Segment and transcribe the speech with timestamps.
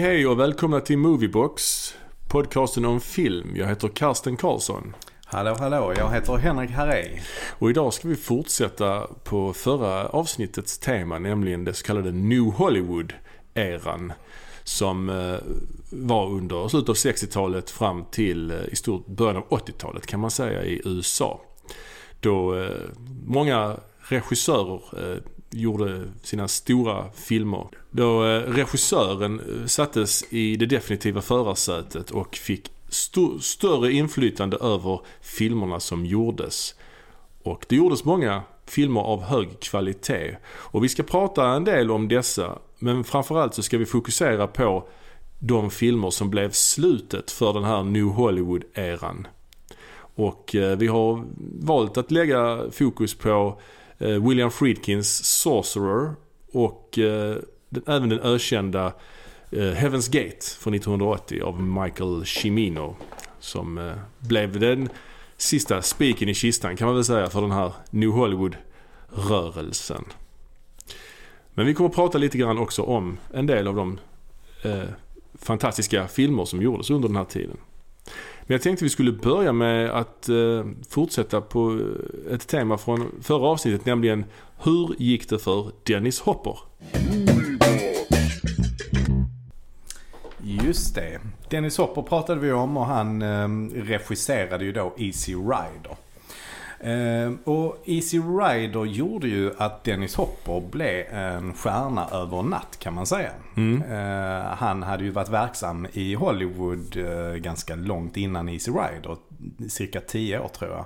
[0.00, 1.94] Hej och välkomna till Moviebox,
[2.28, 3.56] podcasten om film.
[3.56, 4.96] Jag heter Karsten Karlsson.
[5.24, 7.20] Hallå hallå, jag heter Henrik Harrey.
[7.58, 14.12] Och idag ska vi fortsätta på förra avsnittets tema, nämligen det så kallade New Hollywood-eran.
[14.64, 15.38] Som eh,
[15.90, 20.30] var under slutet av 60-talet fram till eh, i stort början av 80-talet kan man
[20.30, 21.40] säga i USA.
[22.20, 22.70] Då eh,
[23.26, 24.80] många regissörer
[25.50, 27.66] gjorde sina stora filmer.
[27.90, 35.00] Då eh, regissören eh, sattes i det definitiva förarsätet och fick st större inflytande över
[35.20, 36.74] filmerna som gjordes.
[37.42, 40.36] Och det gjordes många filmer av hög kvalitet.
[40.46, 42.58] Och vi ska prata en del om dessa.
[42.78, 44.88] Men framförallt så ska vi fokusera på
[45.38, 49.26] de filmer som blev slutet för den här New Hollywood-eran.
[50.14, 51.24] Och eh, vi har
[51.60, 53.60] valt att lägga fokus på
[54.00, 56.14] Eh, William Friedkins Sorcerer
[56.52, 57.36] och eh,
[57.86, 58.86] även den ökända
[59.50, 62.96] eh, Heaven's Gate från 1980 av Michael Cimino.
[63.38, 64.88] Som eh, blev den
[65.36, 70.04] sista spiken i kistan kan man väl säga för den här New Hollywood-rörelsen.
[71.54, 73.98] Men vi kommer att prata lite grann också om en del av de
[74.62, 74.88] eh,
[75.34, 77.56] fantastiska filmer som gjordes under den här tiden.
[78.50, 81.80] Men jag tänkte vi skulle börja med att eh, fortsätta på
[82.28, 84.24] eh, ett tema från förra avsnittet, nämligen
[84.62, 86.58] hur gick det för Dennis Hopper?
[90.42, 91.20] Just det.
[91.50, 95.96] Dennis Hopper pratade vi om och han eh, regisserade ju då Easy Rider.
[96.80, 102.94] Eh, och Easy Rider gjorde ju att Dennis Hopper blev en stjärna över natt kan
[102.94, 103.30] man säga.
[103.56, 103.82] Mm.
[103.82, 109.16] Eh, han hade ju varit verksam i Hollywood eh, ganska långt innan Easy Rider.
[109.68, 110.84] Cirka tio år tror jag.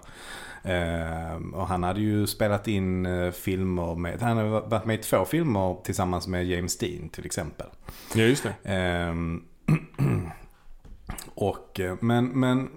[0.67, 5.03] Uh, och han hade ju spelat in uh, filmer med, han har varit med i
[5.03, 7.67] två filmer tillsammans med James Dean till exempel.
[8.15, 9.15] Ja, just det.
[11.35, 12.69] Och, men, men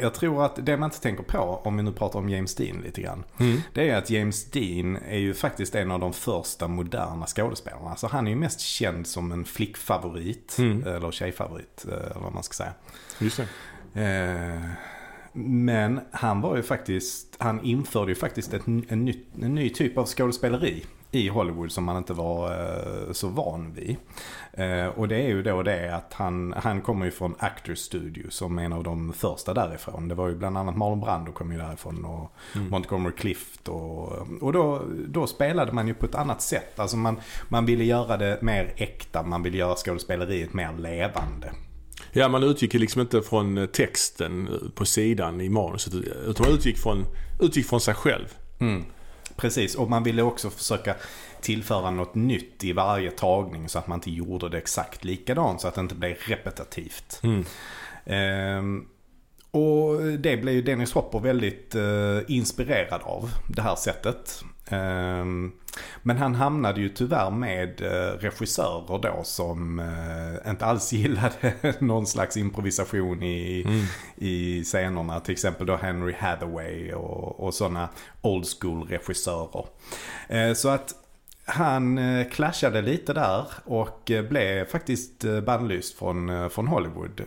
[0.00, 2.80] jag tror att det man inte tänker på, om vi nu pratar om James Dean
[2.80, 3.24] lite grann.
[3.38, 3.60] Mm.
[3.74, 7.96] Det är att James Dean är ju faktiskt en av de första moderna skådespelarna.
[7.96, 10.56] Så han är ju mest känd som en flickfavorit.
[10.58, 10.86] Mm.
[10.86, 12.72] Eller tjejfavorit, eller vad man ska säga.
[13.18, 13.40] Just
[13.92, 14.76] det.
[15.32, 19.98] Men han var ju faktiskt, han införde ju faktiskt ett, en, ny, en ny typ
[19.98, 23.96] av skådespeleri i Hollywood som man inte var eh, så van vid.
[24.52, 28.30] Eh, och det är ju då det att han, han kommer ju från Actors Studio
[28.30, 30.08] som en av de första därifrån.
[30.08, 32.68] Det var ju bland annat Marlon Brando kom ju därifrån och mm.
[32.68, 36.80] Montgomery Clift och, och då, då spelade man ju på ett annat sätt.
[36.80, 41.52] Alltså man, man ville göra det mer äkta, man ville göra skådespeleriet mer levande.
[42.12, 45.94] Ja, man utgick liksom inte från texten på sidan i manuset.
[46.26, 47.06] Utan man utgick från,
[47.40, 48.26] utgick från sig själv.
[48.60, 48.84] Mm.
[49.40, 50.94] Precis, och man ville också försöka
[51.40, 55.68] tillföra något nytt i varje tagning så att man inte gjorde det exakt likadant så
[55.68, 57.20] att det inte blev repetitivt.
[57.22, 57.44] Mm.
[58.04, 58.86] Ehm,
[59.50, 64.44] och det blev ju Dennis Hopper väldigt eh, inspirerad av det här sättet.
[64.70, 65.52] Ehm,
[66.02, 72.06] men han hamnade ju tyvärr med eh, regissörer då som eh, inte alls gillade någon
[72.06, 73.84] slags improvisation i, mm.
[74.16, 75.20] i scenerna.
[75.20, 77.88] Till exempel då Henry Hathaway och, och sådana
[78.22, 79.64] old school regissörer.
[80.28, 80.94] Eh, så att
[81.44, 82.00] han
[82.30, 87.22] clashade lite där och blev faktiskt bannlyst från, från Hollywood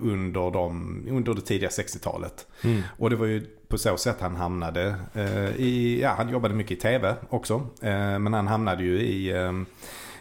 [0.00, 2.46] under, de, under det tidiga 60-talet.
[2.64, 2.82] Mm.
[2.98, 6.78] Och det var ju på så sätt han hamnade eh, i, ja han jobbade mycket
[6.78, 7.54] i tv också.
[7.82, 9.52] Eh, men han hamnade ju i, eh,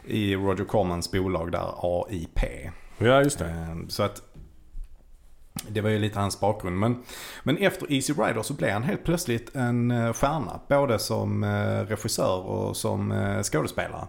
[0.06, 2.40] i Roger Cormans bolag där, AIP.
[2.98, 3.78] Ja, just det.
[3.88, 4.22] så att
[5.68, 6.80] det var ju lite hans bakgrund.
[6.80, 7.04] Men,
[7.44, 10.60] men efter Easy Rider så blev han helt plötsligt en stjärna.
[10.70, 11.46] Både som
[11.90, 13.14] regissör och som
[13.44, 14.08] skådespelare.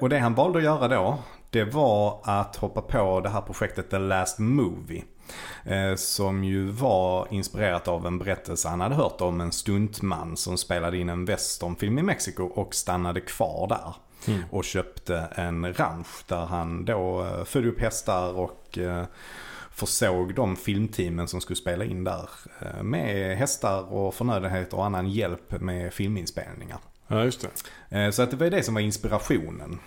[0.00, 1.18] Och det han valde att göra då,
[1.50, 5.02] det var att hoppa på det här projektet The Last Movie.
[5.64, 10.58] Eh, som ju var inspirerat av en berättelse han hade hört om en stuntman som
[10.58, 13.94] spelade in en westernfilm i Mexiko och stannade kvar där.
[14.26, 14.42] Mm.
[14.50, 19.04] Och köpte en ranch där han då eh, födde upp hästar och eh,
[19.70, 22.28] försåg de filmteamen som skulle spela in där
[22.82, 26.78] med hästar och förnödenheter och annan hjälp med filminspelningar.
[27.06, 27.46] Ja, just
[27.88, 28.12] det.
[28.12, 29.78] Så att det var det som var inspirationen.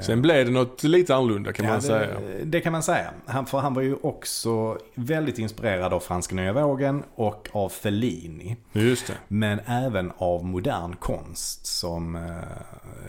[0.00, 2.18] Sen blev det något lite annorlunda kan ja, man det, säga.
[2.44, 3.10] Det kan man säga.
[3.26, 8.56] Han, för han var ju också väldigt inspirerad av franska nya vågen och av Fellini.
[8.72, 9.14] Just det.
[9.28, 12.22] Men även av modern konst som eh,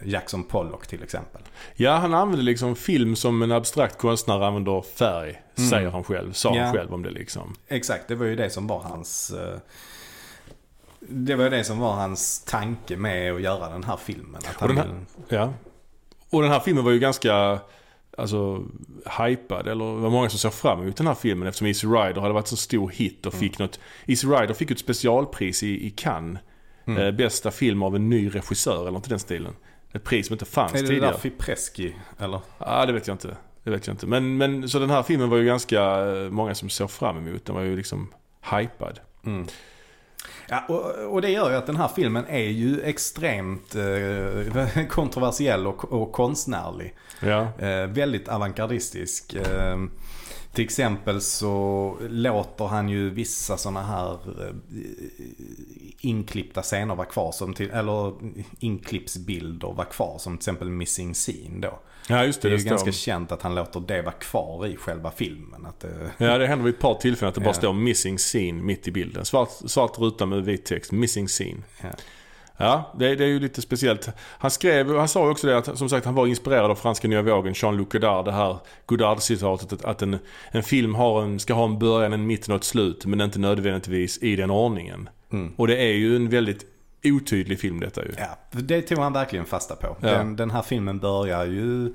[0.03, 1.41] Jackson Pollock till exempel.
[1.75, 5.41] Ja, han använde liksom film som en abstrakt konstnär använder färg.
[5.57, 5.69] Mm.
[5.69, 6.33] Säger han själv.
[6.33, 6.63] Sa ja.
[6.63, 7.56] han själv om det liksom.
[7.68, 9.31] Exakt, det var ju det som var hans...
[9.31, 9.59] Eh,
[11.00, 14.35] det var det som var hans tanke med att göra den här filmen.
[14.35, 15.53] Att han här, ja.
[16.29, 17.59] Och den här filmen var ju ganska
[18.18, 18.63] alltså,
[19.19, 22.21] hypad, eller det var många som såg fram emot den här filmen eftersom Easy Rider
[22.21, 23.79] hade varit så stor hit och fick något.
[24.06, 26.39] Easy Rider fick ju ett specialpris i, i Cannes.
[26.85, 29.53] Eh, bästa film av en ny regissör eller något i den stilen.
[29.94, 31.12] Ett pris som inte fanns Är det tidigare.
[31.12, 31.95] där Fipreschi?
[32.19, 32.39] Eller?
[32.59, 33.38] Ja, det vet jag inte.
[33.63, 34.07] Det vet jag inte.
[34.07, 37.45] Men, men så den här filmen var ju ganska eh, många som såg fram emot.
[37.45, 38.13] Den var ju liksom
[38.51, 39.00] hypad.
[40.50, 45.68] Ja, och, och det gör ju att den här filmen är ju extremt eh, kontroversiell
[45.68, 46.94] och, och konstnärlig.
[47.19, 47.47] Ja.
[47.59, 49.33] Eh, väldigt avantgardistisk.
[49.33, 49.77] Eh,
[50.53, 54.56] till exempel så låter han ju vissa sådana här eh,
[56.00, 57.31] inklippta scener vara kvar.
[57.31, 58.13] Som till, eller
[58.59, 60.18] inklippsbilder vara kvar.
[60.18, 61.80] Som till exempel Missing Scene då.
[62.07, 62.54] Ja, just Det det.
[62.56, 65.65] är det ju ganska känt att han låter det vara kvar i själva filmen.
[65.65, 67.54] Att det, Ja, det händer vid ett par tillfällen att det bara Ja.
[67.54, 69.25] står 'missing scene' mitt i bilden.
[69.25, 70.92] Svart, svart ruta med vit text.
[70.92, 71.63] 'Missing scene'.
[71.81, 71.88] Ja.
[72.59, 74.09] Ja, det, det är ju lite speciellt.
[74.19, 77.21] Han skrev, han sa också det att som sagt han var inspirerad av franska nya
[77.21, 78.25] vågen, Jean-Luc Godard.
[78.25, 80.18] Det här Godard-citatet att, att en,
[80.51, 83.06] en film har en, ska ha en början, en mitten och ett slut.
[83.06, 85.09] Men inte nödvändigtvis i den ordningen.
[85.31, 85.54] Mm.
[85.57, 86.65] Och det är ju en väldigt
[87.03, 88.11] otydlig film detta ju.
[88.17, 89.97] Ja, det tog han verkligen fasta på.
[90.01, 90.07] Ja.
[90.09, 91.85] Den, den här filmen börjar ju,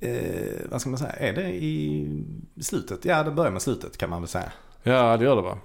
[0.00, 2.06] eh, vad ska man säga, är det i
[2.60, 3.04] slutet?
[3.04, 4.52] Ja, det börjar med slutet kan man väl säga.
[4.82, 5.58] Ja, det gör det va.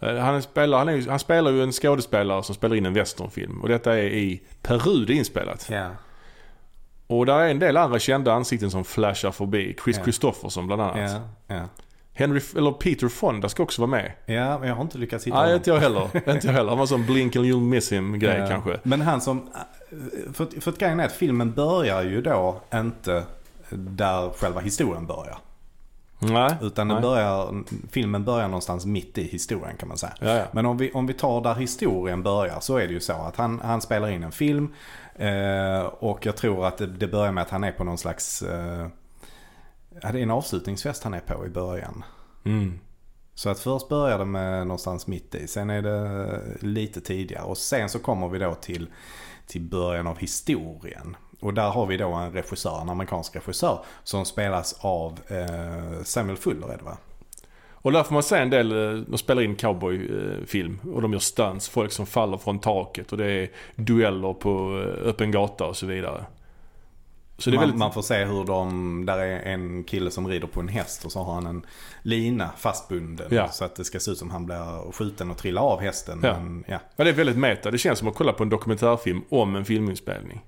[0.00, 3.60] Eh, Han spelar, han, är, han spelar ju en skådespelare som spelar in en westernfilm.
[3.62, 5.68] Och detta är i Peru det är inspelat.
[5.70, 5.90] Ja.
[7.06, 9.76] Och där är en del andra kända ansikten som flashar förbi.
[9.84, 10.02] Chris Ja.
[10.02, 11.10] Christopherson bland annat.
[11.46, 11.68] Ja, ja.
[12.20, 14.12] Henry, eller Peter Fonda ska också vara med.
[14.26, 15.56] ja, men jag har inte lyckats hitta Nej, honom.
[15.56, 16.32] inte jag heller.
[16.34, 16.68] inte jag heller.
[16.68, 18.46] Han var sån blink and you'll miss him grej Ja.
[18.48, 18.80] kanske.
[18.82, 19.48] Men han som,
[20.32, 23.24] för, för att grejen är att filmen börjar ju då inte
[23.70, 25.38] där själva historien börjar.
[26.22, 26.54] Nej.
[26.62, 27.00] Utan Nej.
[27.00, 30.12] börjar, filmen börjar någonstans mitt i historien kan man säga.
[30.20, 30.44] Ja, ja.
[30.52, 33.36] Men om vi, om vi tar där historien börjar så är det ju så att
[33.36, 34.74] han, han spelar in en film.
[35.16, 38.42] Eh, och jag tror att det, det börjar med att han är på någon slags...
[38.42, 38.86] Eh,
[40.02, 42.04] ja, det är en avslutningsfest han är på i början.
[42.44, 42.78] Mm.
[43.34, 45.46] Så att först börjar det med någonstans mitt i.
[45.46, 47.44] Sen är det lite tidigare.
[47.44, 48.90] Och sen så kommer vi då till,
[49.46, 51.16] till början av historien.
[51.40, 53.84] Och där har vi då en regissör, en amerikansk regissör.
[54.04, 56.96] Som spelas av eh, Samuel Fuller är det va?
[57.82, 61.20] Och där får man se en del, eh, de spelar in cowboyfilm och de gör
[61.20, 65.76] stunts, folk som faller från taket och det är dueller på eh, öppen gata och
[65.76, 66.24] så vidare.
[67.40, 67.78] Så det är man, väldigt...
[67.78, 71.12] man får se hur de, där är en kille som rider på en häst och
[71.12, 71.66] så har han en
[72.02, 73.26] lina fastbunden.
[73.30, 73.48] Ja.
[73.48, 76.20] Så att det ska se ut som han blir skjuten och trillar av hästen.
[76.22, 76.32] Ja.
[76.40, 76.78] Men, ja.
[76.96, 77.70] Ja, det är väldigt meta.
[77.70, 80.40] Det känns som att kolla på en dokumentärfilm om en filminspelning.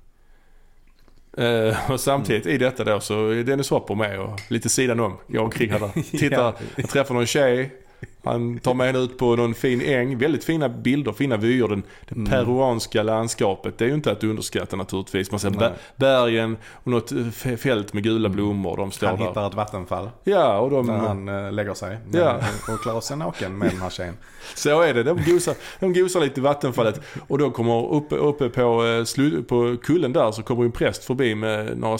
[1.36, 5.16] Eh, och samtidigt i detta då så är Dennis Hopper med och lite sidan om.
[5.26, 6.02] Jag och Kring där.
[6.18, 6.54] Tittar, Ja.
[6.76, 7.81] jag träffar någon tjej.
[8.24, 10.18] Han tar med henne ut på någon fin äng.
[10.18, 11.68] Väldigt fina bilder, fina vyer.
[11.68, 12.30] Den, det Mm.
[12.30, 13.78] peruanska landskapet.
[13.78, 15.30] Det är ju inte att underskatta naturligtvis.
[15.30, 15.70] Man ser Nej.
[15.96, 18.76] bergen och något eh, fält med gula blommor.
[18.76, 19.26] De står Han där.
[19.26, 20.86] hittar ett vattenfall Ja, och de...
[20.86, 21.96] där han eh, lägger sig.
[21.96, 22.20] Mm.
[22.20, 22.38] Ja.
[22.66, 24.14] Men, och klarar sig naken med den här tjejen.
[24.54, 25.02] Så är det.
[25.02, 27.00] De gosar, de gosar lite i vattenfallet.
[27.28, 31.34] Och då kommer uppe, uppe på, eh, på kullen där så kommer en präst förbi
[31.34, 31.98] med några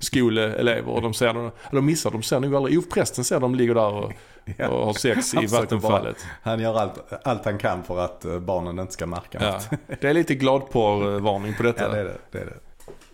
[0.00, 0.88] söndagsskoleelever.
[0.88, 2.74] Och de ser, eller de missar, de ser nog aldrig.
[2.74, 4.12] Jo, prästen ser dem ligger där och,
[4.56, 4.68] Ja.
[4.68, 6.16] och har sex i vattenfallet.
[6.42, 9.52] Han gör allt, allt han kan för att eh, barnen inte ska märka Ja.
[9.52, 9.68] något.
[10.00, 11.82] Det är lite gladporr-varning på detta.
[11.84, 12.18] Ja, det är det.
[12.30, 12.56] det, är det.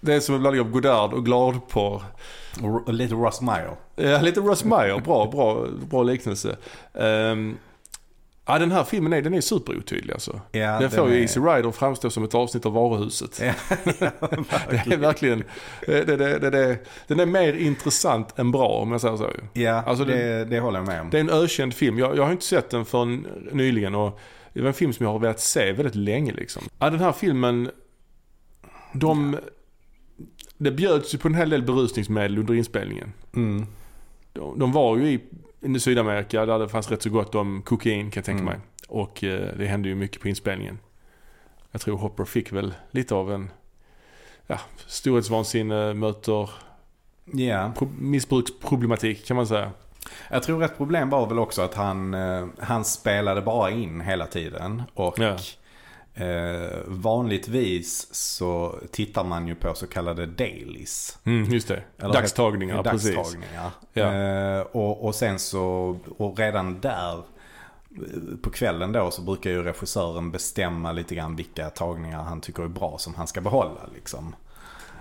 [0.01, 2.03] Det är som en blandning av Godard och gladporr.
[2.63, 3.71] Och, lite Ross Meyer.
[3.97, 5.01] Ja, lite Russ Meyer.
[5.01, 6.57] Bra, bra, bra liknelse.
[6.93, 7.59] Um,
[8.47, 10.41] ja, den här filmen är, den är superotydlig alltså.
[10.53, 13.41] Ja, den får ju är- Easy Rider framstå som ett avsnitt av Varuhuset.
[13.45, 13.53] Ja,
[13.99, 14.11] ja,
[14.71, 15.45] Det är verkligen,
[15.87, 19.31] det, det, det, den är mer intressant än bra om jag säger så.
[19.53, 21.11] ja Alltså, det, det håller jag med om.
[21.11, 21.99] Det är en ökänd film.
[21.99, 24.19] Jag, jag har inte sett den förrän nyligen och
[24.53, 26.63] det var en film som jag har velat se väldigt länge liksom.
[26.79, 27.71] Ja, den här filmen,
[28.93, 29.39] de,
[30.59, 33.13] det bjöds ju på en hel del berusningsmedel under inspelningen.
[33.37, 33.67] Mm.
[34.33, 35.21] De, de var ju i,
[35.61, 38.53] i Sydamerika där det fanns rätt så gott om kokain kan jag tänka Mm.
[38.55, 38.61] mig.
[38.89, 40.79] Och eh, det hände ju mycket på inspelningen.
[41.73, 43.51] Jag tror Hopper fick väl lite av en
[44.47, 46.51] ja, storhetsvansinne möter
[47.77, 49.71] pro- missbruksproblematik kan man säga.
[50.31, 54.27] jag tror ett problem var väl också att han, eh, han spelade bara in hela
[54.27, 54.83] tiden.
[54.95, 55.37] Och Ja.
[56.17, 61.19] Eh, vanligtvis så tittar man ju på så kallade dailies.
[61.25, 61.83] Mm, just det.
[61.99, 63.15] Eller Dagstagningar, precis.
[63.15, 63.71] Dagstagningar.
[63.93, 64.13] Ja.
[64.13, 69.63] Eh, och, och sen så, och redan där eh, på kvällen då så brukar ju
[69.63, 74.35] regissören bestämma lite grann vilka tagningar han tycker är bra som han ska behålla liksom.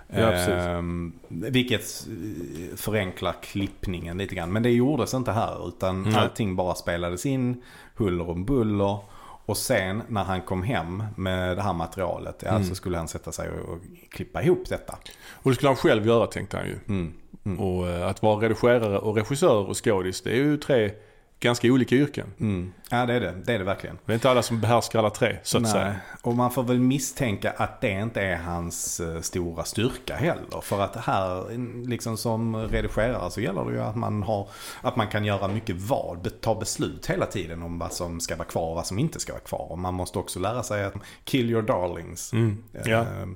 [0.08, 0.32] Ja.
[0.32, 4.54] Ehm, vilket eh, förenklar klippningen lite grann.
[4.54, 6.16] Men det gjordes inte här utan Nej.
[6.16, 7.62] allting bara spelades in
[7.96, 9.00] huller om buller.
[9.46, 12.64] Och sen när han kom hem med det här materialet, ja, Mm.
[12.64, 14.98] så skulle han sätta sig och, och klippa ihop detta.
[15.30, 16.80] Och det skulle han själv göra tänkte han ju.
[16.88, 17.14] Mm.
[17.46, 17.60] Mm.
[17.60, 20.92] Och eh, att vara redigerare och regissör och skådis, det är ju tre
[21.40, 22.28] ganska olika yrken.
[22.40, 22.74] Mm.
[22.90, 23.98] Ja det är det, det är det verkligen.
[24.06, 25.72] Det är inte alla som behärskar alla tre, så att Nej.
[25.72, 25.96] säga.
[26.22, 30.62] Och man får väl misstänka att det inte är hans eh, stora styrka heller.
[30.62, 31.46] För att här,
[31.88, 34.48] liksom som redigerare så gäller det ju att man, har,
[34.82, 38.36] att man kan göra mycket val, be- ta beslut hela tiden om vad som ska
[38.36, 39.72] vara kvar och vad som inte ska vara kvar.
[39.72, 42.34] Och man måste också lära sig att kill your darlings.
[42.34, 42.64] Mm.
[42.86, 42.98] Ja.
[43.22, 43.36] Ehm,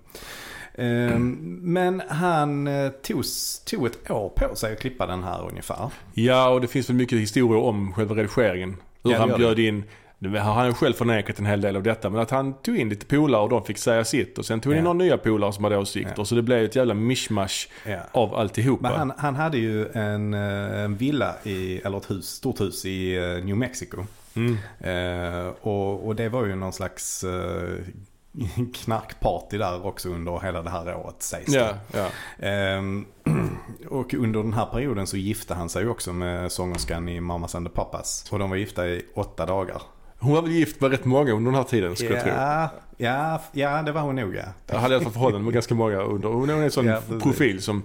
[0.79, 3.24] ehm, Men han eh, tog,
[3.65, 5.89] tog ett år på sig att klippa den här ungefär.
[6.13, 8.69] ja, och det finns väl mycket historier om själva redigeringen.
[9.03, 9.83] Hur Ja, det han bjöd in,
[10.17, 12.89] nu har han själv förnekat en hel del av detta, men att han tog in
[12.89, 14.38] lite polare och de fick säga sitt.
[14.38, 14.93] Och sen tog han in Ja.
[14.93, 16.13] några nya polare som hade åsikter.
[16.17, 16.25] Ja.
[16.25, 18.00] Så det blev ett jävla mishmash Ja.
[18.12, 18.89] av alltihopa.
[18.89, 22.86] Men han, han hade ju en, eh, en villa, i, eller ett hus, stort hus
[22.86, 24.05] i eh, New Mexico.
[24.36, 24.57] Mm.
[24.79, 27.69] Eh, och, och det var ju någon slags eh,
[28.74, 31.77] knarkparty där också under hela det här året sägs det.
[31.91, 32.07] Ja.
[32.39, 33.05] Ehm,
[33.89, 37.67] och under den här perioden så gifte han sig också med sångerskan i Mamas and
[37.67, 38.31] the Papas.
[38.31, 39.81] Och de var gifta i åtta dagar.
[40.19, 42.33] Hon var väl gift med rätt många under den här tiden skulle jag tro.
[42.98, 44.43] Ja, ja, det var hon nog ja.
[44.67, 46.29] Jag hade i alla fall förhållanden med ganska många under.
[46.29, 47.83] Hon är en sån profil som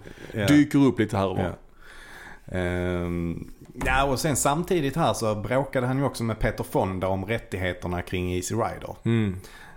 [0.48, 1.44] dyker upp lite här och var.
[1.44, 2.58] Ja.
[2.58, 3.50] Ehm,
[3.84, 8.02] ja, och sen samtidigt här så bråkade han ju också med Peter Fonda om rättigheterna
[8.02, 8.96] kring Easy Rider.
[9.04, 9.36] Mm.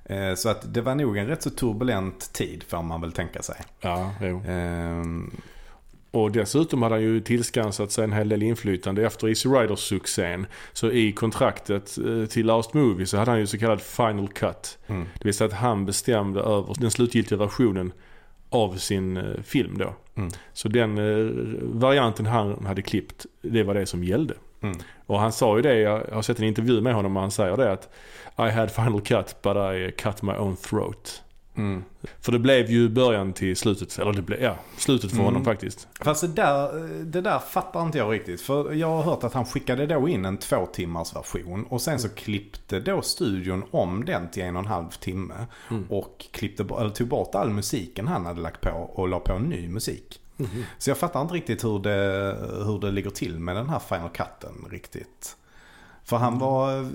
[0.10, 3.42] Eh, så att det var nog en rätt så turbulent tid får man väl tänka
[3.42, 3.56] sig.
[3.82, 4.42] Ja, jo.
[4.48, 5.32] Ehm,
[6.12, 10.46] Och dessutom hade han ju tillskansat sig en hel del inflytande efter Easy Riders-succén.
[10.74, 14.78] Så i kontraktet eh, till Last Movie så hade han ju så kallad Final Cut.
[14.88, 17.92] mm, Det vill säga att han bestämde över den slutgiltiga versionen
[18.50, 19.96] av sin eh, film då.
[20.16, 20.30] Mm.
[20.54, 20.96] Så den
[21.80, 24.34] varianten han hade klippt, det var det som gällde.
[24.62, 27.32] Mm, Och han sa ju det, jag har sett en intervju med honom och han
[27.32, 27.90] säger det att
[28.38, 31.24] I had final cut but I cut my own throat.
[31.58, 31.84] mm.
[32.22, 35.26] För det blev ju början till slutet, eller det blev, ja, slutet för Mm.
[35.26, 35.88] honom faktiskt.
[36.02, 38.42] Fast det där, det där fattar inte jag riktigt.
[38.42, 41.64] För jag har hört att han skickade då in en två timmars version.
[41.70, 45.36] Och sen så klippte då studion om den till en och en halv timme.
[45.72, 45.86] Mm.
[45.90, 49.70] Och klippte, eller tog bort all musiken han hade lagt på och la på ny
[49.70, 50.20] musik.
[50.78, 54.10] Så jag fattar inte riktigt hur det, hur det ligger till med den här Final
[54.10, 55.38] Cutten riktigt.
[56.04, 56.86] För han var eh,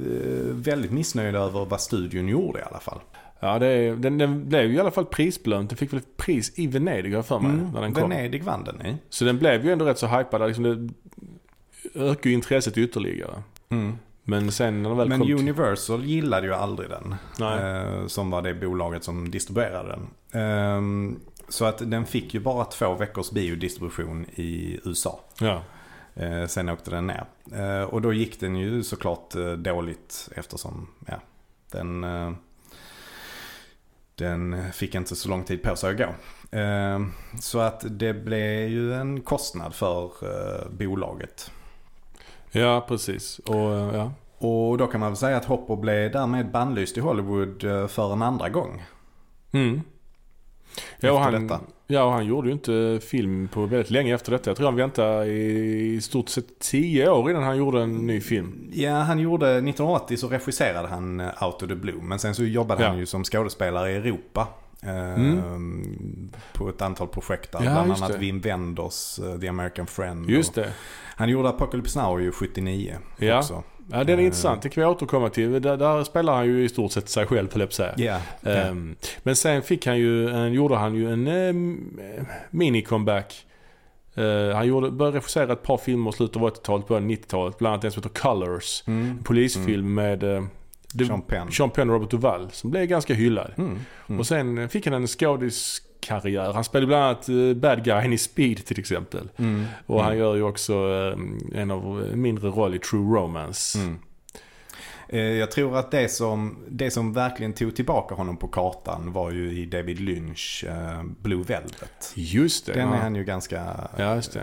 [0.53, 3.01] väldigt missnöjd över vad studion gjorde i alla fall.
[3.41, 5.71] Ja, det, den, den blev ju i alla fall prisbelönt.
[5.71, 8.11] Den fick väl ett pris i Venedig har för mig, Mm, när den kom.
[8.11, 8.97] Venedig vann den i.
[9.09, 10.47] Så den blev ju ändå rätt så hypad.
[10.49, 10.89] Liksom det
[12.01, 13.43] ökade ju intresset ytterligare.
[13.69, 13.93] Mm.
[14.25, 17.15] Men sen när den väl Men kom till- Universal gillade ju aldrig den.
[17.41, 20.41] Eh, som var det bolaget som distribuerade den.
[20.43, 21.19] Ehm,
[21.52, 25.21] så att den fick ju bara två veckors biodistribution i USA.
[25.40, 25.62] Ja.
[26.14, 27.25] Eh, sen åkte den ner.
[27.54, 31.21] Eh, och då gick den ju såklart eh, dåligt eftersom ja,
[31.71, 32.06] den,
[34.14, 36.14] den fick inte så lång tid på sig att gå.
[37.40, 40.11] Så att det blev ju en kostnad för
[40.71, 41.50] bolaget.
[42.50, 43.38] ja, precis.
[43.38, 44.12] Och ja.
[44.38, 48.23] Och då kan man väl säga att Hopper blev därmed bannlyst i Hollywood för en
[48.23, 48.82] andra gång.
[49.52, 49.80] Mm.
[51.00, 51.61] Ja, och han, detta.
[51.87, 54.50] ja, och han gjorde ju inte film på väldigt länge efter detta.
[54.50, 58.71] Jag tror han väntade i stort sett tio år innan han gjorde en ny film.
[58.73, 62.02] Ja, han gjorde 1980 så regisserade han eh, Out of the Blue.
[62.02, 62.88] Men sen så jobbade Ja.
[62.88, 64.49] han ju som skådespelare i Europa.
[64.83, 65.23] eh,
[66.52, 67.61] På ett antal projekt där.
[67.61, 67.73] Mm.
[67.76, 68.19] Ja, Bland annat.
[68.19, 70.31] Wim Wenders eh, The American Friend.
[70.31, 70.73] Just det.
[71.17, 73.38] Han gjorde Apocalypse Now ju 79 Ja.
[73.38, 73.62] också.
[73.91, 74.25] Ja, den är Eh.
[74.25, 74.62] intressant.
[74.62, 75.62] Det kan vi återkomma till.
[75.62, 78.19] Där, där spelar han ju i stort sett sig själv, höll jag ja.
[78.51, 82.01] Ehm, Men sen fick han ju, en, gjorde han ju en um,
[82.51, 83.47] mini-comeback.
[84.15, 87.59] Eh, han gjorde, började regissera ett par filmer i slutet av 80-talet, början av 90-talet.
[87.59, 88.83] Bland annat en som heter Colors.
[88.87, 89.11] Mm.
[89.11, 90.45] En polisfilm med eh,
[90.95, 91.53] det- Sean Penn.
[91.53, 92.51] Sean Penn och Robert Duvall.
[92.51, 93.53] Som blev ganska hyllad.
[93.57, 93.79] Mm.
[94.09, 94.21] Mm.
[94.21, 95.09] Och sen fick han en
[96.06, 96.52] skådiskarriär.
[96.52, 99.28] Han spelade bland annat eh, Bad Guy i Speed till exempel.
[99.37, 99.64] Mm.
[99.87, 100.18] Och han Mm.
[100.25, 103.78] gör ju också eh, en av en mindre roll i True Romance.
[103.78, 103.99] Mm.
[105.12, 109.31] Eh, Jag tror att det som, det som verkligen tog tillbaka honom på kartan var
[109.31, 112.12] ju i David Lynch eh, Blue Velvet.
[112.14, 112.73] Just det.
[112.73, 112.95] Den ja.
[112.95, 113.64] är han ju ganska...
[113.97, 114.42] Ja, just det.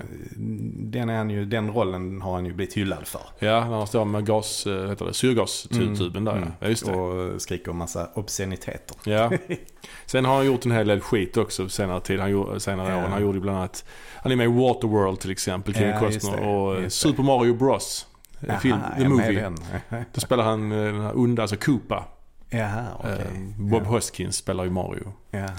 [0.75, 3.21] Den, är han ju, den rollen har han ju blivit hyllad för.
[3.39, 6.49] Ja, när han står med gas, eh, heter det, syrgastuben där Mm.
[6.59, 6.67] ja.
[6.67, 6.91] Just det.
[6.91, 8.97] Och skriker massa obsceniteter.
[9.11, 9.31] Ja.
[10.05, 12.19] Sen har han gjort en hel del skit också senare tid.
[12.19, 12.97] Han gjorde, senare Ja.
[12.97, 13.11] åren.
[13.11, 13.85] Han gjorde bland annat,
[14.23, 16.47] han är med i Waterworld till exempel, Kevin Ja, Costner.
[16.47, 16.87] Och eh.
[16.87, 18.05] Super Mario Bros.
[18.41, 19.51] Eh, Jaha, film, The Movie.
[20.13, 22.05] Då spelar han eh, den här onda, alltså Koopa.
[22.49, 22.85] Jaha.
[23.03, 23.89] Eh, Bob Ja.
[23.89, 25.13] Hoskins spelar ju Mario.
[25.31, 25.49] Jaha.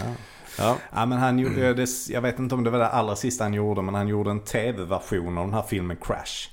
[0.58, 0.76] Ja.
[0.94, 3.54] Ja, men han gjorde, det, jag vet inte om det var det allra sista han
[3.54, 6.48] gjorde, men han gjorde en tv-version av den här filmen Crash.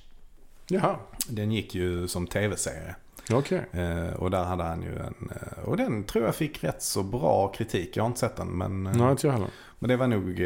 [0.68, 0.96] Jaha,
[1.30, 2.96] Den gick ju som tv-serie.
[3.32, 3.62] okej.
[3.72, 5.32] Eh, och där hade han ju en,
[5.66, 7.98] och den tror jag fick rätt så bra kritik.
[7.98, 9.50] Jag har inte sett den, men, Nej, inte jag heller.
[9.80, 10.42] men det var nog,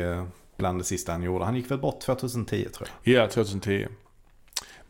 [0.58, 1.46] bland det sista han gjorde.
[1.46, 3.14] Han gick väl bort 2010 tror jag.
[3.24, 3.88] Ja, 2010.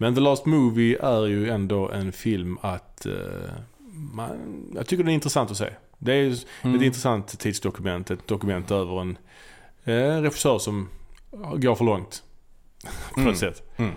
[0.01, 3.05] Men The Last Movie är ju ändå en film att...
[3.05, 3.51] Uh,
[4.13, 4.38] man,
[4.75, 5.70] jag tycker det är intressant att se.
[5.98, 6.75] Det är mm.
[6.75, 8.12] ett intressant tidsdokument.
[8.12, 9.17] Ett dokument över en
[9.88, 10.89] uh, regissör som
[11.55, 12.24] går för långt.
[13.13, 13.36] På mm.
[13.36, 13.63] sätt.
[13.77, 13.91] Mm.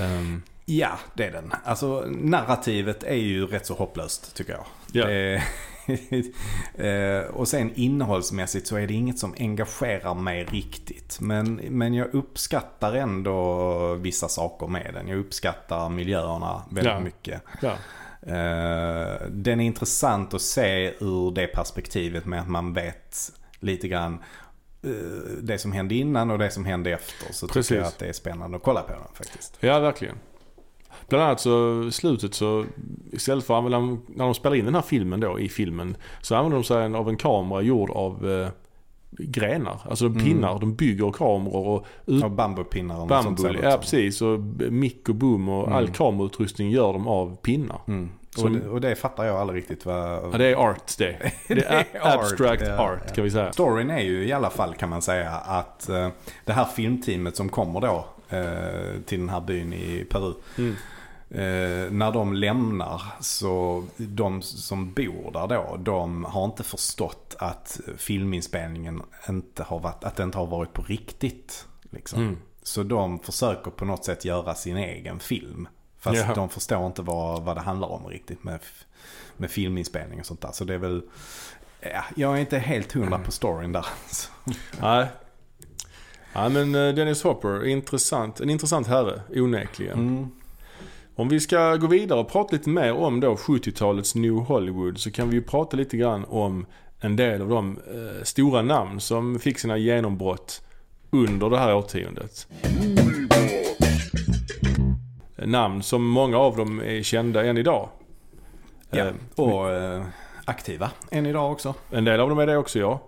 [0.00, 1.52] Um, ja, det är den.
[1.64, 4.64] Alltså narrativet är ju rätt så hopplöst tycker jag.
[4.92, 5.06] Ja.
[5.06, 5.42] Det,
[7.32, 11.18] och sen innehållsmässigt så är det inget som engagerar mig riktigt.
[11.20, 15.08] Men, men jag uppskattar ändå vissa saker med den.
[15.08, 17.00] Jag uppskattar miljöerna väldigt ja.
[17.00, 17.42] mycket.
[17.62, 17.76] Ja.
[18.26, 24.22] Uh, den är intressant att se ur det perspektivet med att man vet lite grann
[24.84, 24.92] uh,
[25.42, 27.32] det som hände innan och det som hände efter.
[27.32, 27.68] Så Precis.
[27.68, 29.56] tycker jag att det är spännande att kolla på den faktiskt.
[29.60, 30.16] Ja, verkligen.
[31.08, 32.64] Bland annat så slutet så
[33.12, 36.34] istället för att använda, när de spelar in den här filmen då i filmen så
[36.34, 38.48] använder de sig av en kamera gjord av eh,
[39.18, 39.80] grenar.
[39.88, 40.24] Alltså mm.
[40.24, 40.58] pinnar.
[40.58, 41.86] De bygger kameror och...
[42.06, 42.24] Ut...
[42.24, 44.22] Av bambupinnar och bambu, Ja precis.
[44.22, 45.78] Och mick och boom och mm.
[45.78, 47.80] all kamerautrustning gör de av pinnar.
[47.88, 48.10] Mm.
[48.30, 48.44] Som...
[48.44, 50.10] Och, det, och, det, fattar jag aldrig riktigt vad...
[50.32, 51.32] Ja, det är art det.
[51.48, 53.52] det är, abstract art, ja, art kan vi säga.
[53.52, 56.08] Storyn är ju i alla fall kan man säga att uh,
[56.44, 60.32] det här filmteamet som kommer då uh, till den här byn i Peru.
[60.58, 60.74] Mm.
[61.34, 67.80] Eh, när de lämnar så de som bor där då, de har inte förstått att
[67.96, 71.66] filminspelningen inte har varit, att det inte har varit på riktigt.
[71.90, 72.22] Liksom.
[72.22, 72.36] Mm.
[72.62, 75.68] Så de försöker på något sätt göra sin egen film.
[75.98, 76.34] Fast yeah.
[76.34, 78.60] de förstår inte vad, vad det handlar om riktigt med,
[79.36, 80.52] med filminspelning och sånt där.
[80.52, 81.02] Så det är väl,
[81.80, 83.86] ja, jag är inte helt hundra på storyn där.
[84.80, 85.06] Nej.
[86.32, 89.98] Ja men eh, Dennis Hopper, intressant, en intressant herre, onekligen.
[89.98, 90.30] Mm.
[91.16, 95.10] Om vi ska gå vidare och prata lite mer om då 70-talets New Hollywood så
[95.10, 96.66] kan vi ju prata lite grann om
[97.00, 100.62] en del av de eh, stora namn som fick sina genombrott
[101.10, 102.46] under det här årtiondet.
[105.36, 107.88] Namn som många av dem är kända än idag.
[108.90, 110.04] Ja, eh, och eh,
[110.44, 111.74] aktiva än idag också.
[111.90, 113.02] En del av dem är det också ja.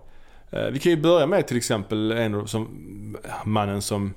[0.51, 2.67] Eh, vi kan ju börja med till exempel en som
[3.45, 4.13] mannen som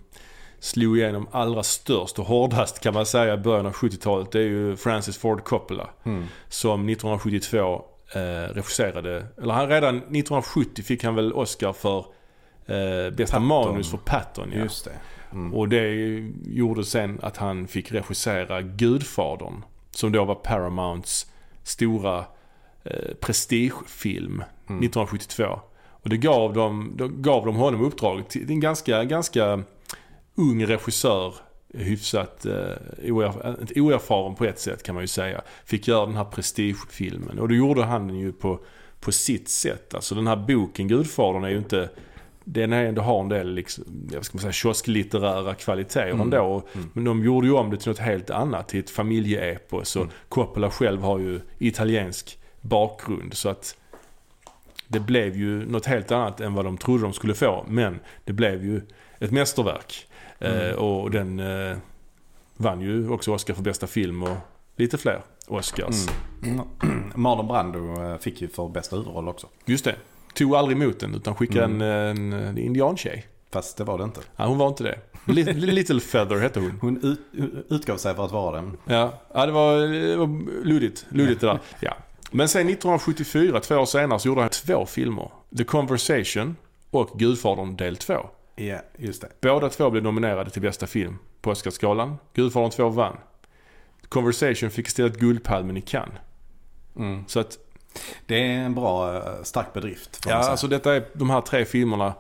[0.60, 4.32] slog igenom allra störst och hårdast kan man säga i början av 70-talet.
[4.32, 5.90] Det är ju Francis Ford Coppola.
[6.04, 6.24] Mm.
[6.48, 8.20] Som 1972 eh,
[8.54, 11.98] regisserade, eller han redan 1970 fick han väl Oscar för
[12.66, 13.46] eh, bästa Patton.
[13.46, 14.52] manus för Patton.
[14.54, 14.62] Ja.
[14.62, 14.92] Just det.
[15.32, 15.54] Mm.
[15.54, 15.94] Och det
[16.44, 19.62] gjorde sen att han fick regissera Gudfadern.
[19.90, 21.26] Som då var Paramounts
[21.62, 22.24] stora
[22.84, 24.82] eh, prestigefilm mm.
[24.82, 25.60] 1972.
[26.02, 29.62] Och det gav dem, då gav de honom uppdraget till en ganska, ganska
[30.40, 31.34] ung regissör,
[31.74, 33.12] hyfsat eh,
[33.76, 35.40] oerfaren på ett sätt kan man ju säga.
[35.64, 37.38] Fick göra den här prestigefilmen.
[37.38, 38.60] Och då gjorde han den ju på,
[39.00, 39.94] på sitt sätt.
[39.94, 41.88] Alltså den här boken Gudfadern är ju inte
[42.44, 46.20] den är ändå har en del liksom, jag ska säga, kiosklitterära kvaliteter mm.
[46.20, 46.62] ändå.
[46.72, 46.90] Mm.
[46.92, 49.96] Men de gjorde ju om det till något helt annat, till ett familjeepos.
[49.96, 50.08] Mm.
[50.28, 53.34] Coppola själv har ju italiensk bakgrund.
[53.34, 53.76] Så att
[54.88, 57.64] det blev ju något helt annat än vad de trodde de skulle få.
[57.68, 58.80] Men det blev ju
[59.20, 60.06] ett mästerverk.
[60.38, 60.68] Mm.
[60.68, 61.76] Eh, och den eh,
[62.56, 64.36] vann ju också Oscar för bästa film och
[64.76, 66.06] lite fler Oscars.
[66.42, 66.60] Mm.
[66.82, 67.12] Mm.
[67.14, 69.46] Marlon Brando eh, fick ju för bästa huvudroll också.
[69.64, 69.94] Just det.
[70.34, 71.82] Tog aldrig emot den utan skickade mm.
[71.82, 73.26] en, en indiantjej.
[73.52, 74.20] Fast det var det inte.
[74.36, 74.98] Nej, hon var inte det.
[75.24, 76.78] Little, Little Feather hette hon.
[76.80, 77.20] Hon ut,
[77.68, 78.76] utgav sig för att vara den.
[78.84, 81.06] Ja, ja det, var, det var luddigt.
[81.08, 81.58] Luddigt det där.
[81.80, 81.96] Ja.
[82.30, 85.30] Men sen 1974, två år senare, så gjorde han två filmer.
[85.56, 86.56] The Conversation
[86.90, 88.14] och Gudfadern del 2.
[88.66, 89.28] Ja, just det.
[89.40, 92.16] Båda två blev nominerade till bästa film på Oscarsgalan.
[92.34, 93.16] Gudfadern 2 vann.
[94.08, 96.18] Conversation fick istället Guldpalmen i Cannes.
[96.96, 97.24] Mm.
[97.26, 97.58] Så att...
[98.26, 100.24] Det är en bra, eh, stark bedrift.
[100.26, 102.14] Ja, alltså detta är de här tre filmerna.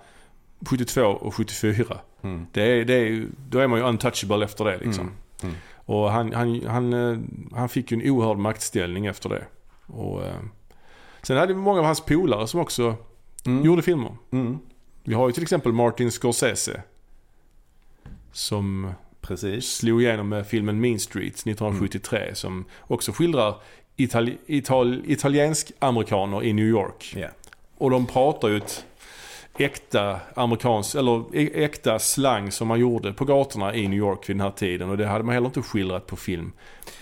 [0.66, 1.98] 72 och 74.
[2.22, 2.46] Mm.
[2.52, 5.04] Det är, det är, då är man ju untouchable efter det liksom.
[5.04, 5.14] Mm.
[5.42, 5.54] Mm.
[5.74, 7.18] Och han, han, han, eh,
[7.56, 9.44] han fick ju en oerhörd maktställning efter det.
[9.86, 10.34] Och, eh,
[11.22, 12.96] sen hade vi många av hans polare som också
[13.46, 13.64] mm.
[13.64, 14.16] gjorde filmer.
[15.04, 16.82] Vi har ju till exempel Martin Scorsese.
[18.32, 19.76] Som Precis.
[19.76, 22.18] slog igenom med filmen Mean Streets 1973.
[22.22, 22.34] Mm.
[22.34, 23.54] Som också skildrar
[23.96, 27.14] Itali Ital italiensk-amerikaner i New York.
[27.16, 27.32] Yeah.
[27.78, 28.84] Och de pratar ju ett
[29.58, 31.24] äkta amerikansk, eller
[31.56, 34.90] äkta slang som man gjorde på gatorna i New York vid den här tiden.
[34.90, 36.52] Och det hade man heller inte skildrat på film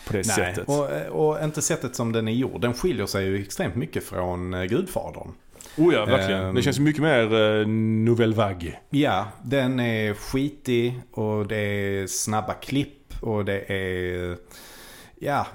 [0.06, 0.68] på det Nej, sättet.
[0.68, 2.60] Och, och inte sättet som den är gjord.
[2.60, 5.32] Den skiljer sig ju extremt mycket från eh, Gudfadern.
[5.76, 6.42] Oh ja, verkligen.
[6.42, 8.78] Um, det känns mycket mer uh, Nouvelle Vague.
[8.90, 14.36] Ja, den är skitig och det är snabba klipp och det är...
[15.20, 15.46] Ja,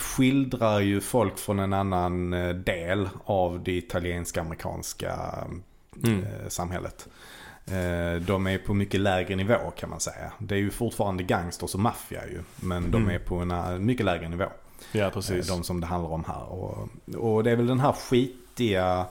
[0.00, 5.18] skildrar ju folk från en annan eh, del av det italienska-amerikanska
[6.04, 6.22] mm.
[6.22, 7.08] Eh, samhället.
[8.20, 10.32] De är på mycket lägre nivå kan man säga.
[10.38, 12.38] Det är ju fortfarande gangsters och maffia ju.
[12.56, 13.14] Men de Mm.
[13.14, 14.46] är på en mycket lägre nivå.
[14.92, 15.48] Ja, precis.
[15.48, 16.52] De som det handlar om här.
[16.52, 17.92] Och, och det är väl den här
[18.56, 19.06] skitiga,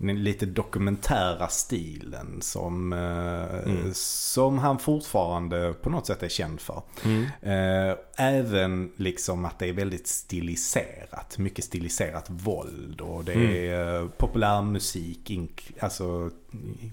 [0.00, 3.90] lite dokumentära stilen som, eh, Mm.
[3.94, 6.82] som han fortfarande på något sätt är känd för.
[7.04, 7.22] Mm.
[7.42, 11.38] Eh, även liksom att det är väldigt stiliserat.
[11.38, 13.50] Mycket stiliserat våld och det Mm.
[13.50, 15.72] är eh, populärmusik.
[15.80, 16.30] Alltså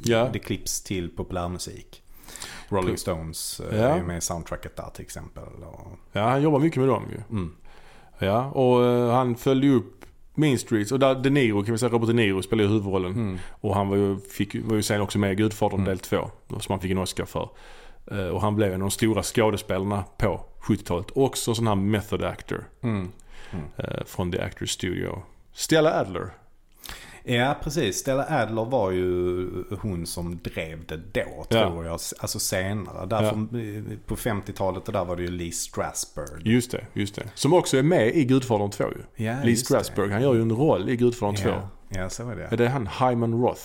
[0.03, 0.29] Ja.
[0.33, 2.01] det klipps till populärmusik.
[2.69, 3.77] Rolling Stones Ja.
[3.77, 5.43] är med i soundtracket där till exempel.
[6.11, 7.21] Ja, han jobbar mycket med dem ju.
[7.37, 7.55] mm.
[8.19, 10.04] Ja, och han följde upp
[10.35, 13.11] Mean Streets och där De Niro, kan vi säga Robert De Niro spelar ju huvudrollen.
[13.11, 13.39] Mm.
[13.61, 15.89] Och han var ju, fick, var ju sen också med i Gudfadern Mm.
[15.89, 16.29] del 2.
[16.59, 17.49] Som han fick en Oscar för.
[18.11, 21.07] Eh, Och han blev en av de stora skådespelarna på 70-talet.
[21.15, 22.63] Också en sån här method actor.
[22.83, 23.09] Mm.
[23.77, 25.21] eh, Från The Actors Studio.
[25.53, 26.29] Stella Adler.
[27.27, 27.97] Ja, precis.
[27.97, 29.47] Stella Adler var ju
[29.81, 31.69] hon som drev det då, Ja.
[31.69, 31.91] tror jag.
[31.91, 33.05] Alltså senare.
[33.05, 33.47] Därför,
[34.05, 36.41] På 50-talet och där var det ju Lee Strasberg.
[36.53, 37.29] Just det, just det.
[37.35, 39.25] Som också är med i Gudfadern 2 ju.
[39.25, 39.65] Ja, Lee just det.
[39.65, 41.49] Strasberg, han gör ju en roll i Gudfadern 2.
[41.49, 42.43] Ja, ja så var det.
[42.51, 43.61] Är det han Hyman Roth?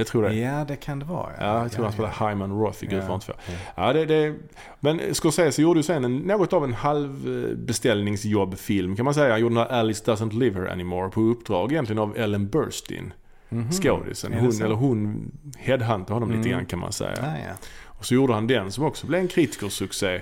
[0.00, 0.34] Jag tror det.
[0.34, 1.32] Ja, det kan det vara.
[1.40, 2.90] Ja, jag tror han spelar Hyman Roth i Ja.
[2.90, 3.32] Gudfadern 2.
[3.46, 3.52] Ja.
[3.86, 4.34] Ja, det, det,
[4.80, 9.30] men Scorsese gjorde ju sen en, något av en halvbeställningsjobbfilm kan man säga.
[9.30, 13.12] Han gjorde den här Alice Doesn't Live Here Anymore på uppdrag egentligen av Ellen Burstyn.
[13.48, 13.72] Mhm.
[13.72, 14.32] Skådisen.
[14.32, 16.50] Är det Hon, eller hon headhuntade honom lite Mm.
[16.50, 17.14] grann kan man säga.
[17.16, 17.54] Ja, ja.
[17.84, 20.20] Och så gjorde han den som också blev en kritikersuccé.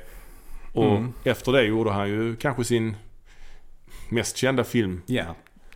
[0.73, 1.13] Och Mm.
[1.25, 2.97] efter det gjorde han ju kanske sin
[4.09, 5.03] mest kända film.
[5.07, 5.25] ja,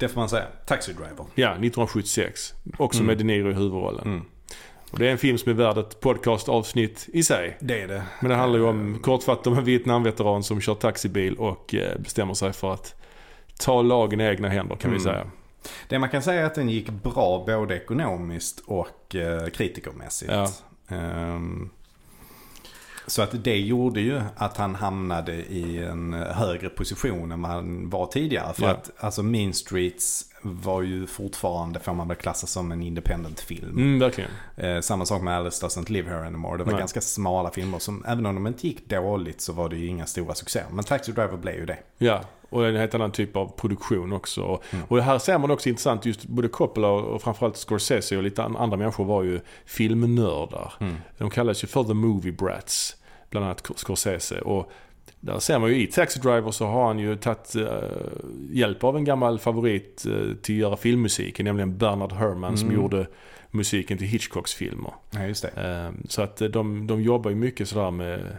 [0.00, 0.44] det får man säga.
[0.66, 1.26] Taxi Driver.
[1.34, 2.54] Ja, 1976.
[2.78, 3.06] Också Mm.
[3.06, 4.04] med De Niro i huvudrollen.
[4.06, 4.24] Mm.
[4.90, 7.56] Och det är en film som är värd ett podcastavsnitt i sig.
[7.60, 8.02] Det är det.
[8.20, 12.34] Men det handlar ju om kortfattat om en Vietnamveteran som kör taxibil och eh, bestämmer
[12.34, 12.94] sig för att
[13.58, 15.12] ta lagen i egna händer kan vi Mm.
[15.12, 15.26] säga.
[15.88, 20.32] Det man kan säga är att den gick bra både ekonomiskt och eh, kritikermässigt.
[20.32, 20.48] Ja.
[20.96, 21.70] Ehm,
[23.10, 28.06] så att det gjorde ju att han hamnade i en högre position än man var
[28.06, 28.52] tidigare.
[28.54, 28.70] För Ja.
[28.70, 33.70] att alltså Mean Streets var ju fortfarande, får man väl klassa som en independent film.
[33.70, 34.30] Mm, verkligen.
[34.56, 36.58] Eh, samma sak med Alice Doesn't Live Here Anymore.
[36.58, 36.78] Det var Nej.
[36.78, 40.06] ganska smala filmer som, även om de inte gick dåligt så var det ju inga
[40.06, 40.64] stora succéer.
[40.72, 41.78] Men Taxi Driver blev ju det.
[41.98, 42.20] Ja,
[42.50, 44.60] och en helt annan typ av produktion också.
[44.70, 44.84] Mm.
[44.88, 48.56] och här ser man också intressant just både Coppola och framförallt Scorsese och lite an-
[48.56, 50.72] andra människor var ju filmnördar.
[51.18, 52.96] De kallas ju för the movie brats.
[53.30, 54.40] Bland annat Scorsese.
[54.40, 54.70] Och
[55.20, 57.66] där ser man ju i Taxi Driver så har han ju tagit eh,
[58.50, 60.12] hjälp av en gammal favorit eh,
[60.42, 61.44] till att göra filmmusiken.
[61.44, 62.80] Nämligen Bernard Herrmann som Mm.
[62.80, 63.06] gjorde
[63.50, 64.92] musiken till Hitchcocks filmer.
[65.10, 65.48] Ja, just det.
[65.88, 68.36] Eh, Så att eh, de, de jobbar ju mycket sådär med,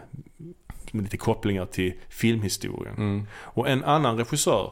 [0.91, 2.95] med lite kopplingar till filmhistorien.
[2.97, 3.27] Mm.
[3.34, 4.71] Och en annan regissör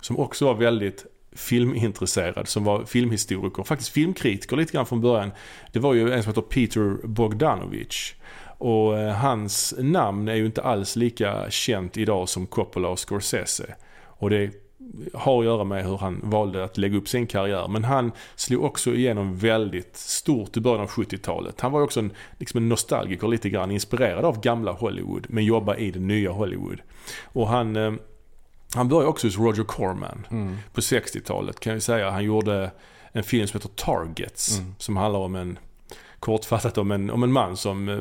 [0.00, 5.30] som också var väldigt filmintresserad, som var filmhistoriker, faktiskt filmkritiker lite grann från början.
[5.72, 8.14] Det var ju en som heter Peter Bogdanovich.
[8.62, 13.74] Och eh, hans namn är ju inte alls lika känt idag som Coppola och Scorsese.
[14.04, 14.50] Och det
[15.14, 17.68] har att göra med hur han valde att lägga upp sin karriär.
[17.68, 21.60] Men han slog också igenom väldigt stort i början av 70-talet.
[21.60, 25.76] Han var också en, liksom en nostalgiker lite grann, inspirerad av gamla Hollywood, men jobba
[25.76, 26.80] i det nya Hollywood.
[27.24, 27.92] Och han, eh,
[28.74, 30.56] han började också hos Roger Corman Mm.
[30.72, 32.10] på 60-talet kan jag säga.
[32.10, 32.70] Han gjorde
[33.12, 34.58] en film som heter Targets.
[34.58, 34.74] Mm.
[34.78, 35.58] Som handlar om en,
[36.22, 37.98] kortfattat om en, om en man som eh,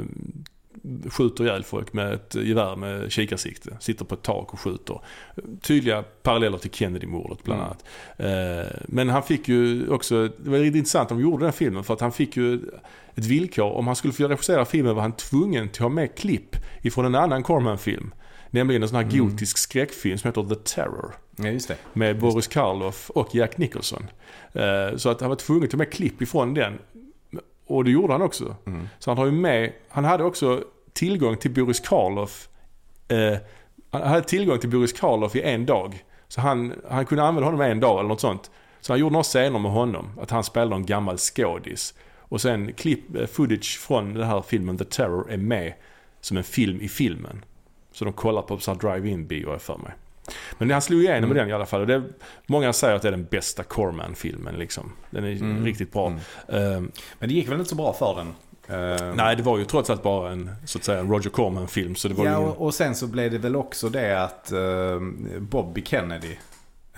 [1.10, 3.78] skjuter ihjäl folk med ett gevär med kikarsikte.
[3.80, 5.00] Sitter på ett tak och skjuter.
[5.62, 7.65] Tydliga paralleller till Kennedy-mordet bland Mm.
[7.72, 7.86] annat.
[8.17, 11.94] Eh, Men han fick ju också, det var riktigt intressant de gjorde den filmen för
[11.94, 12.54] att han fick ju
[13.15, 13.72] ett villkor.
[13.72, 17.06] Om han skulle få regissera filmen var han tvungen till att ha med klipp ifrån
[17.06, 18.13] en annan Corman-film.
[18.50, 19.17] Nämligen en sån här Mm.
[19.30, 21.15] gotisk skräckfilm som heter The Terror.
[21.36, 21.76] Ja.
[21.94, 24.04] Med Boris Karloff och Jack Nicholson.
[24.54, 26.74] Eh, Så att han var tvungen att ta med klipp ifrån den.
[27.76, 28.56] Och det gjorde han också.
[28.66, 28.88] Mm.
[29.00, 32.50] Så han har ju med, han hade också tillgång till Boris Karloff.
[33.08, 33.38] Eh,
[33.92, 36.04] han hade tillgång till Boris Karloff i en dag.
[36.28, 38.52] Så han, han kunde använda honom en dag eller något sånt.
[38.82, 40.10] Så han gjorde några scener med honom.
[40.22, 41.94] Att han spelade en gammal skådis.
[42.20, 45.74] Och sen klipp, eh, footage från den här filmen The Terror är med
[46.22, 47.46] som en film i filmen.
[47.92, 49.92] Så de kollar på så drive-in bio för mig.
[50.58, 51.82] Men han slog igenom med den i alla fall.
[51.82, 52.04] Och det,
[52.48, 54.92] många säger att det är den bästa Corman-filmen liksom.
[55.10, 55.66] Den är Mm.
[55.66, 56.08] riktigt bra.
[56.08, 56.20] Mm.
[56.48, 58.28] Ehm, Men det gick väl inte så bra för den?
[58.68, 61.96] Eh, Nej, det var ju trots allt bara en, så att säga, en Roger Corman-film.
[61.96, 65.00] Så det var Ja, ju och, sen så blev det väl också det att eh,
[65.40, 66.36] Bobby Kennedy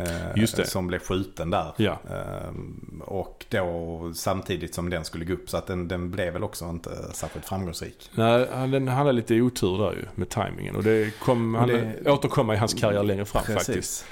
[0.04, 1.74] eh, som blev skjuten där.
[1.78, 2.00] Ja.
[2.10, 5.50] Eh, och då samtidigt som den skulle gå upp.
[5.50, 8.10] Så att den, den blev väl också inte särskilt framgångsrik.
[8.16, 10.76] Nej, han, den hade lite otur där ju med tajmingen.
[10.76, 14.06] Och det kom, han det- återkommer i hans karriär längre fram faktiskt.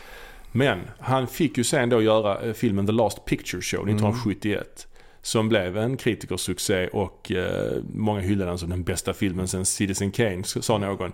[0.52, 4.88] Men han fick ju sen då göra eh, filmen The Last Picture Show 1971.
[5.24, 10.12] Som blev en kritikersuccé och eh, många hyllade den som den bästa filmen sen Citizen
[10.12, 11.12] Kane, sa någon.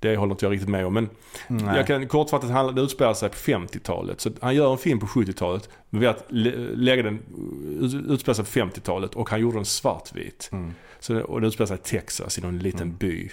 [0.00, 0.94] Det håller inte jag riktigt med om.
[0.94, 1.08] Men
[1.48, 1.76] Nej.
[1.76, 4.20] jag kan kortfattat, han, det utspelar sig på 50-talet.
[4.20, 5.68] Så han gör en film på 70-talet.
[5.90, 7.18] Men att lä- lägga den,
[7.80, 10.48] ut- utspelar sig på 50-talet och han gjorde den svartvit.
[10.52, 10.74] Mm.
[11.00, 12.96] Så, och det utspelar sig i Texas, i någon liten Mm.
[12.96, 13.30] by.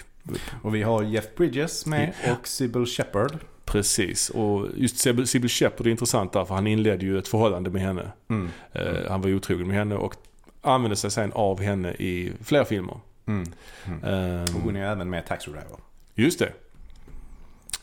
[0.62, 3.32] Och vi har Jeff Bridges med och Sybil Shepherd.
[3.65, 7.82] Precis, och just Sybil Shepherd är intressant där för han inledde ju ett förhållande med
[7.82, 8.12] henne.
[8.30, 8.49] Mm.
[8.73, 10.15] Eh, han var otrogen med henne och
[10.62, 12.99] använde sig sen av henne i fler filmer.
[13.27, 13.47] Mm.
[13.86, 14.03] Mm.
[14.03, 15.77] Eh, Och hon är även med i Taxi Driver.
[16.17, 16.51] Just det.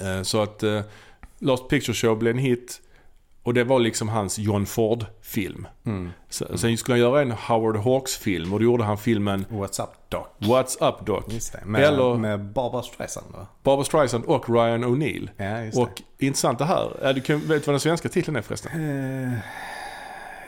[0.01, 0.81] Eh, Så att eh,
[1.38, 2.81] Last Picture Show blev en hit.
[3.42, 5.66] Och det var liksom hans John Ford-film.
[5.87, 6.11] Mm.
[6.31, 10.27] Sen skulle han göra en Howard Hawks-film och då gjorde han filmen What's Up Doc.
[10.38, 11.25] What's Up Doc.
[11.29, 11.64] Just det.
[11.64, 13.47] Med, Eller- med Barbara Streisand va?
[13.62, 15.29] Barbra Streisand och Ryan O'Neill.
[15.73, 17.12] Ja, Och intressant det här.
[17.14, 18.73] Du kan, vet du vad den svenska titeln är förresten?
[18.83, 19.40] det.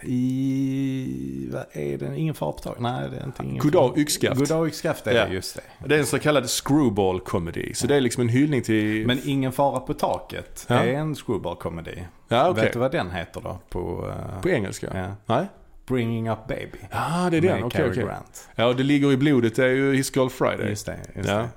[0.06, 1.48] Eh, I...
[1.52, 2.16] Vad är det?
[2.18, 2.80] Ingen fara på taget?
[2.80, 4.38] Nej, det är inte ingen Goddag yxskaft.
[4.40, 5.26] Goddag yxskaft är Ja.
[5.26, 5.86] det, just det.
[5.88, 7.74] Det är en så kallad screwball comedy.
[7.74, 9.06] Så det är liksom en hyllning till...
[9.06, 10.74] Men Ingen fara på taket Ja.
[10.74, 12.04] är en screwball-komedi.
[12.28, 12.64] ja, okej.
[12.64, 13.58] Vet du vad den heter då?
[13.68, 14.86] På, eh, På engelska?
[14.94, 15.34] ja.
[15.36, 15.46] Nej?
[15.86, 16.78] Bringing Up Baby.
[16.90, 17.64] Ja, det är den.
[17.64, 18.02] Okej, okej.
[18.04, 18.48] Grant.
[18.56, 19.56] Ja, och det ligger i blodet.
[19.56, 20.68] Det är ju His Girl Friday.
[20.68, 20.98] Just det.
[21.16, 21.36] Just Ja.
[21.36, 21.48] det.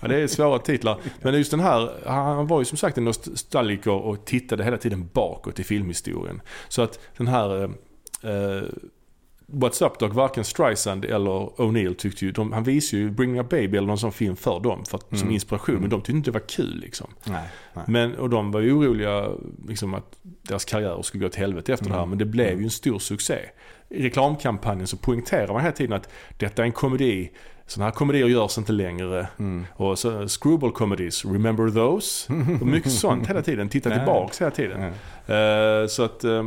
[0.00, 0.98] Ja, det är svåra titlar.
[1.22, 5.08] Men just den här, han var ju som sagt en nostalgiker och tittade hela tiden
[5.12, 6.40] bakåt i filmhistorien.
[6.68, 7.70] Så att den här
[8.26, 8.62] eh,
[9.48, 13.48] What's Up Doc, varken Streisand eller O'Neill tyckte ju, de, han visade ju Bring Up
[13.48, 15.30] Baby eller någon sån film för dem för att, som Mm.
[15.34, 15.74] inspiration.
[15.74, 15.90] Men Mm.
[15.90, 17.06] de tyckte inte det var kul liksom.
[17.24, 17.84] Nej, nej.
[17.88, 19.28] Men, och de var ju oroliga
[19.68, 21.98] liksom, att deras karriärer skulle gå åt helvete efter det här.
[21.98, 22.08] Mm.
[22.10, 23.38] Men det blev ju en stor succé.
[23.88, 26.08] I reklamkampanjen så poängterar man hela tiden att
[26.38, 27.30] detta är en komedi.
[27.66, 29.28] Sådana här komedier görs inte längre.
[29.38, 29.66] Mm.
[29.76, 32.32] Och så screwball comedies, remember those?
[32.60, 33.68] Och mycket sånt hela tiden.
[33.68, 34.82] Titta tillbaks hela tiden.
[35.26, 36.46] Eh, så att, eh,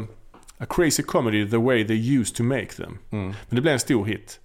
[0.61, 2.97] a crazy comedy the way they used to make them.
[3.11, 3.25] Mm.
[3.27, 4.39] Men det blev en stor hit.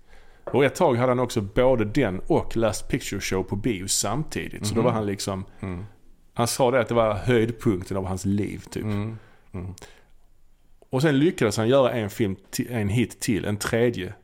[0.44, 4.66] Och ett tag hade han också både den och Last Picture Show på bio samtidigt.
[4.66, 4.84] Så då Mhm.
[4.84, 5.84] var han liksom, Mm.
[6.34, 8.84] han sa det att det var höjdpunkten av hans liv typ.
[8.84, 9.16] Mm.
[9.54, 9.74] Mm.
[10.90, 12.36] Och sen lyckades han göra en film,
[12.68, 14.14] en hit till, en tredje.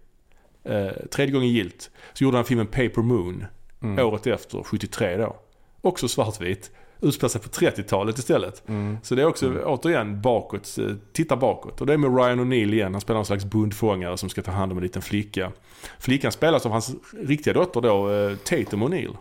[0.65, 1.91] Eh, tredje gången gilt.
[2.13, 3.45] Så gjorde han filmen Paper Moon
[3.83, 4.07] Mm.
[4.07, 5.37] året efter, 73 då.
[5.81, 6.71] Också svartvit.
[7.03, 8.69] Utspelar sig på 30-talet istället.
[8.69, 8.99] Mm.
[9.03, 11.81] Så det är också återigen bakåt, eh, titta bakåt.
[11.81, 12.95] Och det är med Ryan O'Neill igen.
[12.95, 15.53] Han spelar någon slags bondfångare som ska ta hand om en liten flicka.
[15.99, 19.17] Flickan spelas av hans riktiga dotter då, eh, Tatum O'Neill.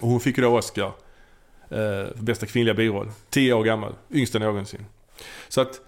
[0.00, 0.92] Och hon fick ju då Oscar
[1.70, 3.10] eh, bästa kvinnliga biroll.
[3.30, 4.84] 10 år gammal, yngsta någonsin.
[5.48, 5.80] Så att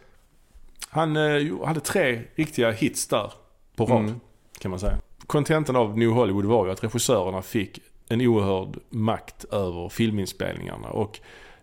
[0.90, 3.33] han eh, hade tre riktiga hits där
[3.77, 4.20] på rad Mm.
[4.59, 4.98] kan man säga.
[5.27, 10.88] Kontentan av New Hollywood var ju att regissörerna fick en oerhörd makt över filminspelningarna.
[10.88, 11.21] Och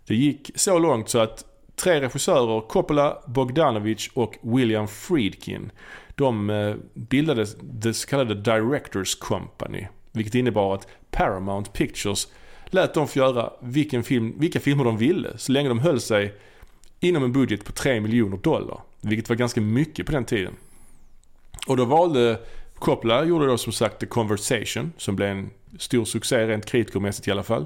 [0.07, 5.71] det gick så långt så att tre regissörer, Coppola, Bogdanovich och William Friedkin,
[6.15, 9.87] de eh, bildade det så kallade Directors Company.
[10.11, 12.27] Vilket innebar att Paramount Pictures
[12.65, 15.37] lät dem få göra vilken film, vilka filmer de ville.
[15.37, 16.33] Så länge de höll sig
[16.99, 18.79] inom en budget på 3 miljoner dollar.
[19.01, 20.53] Vilket var ganska mycket på den tiden.
[21.67, 22.39] Och då valde
[22.75, 27.31] Coppola gjorde då som sagt The Conversation som blev en stor succé rent kritikermässigt i
[27.31, 27.65] alla fall.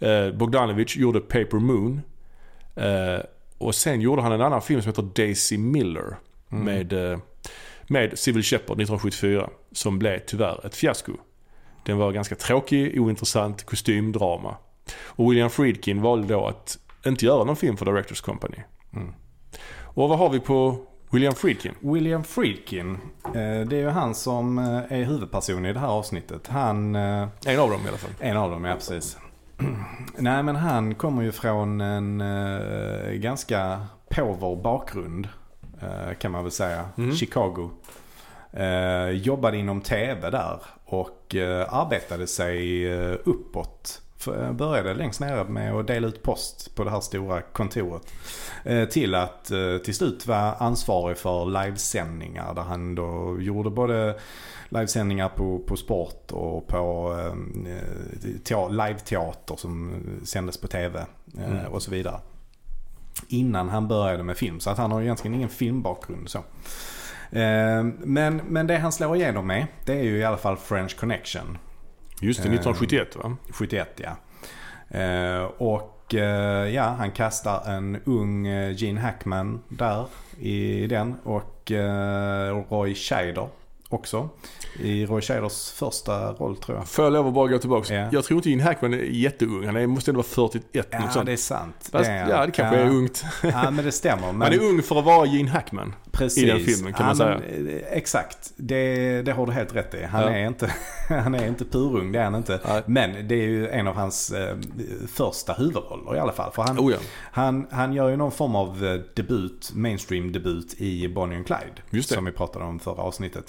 [0.00, 2.00] Eh, Bogdanovich gjorde Paper Moon.
[2.76, 3.20] Eh,
[3.58, 6.16] och sen gjorde han en annan film som heter Daisy Miller
[6.52, 6.64] Mm.
[6.64, 7.18] med, eh,
[7.88, 11.12] med Civil Shepard 1974 som blev tyvärr ett fiasko.
[11.84, 14.56] Den var ganska tråkig, ointressant kostymdrama.
[15.04, 18.56] Och William Friedkin valde då att inte göra någon film för Directors Company.
[18.92, 19.12] Mm.
[19.80, 21.74] Och vad har vi på William Friedkin?
[21.80, 23.32] William Friedkin, eh,
[23.66, 26.48] det är ju han som eh, är huvudperson i det här avsnittet.
[26.48, 28.10] Han, eh, En av dem i alla fall.
[28.20, 29.16] en av dem, ja precis.
[30.18, 32.22] Nej men han kommer ju från en
[33.20, 35.28] ganska påver bakgrund
[36.18, 36.84] kan man väl säga.
[36.98, 37.16] Mm.
[37.16, 37.70] Chicago.
[39.12, 41.34] Jobbade inom tv där och
[41.68, 44.01] arbetade sig uppåt.
[44.28, 48.02] Eh, började längst nere med att dela ut post på det här stora kontoret.
[48.64, 54.18] Eh, till att eh, till slut vara ansvarig för livesändningar där han då gjorde både
[54.68, 57.34] livesändningar på, på sport och på eh,
[58.44, 59.92] tea- live-teater som
[60.24, 60.98] sändes på tv
[61.38, 61.66] eh, Mm.
[61.72, 62.20] och så vidare.
[63.28, 64.60] Innan han började med film.
[64.60, 66.38] Så att han har egentligen ingen filmbakgrund så.
[67.38, 70.96] Eh, men, men det han slår igenom med det är ju i alla fall French
[70.96, 71.58] Connection.
[72.22, 73.36] Just det, Eh, 1971 va?
[73.50, 74.16] 71 ja.
[74.98, 80.06] Eh, och eh, ja, han kastar en ung eh, Gene Hackman där
[80.40, 81.14] i den.
[81.24, 83.48] Och eh, Roy Scheider
[83.88, 84.28] också.
[84.80, 86.88] I Roy Scheiders första roll tror jag.
[86.88, 87.94] Får jag lov att bara gå tillbaka?
[87.94, 88.08] Ja.
[88.12, 89.66] Jag tror inte Gene Hackman är jätteung.
[89.66, 91.26] Han är, måste ändå vara 41 Ja, något sånt.
[91.26, 91.88] det är sant.
[91.92, 92.30] Fast, är han.
[92.30, 92.82] ja, det kanske ja.
[92.82, 93.24] är ungt.
[93.42, 94.32] Ja, men det stämmer.
[94.32, 95.94] Men, Han är ung för att vara Gene Hackman.
[96.12, 96.42] Precis.
[96.44, 97.40] i den filmen kan man ja, säga.
[97.56, 100.04] men, eh, exakt, det, det har du helt rätt i.
[100.04, 100.30] Han, Ja.
[100.30, 100.74] är inte,
[101.08, 102.60] han är inte purung, det är han inte.
[102.68, 102.82] Nej.
[102.86, 104.56] Men det är ju en av hans eh,
[105.08, 106.52] första huvudroller i alla fall.
[106.52, 106.98] För han, Oh ja,
[107.32, 112.02] han, han gör ju någon form av eh, debut, mainstream debut i Bonnie and Clyde.
[112.02, 113.44] Som vi pratade om förra avsnittet.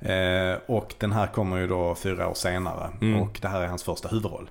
[0.00, 2.90] Eh, och den här kommer ju då fyra år senare.
[3.00, 3.20] Mm.
[3.22, 4.50] Och det här är hans första huvudroll.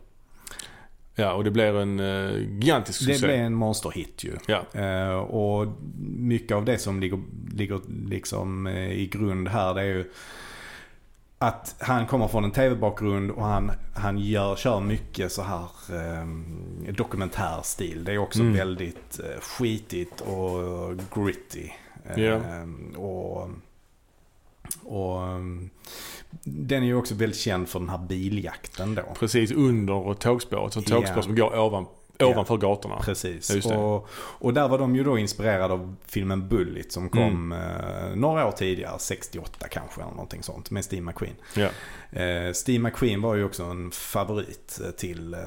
[1.15, 3.25] Ja, och det blir en uh, gigantisk Det succé.
[3.27, 4.33] blev en monsterhit ju.
[4.47, 5.67] Ja, Eh, och
[6.07, 7.19] mycket av det som ligger,
[7.53, 10.11] ligger liksom eh, i grund här det är ju
[11.37, 16.25] att han kommer från en tv-bakgrund och han, han gör, kör mycket så här eh,
[16.93, 18.03] dokumentärstil.
[18.03, 18.53] Det är också Mm.
[18.53, 21.69] väldigt eh, skitigt och gritty.
[22.05, 22.39] Eh, Ja.
[22.97, 23.49] Och,
[24.83, 25.39] och eh,
[26.43, 29.01] den är ju också väldigt känd för den här biljakten då.
[29.19, 30.73] precis under tågspåret.
[30.73, 31.21] Så tågspår Ja.
[31.21, 31.85] som går ovan,
[32.19, 32.95] ovanför gatorna.
[33.01, 33.65] Precis.
[33.65, 38.47] Och, och där var de ju då inspirerade av filmen Bullet som kom eh, några
[38.47, 41.35] år tidigare, 68 kanske eller någonting sånt, med Steve McQueen.
[41.55, 41.69] Ja.
[42.21, 45.39] Eh, Steve McQueen var ju också en favorit eh, till eh,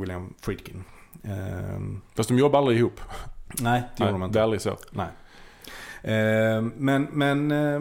[0.00, 0.84] William Friedkin.
[1.22, 1.80] Eh,
[2.16, 3.00] Fast de jobbar aldrig ihop.
[3.60, 4.32] nej, det gjorde de inte.
[4.38, 4.76] det är aldrig så.
[4.90, 5.08] Nej.
[6.02, 7.80] Eh, men men eh,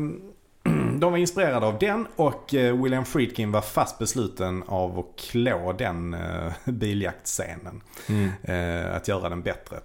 [1.00, 5.74] de var inspirerade av den och eh, William Friedkin var fast besluten av att klå
[5.78, 7.82] den eh, biljaktscenen.
[8.10, 8.30] Mm.
[8.44, 9.78] Eh, att göra den bättre.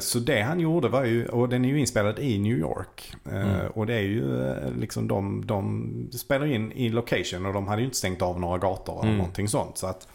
[0.00, 3.14] Så det han gjorde var ju, och den är ju inspelad i New York.
[3.30, 3.66] Mm.
[3.74, 7.84] Och det är ju liksom de, de spelar in i location och de hade ju
[7.84, 9.16] inte stängt av några gator eller Mm.
[9.18, 9.78] någonting sånt.
[9.78, 10.08] Så att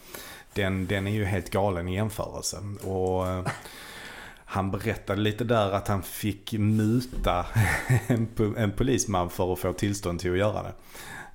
[0.52, 2.56] den, den är ju helt galen i jämförelse.
[2.84, 3.24] Och
[4.54, 7.46] han berättade lite där att han fick muta
[8.06, 10.72] en, en polisman för att få tillstånd till att göra det.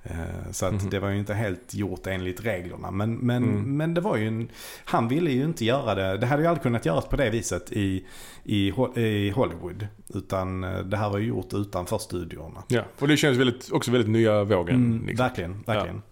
[0.02, 0.90] Eh, Så att Mhm.
[0.90, 2.90] det var ju inte helt gjort enligt reglerna.
[2.90, 3.76] Men, men, Mm.
[3.76, 4.48] men det var ju en,
[4.84, 6.16] han ville ju inte göra det.
[6.16, 8.04] Det hade ju aldrig kunnat göras på det viset i,
[8.44, 9.86] i, i Hollywood.
[10.14, 12.62] Utan eh, det här var ju gjort utanför studiorna.
[12.68, 14.76] Ja, och det känns väldigt, också väldigt nya vågen.
[14.76, 15.26] Mm, liksom.
[15.26, 16.02] Verkligen, verkligen.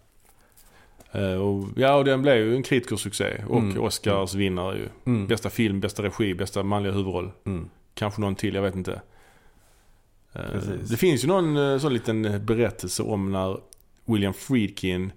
[1.12, 3.44] Eh, och, ja, och den blev ju en kritikersuccé.
[3.48, 3.80] Och Mm.
[3.80, 4.88] Oscars vinnare ju.
[5.04, 5.26] Mm.
[5.26, 7.30] Bästa film, bästa regi, bästa manliga huvudroll.
[7.46, 7.68] Mm.
[7.94, 9.00] Kanske någon till, jag vet inte.
[10.32, 10.88] Eh, Precis.
[10.90, 13.60] Det finns ju någon eh, sån liten berättelse om när
[14.04, 15.12] William Friedkin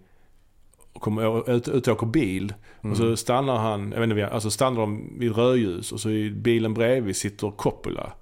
[0.94, 2.54] kommer ut, ut och åker bil.
[2.82, 2.92] Mm.
[2.92, 6.32] Och så stannar han, jag vet inte, alltså stannar de vid rödljus och så i
[6.32, 8.14] bilen bredvid sitter Coppola.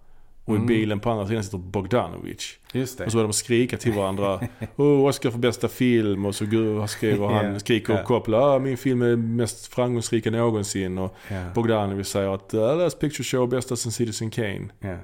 [0.49, 0.67] Och i Mm.
[0.67, 2.57] bilen på andra sidan sitter Bogdanovich.
[2.71, 3.05] Just det.
[3.05, 4.39] Och så börjar de skrika till varandra.
[4.75, 6.25] oh, Oscar för bästa film.
[6.25, 6.45] Och så
[6.87, 8.03] skriver han, skriker ja.
[8.03, 8.37] Coppola.
[8.37, 10.97] Ah, min film är mest framgångsrika någonsin.
[10.97, 11.43] Och ja.
[11.55, 14.67] Bogdanovich säger att Last Picture Show bästa sen Citizen Kane.
[14.79, 14.97] Ja.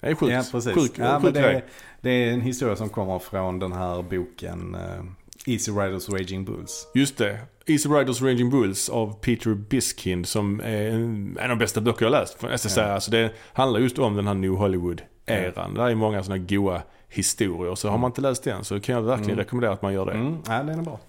[0.00, 0.32] Det är sjukt.
[0.32, 0.74] Ja, precis.
[0.74, 1.64] Sjuk, ja, sjuk det, är,
[2.00, 6.88] det är en historia som kommer från den här boken eh, Easy Riders Raging Bulls.
[6.94, 7.38] Just det.
[7.66, 12.10] Easy Riders Ranging Bulls av Peter Biskind som är en, av de bästa böcker jag
[12.12, 12.42] läst.
[12.42, 12.74] Nästan Ja.
[12.74, 12.94] säga.
[12.94, 15.74] Alltså det handlar just om den här New Hollywood-eran.
[15.74, 17.74] Där är många sådana goa historier.
[17.74, 19.38] Så har man inte läst den så kan jag verkligen Mm.
[19.44, 20.12] rekommendera att man gör det.
[20.12, 21.00] Mm, ja, den är bra.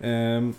[0.00, 0.54] Ehm,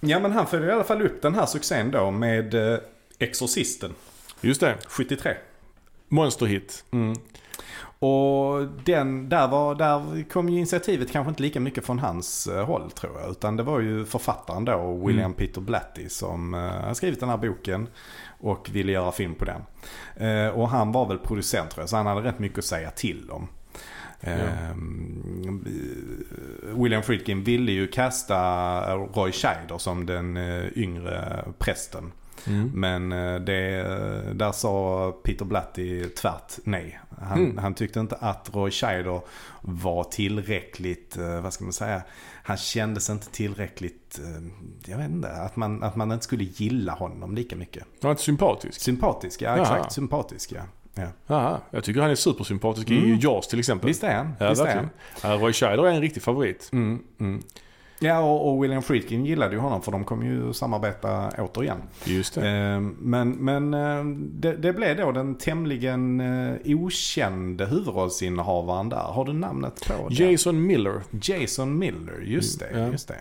[0.00, 2.78] ja, men han följer i alla fall upp den här succén då med eh,
[3.18, 3.94] Exorcisten
[4.40, 4.76] Just det.
[4.86, 5.34] 73.
[6.08, 6.84] Monsterhit.
[6.90, 7.16] Mm.
[8.02, 12.64] Och den, där, var, där kom ju initiativet kanske inte lika mycket från hans eh,
[12.64, 13.30] håll tror jag.
[13.30, 15.32] Utan det var ju författaren då, William Mm.
[15.32, 17.88] Peter Blatty, som eh, har skrivit den här boken
[18.40, 19.62] och ville göra film på den.
[20.28, 22.90] Eh, och han var väl producent tror jag, så han hade rätt mycket att säga
[22.90, 23.48] till om.
[24.20, 25.64] Ehm,
[26.62, 30.36] William Friedkin ville ju kasta Roy Scheider som den
[30.76, 32.12] yngre prästen.
[32.46, 32.70] Mm.
[32.74, 33.82] Men eh, det,
[34.34, 37.00] där sa Peter Blatty tvärt nej.
[37.22, 37.58] Han, Mm.
[37.58, 39.20] han tyckte inte att Roy Scheider
[39.60, 42.02] var tillräckligt, eh, vad ska man säga,
[42.42, 44.42] han kändes inte tillräckligt, eh,
[44.90, 47.82] jag vet inte, att man, att man inte skulle gilla honom lika mycket.
[47.82, 48.80] Han var inte sympatisk.
[48.80, 49.60] Sympatisk, ja Jaha.
[49.62, 50.62] exakt, sympatisk ja.
[50.94, 51.34] ja.
[51.36, 53.04] Aha, jag tycker han är supersympatisk Mm.
[53.04, 53.88] i Jaws till exempel.
[53.88, 54.90] Visst är han, Ja, visst är han.
[55.22, 56.68] Ja, Roy Scheider är en riktig favorit.
[56.72, 57.42] Mm, mm.
[58.02, 61.78] Ja, och, William Friedkin gillade ju honom för de kommer ju samarbeta återigen.
[62.04, 62.48] Just det.
[62.48, 68.96] Eh, Men, men eh, det, det blev då den tämligen eh, okände huvudrollsinnehavaren där.
[68.96, 70.14] Har du namnet på det?
[70.24, 71.02] Jason Miller.
[71.22, 72.66] Jason Miller, just det.
[72.66, 72.92] Mm.
[72.92, 73.16] Just det.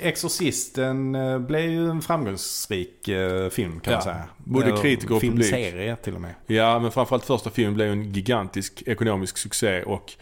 [0.00, 1.12] Exorcisten
[1.46, 3.08] blev ju en framgångsrik
[3.50, 4.22] film kan Ja, man säga.
[4.36, 5.46] både kritiker och publik.
[5.46, 6.34] Filmserie till och med.
[6.46, 10.12] Ja, men framförallt första filmen blev en gigantisk ekonomisk succé och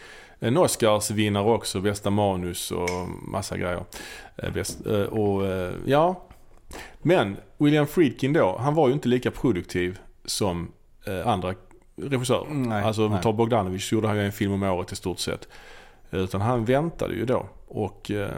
[0.41, 3.84] en Oscarsvinnare också, bästa manus och massa grejer.
[4.36, 6.22] Eh, eh, och eh, ja,
[6.99, 10.72] men William Friedkin då, han var ju inte lika produktiv som
[11.24, 11.55] andra
[11.97, 12.47] regissörer.
[12.51, 13.22] Nej, alltså nej.
[13.22, 15.49] tar Bogdanovich gjorde han ju en film om året i stort sett.
[16.11, 18.30] Utan han väntade ju då och eh,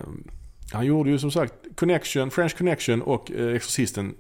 [0.73, 4.15] han gjorde ju som sagt Connection, French Connection och eh, Exorcisten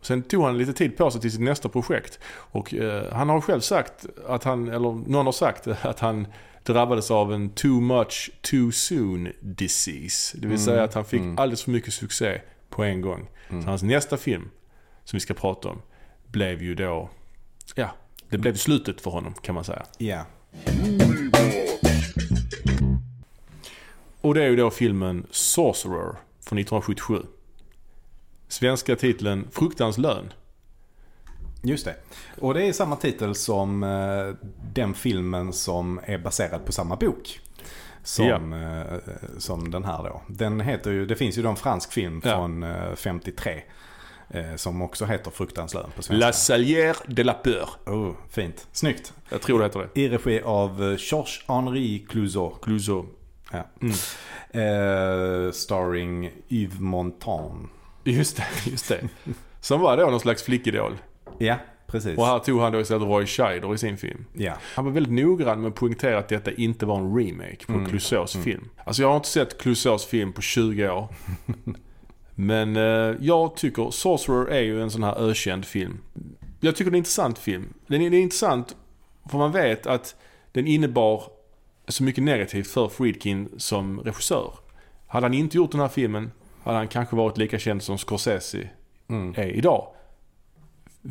[0.00, 2.18] Sen tog han lite tid på sig till sitt nästa projekt.
[2.28, 6.26] Och eh, han har själv sagt att han, eller någon har sagt att han
[6.72, 10.36] drabbades av en too much too soon disease.
[10.38, 11.38] Det vill Mm, säga att han fick mm.
[11.38, 12.40] alldeles för mycket succé
[12.70, 13.28] på en gång.
[13.48, 13.62] Mm.
[13.62, 14.50] Så hans nästa film,
[15.04, 15.82] som vi ska prata om,
[16.26, 17.10] blev ju då,
[17.74, 17.90] ja,
[18.30, 19.86] det blev slutet för honom kan man säga.
[19.98, 20.26] Ja.
[24.20, 27.22] Och det är ju då filmen Sorcerer från 1977.
[28.48, 30.32] Svenska titeln Fruktans lön.
[31.62, 31.94] Just det.
[32.40, 37.40] Och det är samma titel som eh, den filmen som är baserad på samma bok.
[38.02, 40.22] Som, eh, som den här då.
[40.28, 42.30] Den heter ju, det finns ju då en fransk film Ja.
[42.30, 43.62] från eh, 53.
[44.30, 46.26] Eh, som också heter Fruktans lön på svenska.
[46.26, 47.68] La Salière de la Peur.
[47.86, 48.66] Oh, fint.
[48.72, 49.12] Snyggt.
[49.28, 50.00] Jag tror det heter det.
[50.00, 52.54] I regi av eh, Georges-Henri Clouseau.
[52.62, 53.06] Clouseau.
[53.52, 53.64] Ja.
[53.82, 53.94] Mm.
[55.46, 57.68] Eh, starring Yves Montand.
[58.04, 59.08] Just det, just det.
[59.60, 60.98] Som var då någon slags flickidol.
[61.38, 62.18] Ja, precis.
[62.18, 64.24] Och här tog han då istället Roy Scheider i sin film.
[64.32, 64.52] Ja.
[64.74, 67.86] Han var väldigt noggrann med att poängtera att detta inte var en remake på Mm.
[67.86, 68.68] Clouseaus film.
[68.84, 71.08] Alltså jag har inte sett Clouseaus film på 20 år.
[72.34, 75.98] Men eh, jag tycker Sorcerer är ju en sån här ökänd film.
[76.60, 77.74] Jag tycker det är en intressant film.
[77.86, 78.76] Den är, det är intressant
[79.30, 80.14] för man vet att
[80.52, 81.22] den innebar
[81.88, 84.52] så mycket negativt för Friedkin som regissör.
[85.06, 86.30] Hade han inte gjort den här filmen
[86.62, 88.68] hade han kanske varit lika känd som Scorsese
[89.10, 89.34] Mm.
[89.36, 89.88] är idag.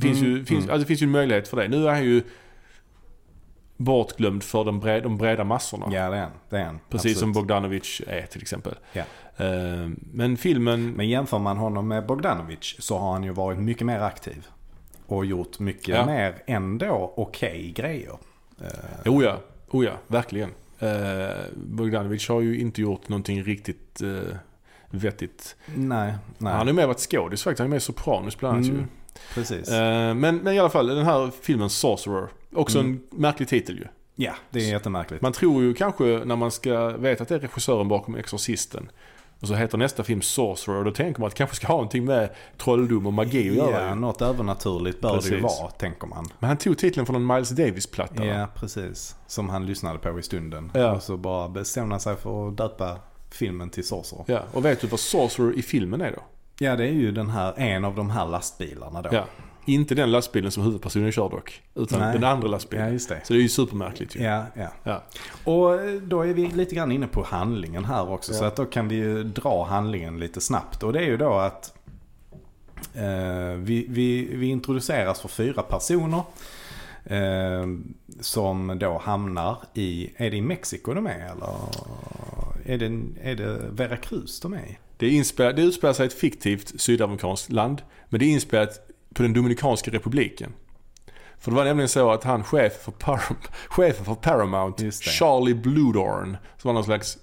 [0.02, 0.74] Finns Mm, ju, finns, mm.
[0.74, 1.68] alltså, det finns ju en möjlighet för det.
[1.68, 2.24] Nu är han ju
[3.78, 5.86] bortglömd för de breda, de breda massorna.
[5.92, 6.32] Ja, det är han.
[6.50, 6.80] Det är han.
[6.90, 7.48] Precis som Absolut.
[7.48, 8.76] Bogdanovich är till exempel.
[8.94, 9.04] Ja.
[9.38, 10.92] Eh, Men filmen...
[10.92, 14.48] Men jämför man honom med Bogdanovich så har han ju varit mycket mer aktiv.
[15.08, 16.06] Och gjort mycket Ja.
[16.06, 18.18] mer ändå okej grejer.
[18.62, 19.38] Eh, Oh ja,
[19.70, 20.50] oh ja, verkligen.
[20.80, 20.90] Eh,
[21.56, 24.36] Bogdanovich har ju inte gjort någonting riktigt eh,
[24.90, 25.56] vettigt.
[25.76, 26.52] nej, nej.
[26.54, 27.60] Han har ju med varit skådis faktiskt.
[27.60, 28.86] Han är med i Sopranos bland annat Mm, ju.
[29.34, 29.70] Precis.
[29.70, 32.28] Eh, men, men i alla fall, den här filmen Sorcerer.
[32.56, 32.92] Också Mm.
[33.12, 33.86] en märklig titel ju.
[34.26, 35.22] ja, det är jättemärkligt.
[35.22, 38.90] Man tror ju kanske när man ska veta att det är regissören bakom Exorcisten.
[39.40, 42.06] Och så heter nästa film Sorcerer då tänker man att det kanske ska ha någonting
[42.06, 43.82] med trolldom och magi att göra.
[43.84, 43.96] Ja, ju.
[43.96, 45.60] något övernaturligt bör det ju Precis.
[45.60, 46.26] vara, tänker man.
[46.40, 48.20] Men han tog titeln från en Miles Davis-platta.
[48.20, 48.26] va?
[48.26, 49.16] Ja, precis.
[49.28, 50.72] Som han lyssnade på i stunden.
[50.74, 50.92] Ja.
[50.92, 52.98] Och så bara bestämde han sig för att döpa
[53.32, 54.24] filmen till Sorcerer.
[54.28, 54.42] ja.
[54.54, 56.22] Och vet du vad Sorcerer i filmen är då?
[56.60, 59.10] Ja, det är ju den här, en av de här lastbilarna då.
[59.12, 59.26] Ja.
[59.66, 61.62] Inte den lastbilen som huvudpersonen kör dock.
[61.76, 62.14] Utan Nej.
[62.14, 62.94] den andra Ja, lastbilen.
[62.94, 63.22] just det.
[63.24, 64.20] Så det är ju supermärkligt ju.
[64.24, 64.68] Ja, ja.
[64.84, 65.04] Ja.
[65.44, 68.34] Och då är vi lite grann inne på handlingen här också.
[68.34, 68.40] Ja.
[68.40, 70.84] Så att då kan vi ju dra handlingen lite snabbt.
[70.84, 71.74] Och det är ju då att
[72.94, 76.22] eh, vi, vi, vi introduceras för fyra personer.
[77.06, 77.68] Eh,
[78.22, 81.54] som då hamnar i, är det i Mexiko de är eller?
[82.66, 84.78] Är det, är det Veracruz de är i?
[84.98, 87.82] Det, inspel- det utspelar sig i ett fiktivt sydamerikanskt land.
[88.10, 88.80] Men det är inspelat
[89.14, 90.54] på den Dominikanska republiken.
[91.40, 93.36] För det var nämligen så att han, chef för, Par-
[93.70, 94.92] chefen för Paramount.
[94.92, 97.18] Charlie Bludorn, som var någon slags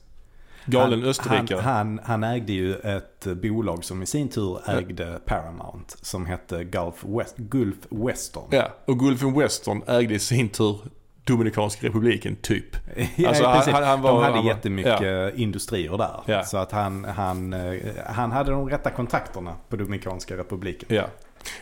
[0.66, 1.60] galen han, österrikare.
[1.60, 5.96] Han, han, han ägde ju ett bolag som i sin tur ägde Paramount.
[6.02, 8.44] Som hette Gulf, West, Gulf Western.
[8.50, 10.80] Ja, och Gulfen Western ägde i sin tur
[11.24, 12.76] Dominikanska republiken, typ.
[13.16, 16.20] Ja, Alltså, han- han- han var- de hade han var- jättemycket industrier där.
[16.26, 16.44] Ja.
[16.44, 20.88] Så att han, han, eh, han hade de rätta kontakterna på Dominikanska republiken.
[20.92, 21.04] Ja.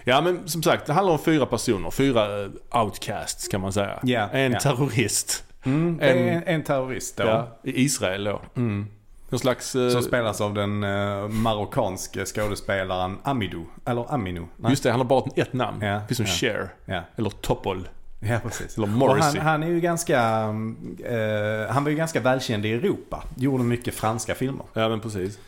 [0.05, 1.91] Ja men som sagt, det handlar om fyra personer.
[1.91, 3.99] Fyra eh, outcasts kan man säga.
[4.03, 4.61] Ja, en ja.
[4.61, 5.45] terrorist.
[5.65, 7.25] Mm, En- en, en terrorist då.
[7.25, 8.41] Ja, I Israel då.
[8.57, 8.87] Mm.
[9.29, 9.75] Någon slags...
[9.75, 13.65] eh, Som spelas av den uh, marockanske skådespelaren Amidou.
[13.87, 14.47] Eller Aminu.
[14.57, 14.71] Nej.
[14.71, 15.83] just det, han har bara ett namn.
[15.83, 16.55] Ja, Precis som ja.
[16.55, 16.69] Cher.
[16.85, 17.89] Ja, Eller Topol.
[18.29, 18.77] ja precis.
[18.77, 19.41] Eller Morrissey.
[19.41, 20.19] han, han är ju ganska,
[21.05, 23.23] eh, han var ju ganska välkänd i Europa.
[23.37, 24.67] Gjorde mycket franska filmer.
[24.75, 25.39] Ja men precis.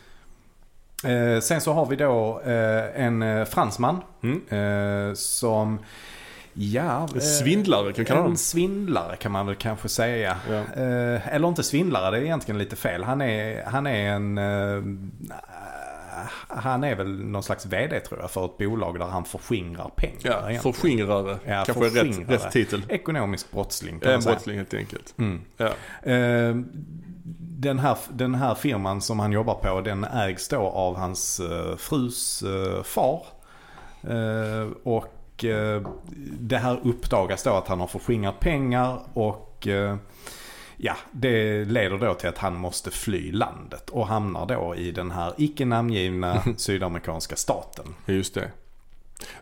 [1.03, 4.01] Eh, sen så har vi då eh, en eh, fransman.
[4.23, 4.41] Mm.
[5.09, 5.79] Eh, som,
[6.53, 7.07] ja...
[7.15, 8.37] eh, Svindlare kan vi kalla En dem.
[8.37, 10.37] svindlare kan man väl kanske säga.
[10.49, 10.63] Ja.
[11.31, 13.03] Eller inte svindlare, det är egentligen lite fel.
[13.03, 14.37] Han är, han är en...
[16.47, 20.19] han är väl någon slags vd tror jag för ett bolag där han förskingrar pengar.
[20.23, 20.73] Ja, egentligen.
[20.73, 21.37] förskingrare.
[21.45, 22.83] Ja, Kanske är rätt, rätt titel.
[22.89, 24.33] Ekonomisk brottsling kan En man säga.
[24.33, 25.13] brottsling helt enkelt.
[25.17, 25.41] Mm.
[25.57, 25.65] Ja.
[26.11, 26.55] Eh,
[27.57, 31.75] den, här, den här firman som han jobbar på den ägs då av hans eh,
[31.77, 33.21] frus eh, far.
[34.03, 35.81] Eh, och eh,
[36.39, 39.67] det här uppdagas då att han har förskingrat pengar och
[40.77, 45.11] ja, det leder då till att han måste fly landet och hamnar då i den
[45.11, 47.85] här icke namngivna sydamerikanska staten.
[48.05, 48.51] Just det.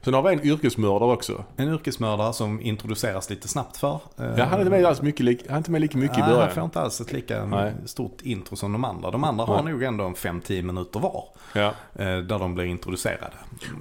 [0.01, 1.43] Sen har vi en yrkesmördare också.
[1.55, 3.99] En yrkesmördare som introduceras lite snabbt för.
[4.17, 6.19] Eh, Ja, han är inte med, alls mycket, han är inte med lika mycket i
[6.19, 6.53] Nej, han början.
[6.55, 7.73] får inte alls ett lika Nej.
[7.85, 9.11] stort intro som de andra.
[9.11, 9.73] De andra har Nej.
[9.73, 11.25] nog ändå en 5-10 minuter var.
[11.53, 11.67] Ja.
[11.95, 13.33] eh, Där de blir introducerade.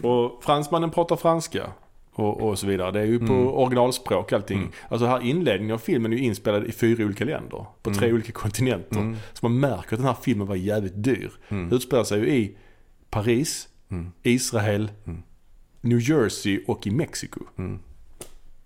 [0.02, 1.66] Och fransmannen pratar franska.
[2.14, 2.90] Och, och så vidare.
[2.90, 3.46] Det är ju på Mm.
[3.48, 4.70] originalspråk allting.
[4.88, 7.66] Alltså här inledningen av filmen är ju inspelad i fyra olika länder.
[7.82, 8.96] På tre olika kontinenter.
[9.00, 9.16] Mm.
[9.32, 11.30] Så man märker att den här filmen var jävligt dyr.
[11.48, 11.72] Mm.
[11.72, 12.56] Utspelar sig ju i
[13.10, 14.12] Paris, Mm.
[14.22, 15.22] Israel, Mm.
[15.80, 17.40] New Jersey och i Mexiko.
[17.58, 17.78] Mm.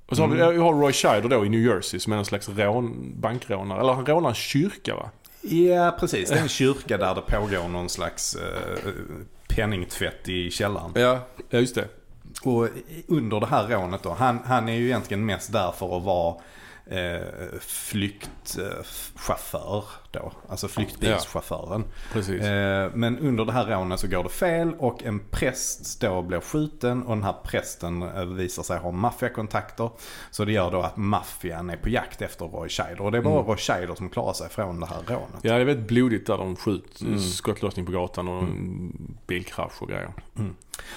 [0.06, 2.24] Och så har vi, jag har Roy Scheider då i New Jersey som är en
[2.24, 3.80] slags rån, bankrånare.
[3.80, 5.10] Eller han rånar en kyrka va?
[5.40, 6.28] Ja, precis.
[6.30, 8.90] Det är en kyrka där det pågår någon slags eh,
[9.48, 10.90] penningtvätt i källaren.
[10.94, 11.20] Ja,
[11.50, 11.88] ja just det.
[12.42, 12.68] Och
[13.08, 16.36] under det här rånet då, han, han är ju egentligen mest där för att vara
[16.86, 17.22] eh,
[17.60, 19.84] flyktchaufför
[20.18, 20.32] då.
[20.48, 21.84] Alltså flyktbilschauffören.
[22.12, 22.42] Precis.
[22.42, 26.40] Eh, men under det här rånet så går det fel och en präst då blir
[26.40, 29.90] skjuten och den här prästen eh, visar sig ha maffiakontakter.
[30.30, 33.00] Så det gör då att maffian är på jakt efter Roy Scheider.
[33.00, 33.46] Och det är bara Mm.
[33.46, 35.38] Roy Scheider som klarar sig från det här rånet.
[35.42, 37.06] Ja, det är väldigt blodigt där de skjuter.
[37.06, 37.20] Mm.
[37.20, 40.12] Skottlossning på gatan och en bilkrasch och grejer.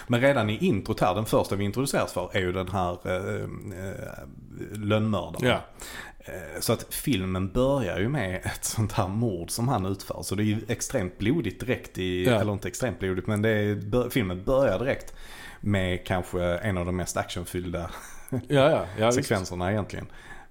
[0.08, 3.44] Men redan i introt här, den första vi introduceras för, är ju den här eh,
[3.44, 4.24] eh,
[4.74, 5.48] lönnmördaren.
[5.48, 5.60] Ja.
[6.30, 10.22] Eh, Så att filmen börjar ju med ett sånt här mord som han utför.
[10.24, 12.32] Så det är ju extremt blodigt direkt i, Ja.
[12.42, 15.14] eller inte extremt blodigt, men det är, filmen börjar direkt
[15.62, 17.90] med kanske en av de mest actionfyllda
[18.30, 18.86] Ja, ja.
[19.00, 19.18] ja visst.
[19.20, 20.06] sekvenserna egentligen.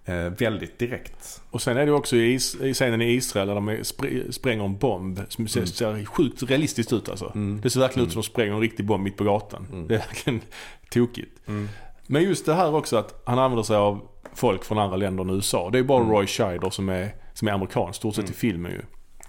[0.04, 1.42] Eh, väldigt direkt.
[1.50, 2.38] Och sen är det också i,
[2.74, 5.20] scenen i Israel där de spr- spränger en bomb.
[5.28, 5.66] Som ser, Mm.
[5.66, 7.32] ser sjukt realistiskt ut alltså.
[7.34, 7.60] Mm.
[7.60, 8.12] Det ser verkligen ut Mm.
[8.12, 9.66] som de spränger en riktig bomb mitt på gatan.
[9.72, 9.88] Mm.
[9.88, 10.40] Det är verkligen
[10.90, 11.48] tokigt.
[11.48, 11.68] Mm.
[12.06, 14.08] Men just det här också att han använder sig av
[14.38, 15.70] folk från andra länder än USA.
[15.70, 16.12] Det är bara Mm.
[16.12, 18.32] Roy Scheider som är, som är amerikan stort sett Mm.
[18.32, 18.82] i filmen ju.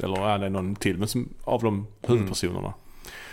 [0.05, 2.73] Eller ja, det är någon till men som, av de huvudpersonerna.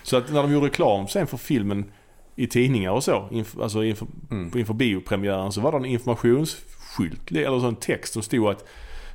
[0.03, 1.93] Så att när de gjorde reklam sen för filmen
[2.37, 4.59] i tidningar och så, inf, alltså inför, Mm.
[4.59, 8.64] inför biopremiären så var det en informationsskylt, eller sån text som stod att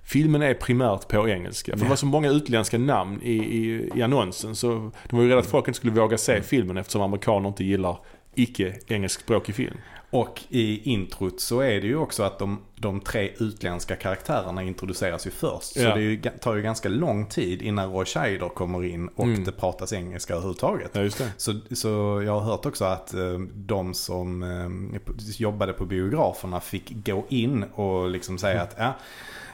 [0.04, 1.72] filmen är primärt på engelska.
[1.78, 5.30] För det var så många utländska namn i, i, i annonsen så de var ju
[5.30, 6.44] rädda att folk inte skulle våga se Mm.
[6.44, 7.98] filmen eftersom amerikaner inte gillar
[8.36, 9.78] icke engelskspråkig film.
[10.14, 15.28] Och i introt så är det ju också att de, de tre utländska karaktärerna introduceras
[15.28, 15.64] ju först.
[15.74, 15.88] Så Ja.
[15.96, 19.44] det är ju, tar ju ganska lång tid innan Roy Scheider kommer in och Mm.
[19.44, 20.92] det pratas engelska överhuvudtaget.
[20.94, 21.34] Ja, det.
[21.38, 25.00] Så, så jag har hört också att eh, de som eh,
[25.38, 28.94] jobbade på biograferna fick gå in och liksom säga att ja,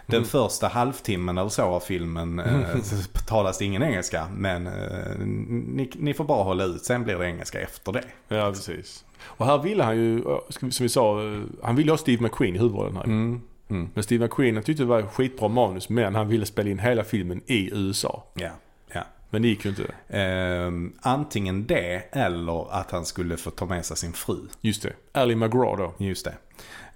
[0.06, 0.28] den Mm.
[0.30, 2.96] första halvtimmen eller så av filmen eh, så
[3.28, 4.28] talas det ingen engelska.
[4.38, 8.04] Men eh, ni, ni får bara hålla ut, sen blir det engelska efter det.
[8.28, 9.04] Ja, precis.
[9.22, 12.60] Och här ville han ju, som vi sa, eh, han ville ha Steve McQueen i
[12.60, 13.04] huvudrollen här.
[13.04, 13.42] Mm.
[13.70, 13.90] Mm.
[13.94, 17.04] Men Steve McQueen han tyckte det var skitbra manus men han ville spela in hela
[17.04, 18.24] filmen i USA.
[18.34, 18.50] Ja,
[18.94, 19.04] ja.
[19.30, 20.18] Men det gick ju inte.
[20.18, 24.38] Eh, antingen det eller att han skulle få ta med sig sin fru.
[24.62, 24.94] Just det.
[25.12, 26.06] Ally McGraw då.
[26.06, 26.34] Just det.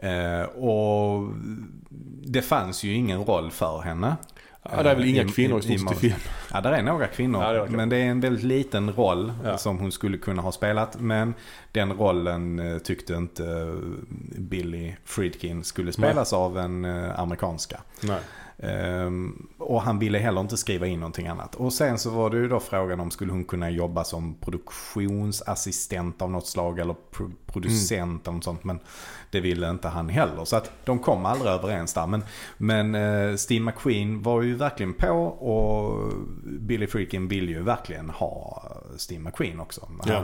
[0.09, 1.33] Eh, och
[2.21, 4.15] det fanns ju ingen roll för henne.
[4.63, 6.19] Ja, det är väl inga I- kvinnor i i- stort sett i filmen.
[6.53, 7.43] Ja, där är några kvinnor.
[7.43, 9.57] Ja, det men det är en väldigt liten roll Ja.
[9.57, 10.99] som hon skulle kunna ha spelat.
[10.99, 11.33] Men
[11.71, 13.75] den rollen eh, tyckte inte eh,
[14.39, 17.81] Billy Friedkin skulle spelas av en eh, amerikanska.
[18.01, 18.19] Nej.
[18.63, 21.55] Ehm, och han ville heller inte skriva in någonting annat.
[21.55, 24.35] Och sen så var det ju då frågan om skulle hon kunna jobba som
[25.21, 28.63] produktionsassistent av något slag eller pro- producent av något sånt.
[28.63, 28.79] Men
[29.31, 30.45] det ville inte han heller.
[30.45, 32.07] Så att de kom aldrig överens där.
[32.07, 32.23] Men,
[32.57, 36.13] men eh, Steve McQueen var ju verkligen på och
[36.59, 38.63] Billy Freakin ville ju verkligen ha
[38.97, 39.89] Steve McQueen också.
[40.05, 40.23] Ja.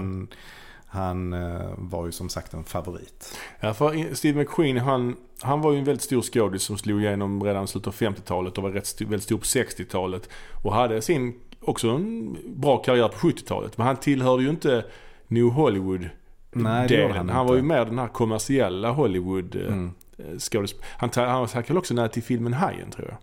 [0.89, 3.37] Han, eh, var ju som sagt en favorit.
[3.59, 7.43] Ja, för Steve McQueen han, han var ju en väldigt stor skådis som slog igenom
[7.43, 10.29] redan i slutet av 50-talet och var rätt väldigt stor på 60-talet.
[10.63, 13.77] Och hade sin, också en bra karriär på 70-talet.
[13.77, 14.85] Men han tillhörde ju inte
[15.27, 16.09] New Hollywood
[16.51, 17.17] Nej, delen.
[17.17, 19.91] han Han, var ju mer den här kommersiella Hollywood eh, Mm.
[20.39, 20.75] skådis.
[20.97, 23.17] Han, han tackade också nej till filmen Hajen tror jag.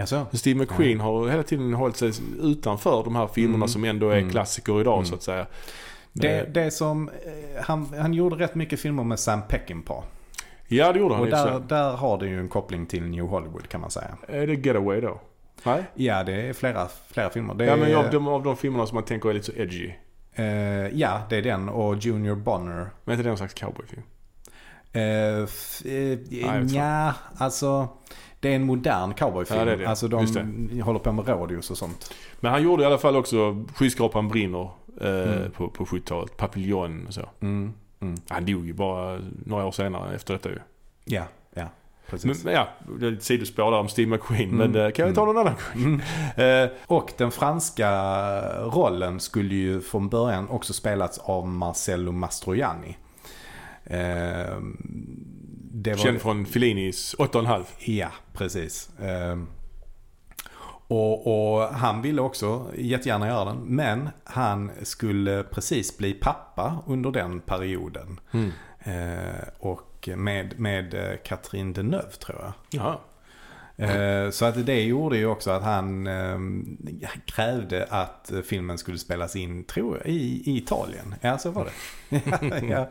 [0.00, 0.26] Jaså?
[0.30, 3.68] Så Steve McQueen har hela tiden hållit sig utanför de här filmerna Mm.
[3.68, 4.30] som ändå är Mm.
[4.30, 5.06] klassiker idag Mm.
[5.06, 5.46] så att säga.
[6.12, 10.02] Det, Eh, det som, eh, han, han gjorde rätt mycket filmer med Sam Peckinpah.
[10.68, 13.68] Ja det gjorde han Och där, där har det ju en koppling till New Hollywood
[13.68, 14.16] kan man säga.
[14.28, 15.20] Är det Getaway då?
[15.64, 15.84] Nej?
[15.94, 17.54] Ja, det är flera, flera filmer.
[17.54, 19.52] Det Ja men är, av de, av de filmerna som man tänker är lite så
[19.52, 19.90] edgy.
[20.34, 20.44] eh,
[20.98, 22.74] ja, det är den och Junior Bonner.
[22.74, 24.02] Men är inte det någon slags cowboyfilm?
[24.92, 26.18] Eh, eh,
[26.76, 27.88] ja, alltså
[28.40, 29.58] det är en modern cowboyfilm.
[29.58, 29.86] Ja, det det.
[29.88, 32.14] Alltså de håller på med radios och sånt.
[32.40, 35.50] Men han gjorde i alla fall också Skyskrapan brinner eh, Mm.
[35.50, 36.36] på, på 70-talet.
[36.36, 37.28] Papillon och så.
[37.40, 38.14] Mm, mm.
[38.28, 40.58] Han dog ju bara några år senare efter detta ju.
[41.04, 41.24] Ja,
[41.54, 41.68] ja.
[42.06, 42.44] Precis.
[42.44, 42.68] Men, ja,
[43.00, 44.42] det är ett sidospår där om Steve McQueen.
[44.48, 44.56] Mm.
[44.56, 46.00] Men det kan vi ta någon annan gång.
[46.36, 46.64] Mm.
[46.64, 47.90] Eh, Och den franska
[48.60, 52.96] rollen skulle ju från början också spelats av Marcello Mastroianni.
[53.84, 54.56] Eh,
[55.74, 57.64] det var, Känd från Fellinis 8,5.
[57.78, 58.90] Ja, precis.
[59.00, 59.36] Eh,
[60.92, 63.58] och, och han ville också jättegärna göra den.
[63.58, 68.20] Men han skulle precis bli pappa under den perioden.
[68.32, 68.50] Mm.
[68.78, 72.52] Eh, och med, med eh, Catherine Deneuve tror jag.
[72.70, 73.00] Ja.
[73.76, 76.38] Eh, Så att det gjorde ju också att han eh,
[77.24, 81.14] krävde att filmen skulle spelas in, tror jag, i, i Italien.
[81.20, 81.70] Ja, så var det.
[82.26, 82.88] ja, ja.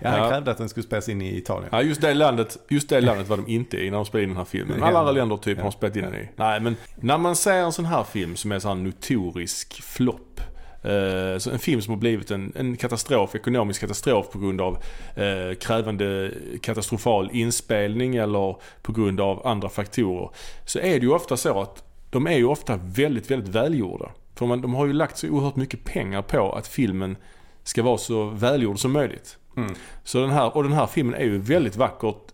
[0.00, 0.28] Ja, han Ja.
[0.30, 1.68] krävde att den skulle spelas in i Italien.
[1.72, 4.28] Ja, just det landet, just det landet var de inte i när de spelade in
[4.28, 4.82] den här filmen.
[4.82, 6.28] Alla andra länder typ har de spelat in den i.
[6.36, 9.82] Nej, men när man ser en sån här film som är en sån här notorisk
[9.82, 10.40] flopp.
[10.84, 14.78] Eh, så en film som har blivit en, en katastrof, ekonomisk katastrof på grund av
[15.16, 16.30] eh, krävande
[16.62, 20.30] katastrofal inspelning eller på grund av andra faktorer.
[20.64, 24.10] Så är det ju ofta så att de är ju ofta väldigt, väldigt välgjorda.
[24.34, 27.16] För man, de har ju lagt så oerhört mycket pengar på att filmen
[27.62, 29.38] ska vara så välgjord som möjligt.
[29.56, 29.74] Mm.
[30.04, 32.32] Så den här, och den här filmen är ju väldigt vackert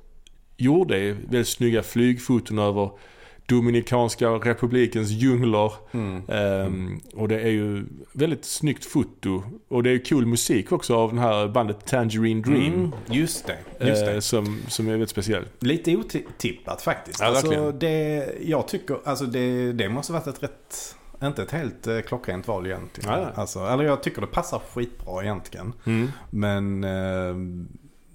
[0.56, 0.88] gjord.
[0.88, 2.90] Det är väldigt snygga flygfoton över
[3.50, 5.72] Dominikanska republikens djungler.
[5.92, 6.22] Mm.
[6.28, 9.42] Ehm, och det är ju väldigt snyggt foto.
[9.68, 12.74] Och det är cool musik också av den här bandet Tangerine Dream.
[12.74, 14.14] Mm, just det, just det.
[14.14, 15.44] eh, som, som är väldigt speciell.
[15.60, 17.20] Lite otippat faktiskt.
[17.20, 21.86] Ja, alltså, det, jag tycker, alltså det, det måste varit ett rätt, inte ett helt
[21.86, 23.10] eh, klockrent val egentligen.
[23.10, 23.26] Nej.
[23.34, 25.72] Alltså, eller jag tycker det passar skitbra egentligen.
[25.86, 26.08] Mm.
[26.30, 27.34] Men eh,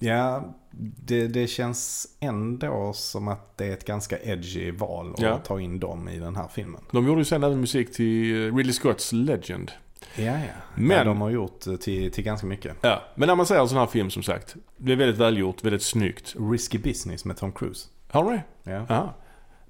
[0.08, 5.38] ja, det, det känns ändå som att det är ett ganska edgy val att Ja.
[5.38, 6.82] ta in dem i den här filmen.
[6.92, 9.72] De gjorde ju sen även musik till eh, Ridley Scotts Legend.
[10.16, 10.40] Ja, ja.
[10.76, 12.76] Men- ja de har gjort eh, till, till ganska mycket.
[12.82, 14.56] Ja, men när man ser en sån här film som sagt.
[14.78, 16.36] Det är väldigt välgjort, väldigt snyggt.
[16.52, 17.88] Risky Business med Tom Cruise.
[18.10, 18.30] Har du
[18.64, 18.72] det?
[18.72, 18.86] Ja.
[18.90, 19.14] Ja.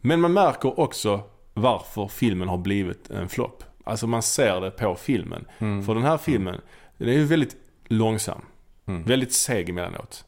[0.02, 1.22] Men man märker också
[1.54, 3.64] varför filmen har blivit en flopp.
[3.84, 5.46] Alltså man ser det på filmen.
[5.60, 5.84] Mm.
[5.86, 6.62] För den här filmen,
[6.98, 7.56] den är ju väldigt
[7.88, 8.42] långsam.
[8.86, 9.04] Mm.
[9.04, 10.26] Väldigt seg emellanåt.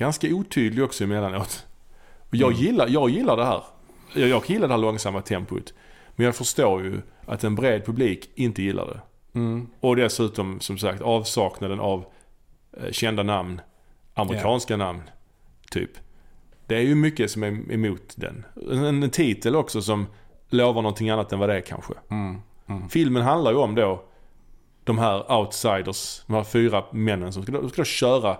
[0.00, 1.66] Ganska otydlig också emellanåt.
[2.28, 2.62] Och jag, Mm.
[2.62, 3.62] gillar, jag gillar det här.
[4.14, 5.74] Jag, jag gillar det här långsamma tempot.
[6.16, 9.00] Men jag förstår ju att en bred publik inte gillar det.
[9.38, 9.66] Mm.
[9.80, 12.04] Och dessutom som sagt avsaknaden av
[12.76, 13.60] eh, kända namn.
[14.14, 15.02] Amerikanska namn.
[15.70, 15.90] Typ.
[16.66, 18.44] Det är ju mycket som är emot den.
[18.70, 20.06] En, en titel också som
[20.48, 21.94] lovar någonting annat än vad det är kanske.
[22.08, 22.40] Mm.
[22.66, 22.88] Mm.
[22.88, 24.04] Filmen handlar ju om då
[24.84, 28.36] de här outsiders, de här fyra männen som ska, ska köra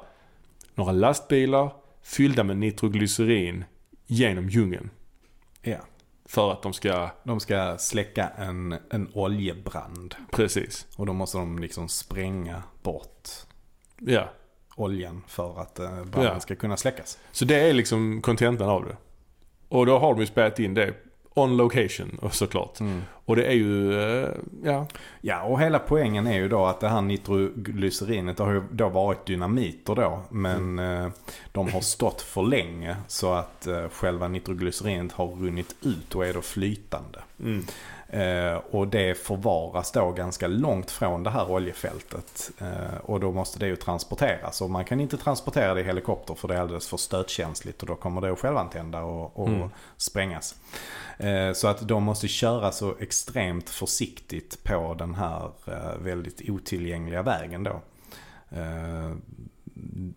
[0.80, 1.72] några lastbilar
[2.02, 3.64] fyllda med nitroglycerin
[4.06, 4.90] genom djungeln.
[5.62, 5.78] Ja.
[6.24, 10.14] För att de ska, De ska släcka en, en oljebrand.
[10.32, 10.86] precis.
[10.96, 13.28] Och då måste de liksom spränga bort
[13.98, 14.28] Ja.
[14.76, 16.40] oljan för att eh, branden Ja.
[16.40, 17.18] ska kunna släckas.
[17.32, 18.96] Så det är liksom kontentan av det.
[19.68, 20.94] Och då har de ju spelat in det
[21.34, 22.80] on location såklart.
[22.80, 23.02] Mm.
[23.24, 24.28] Och det är ju, eh,
[24.64, 24.86] ja.
[25.20, 29.26] Ja, och hela poängen är ju då att det här nitroglycerinet har ju då varit
[29.26, 30.22] dynamiter då.
[30.30, 31.08] Men eh,
[31.52, 36.34] de har stått för länge så att eh, själva nitroglycerinet har runnit ut och är
[36.34, 37.18] då flytande.
[37.40, 37.64] Mm.
[38.12, 42.50] Eh, och det förvaras då ganska långt från det här oljefältet.
[42.58, 44.60] Eh, och då måste det ju transporteras.
[44.60, 47.80] Och man kan inte transportera det i helikopter för det är alldeles för stötkänsligt.
[47.82, 49.70] Och då kommer det att självantända och, och Mm.
[49.96, 50.54] sprängas.
[51.18, 55.50] Eh, så att de måste köra så extremt försiktigt på den här
[55.98, 57.80] väldigt otillgängliga vägen då.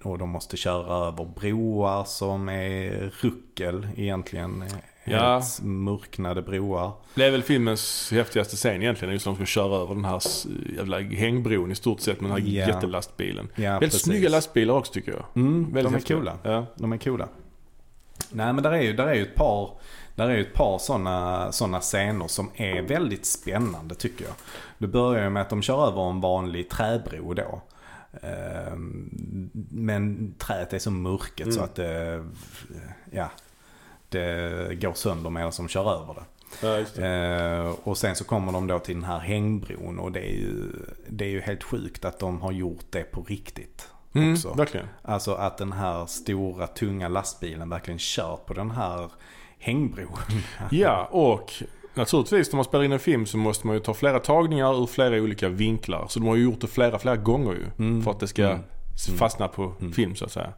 [0.04, 4.64] Och de måste köra över broar som är ruckel egentligen.
[5.06, 5.34] Ja.
[5.34, 6.92] Helt mörknade broar.
[7.16, 9.14] Det är väl filmens häftigaste scen egentligen.
[9.14, 10.22] Just när de ska köra över den här
[10.78, 12.68] jävla hängbron i stort sett med den här Ja.
[12.68, 13.48] jättelastbilen.
[13.56, 14.02] Ja, Väldigt precis.
[14.02, 15.26] snygga lastbilar också tycker jag.
[15.36, 16.18] Mm, de är häftiga.
[16.18, 16.38] coola.
[16.44, 16.66] Ja.
[16.76, 17.28] De är coola.
[18.32, 19.70] Nej men där är ju, där är ju ett par,
[20.16, 24.34] där är ju ett par sådana såna scener som är väldigt spännande tycker jag.
[24.78, 27.62] Det börjar ju med att de kör över en vanlig träbro då.
[28.22, 31.52] Ehm, Men träet är så mörket Mm.
[31.56, 32.24] så att det,
[33.12, 33.30] ja,
[34.14, 36.24] det går sönder medan de kör över det.
[36.62, 37.04] Ja.
[37.06, 40.72] Eh, och sen så kommer de då till den här hängbron och det är ju,
[41.10, 43.88] det är ju helt sjukt att de har gjort det på riktigt.
[44.16, 44.54] Mm, också.
[44.54, 44.88] verkligen.
[45.02, 49.12] Alltså att den här stora tunga lastbilen verkligen kör på den här
[49.60, 50.18] hängbron.
[50.72, 51.54] Ja, och
[51.94, 54.86] naturligtvis när man spelar in en film så måste man ju ta flera tagningar ur
[54.86, 56.06] flera olika vinklar.
[56.10, 57.66] Så de har ju gjort det flera, flera gånger ju.
[57.86, 58.04] Mm.
[58.04, 58.44] För att det ska
[59.10, 59.18] Mm.
[59.18, 60.54] fastna på film så att säga.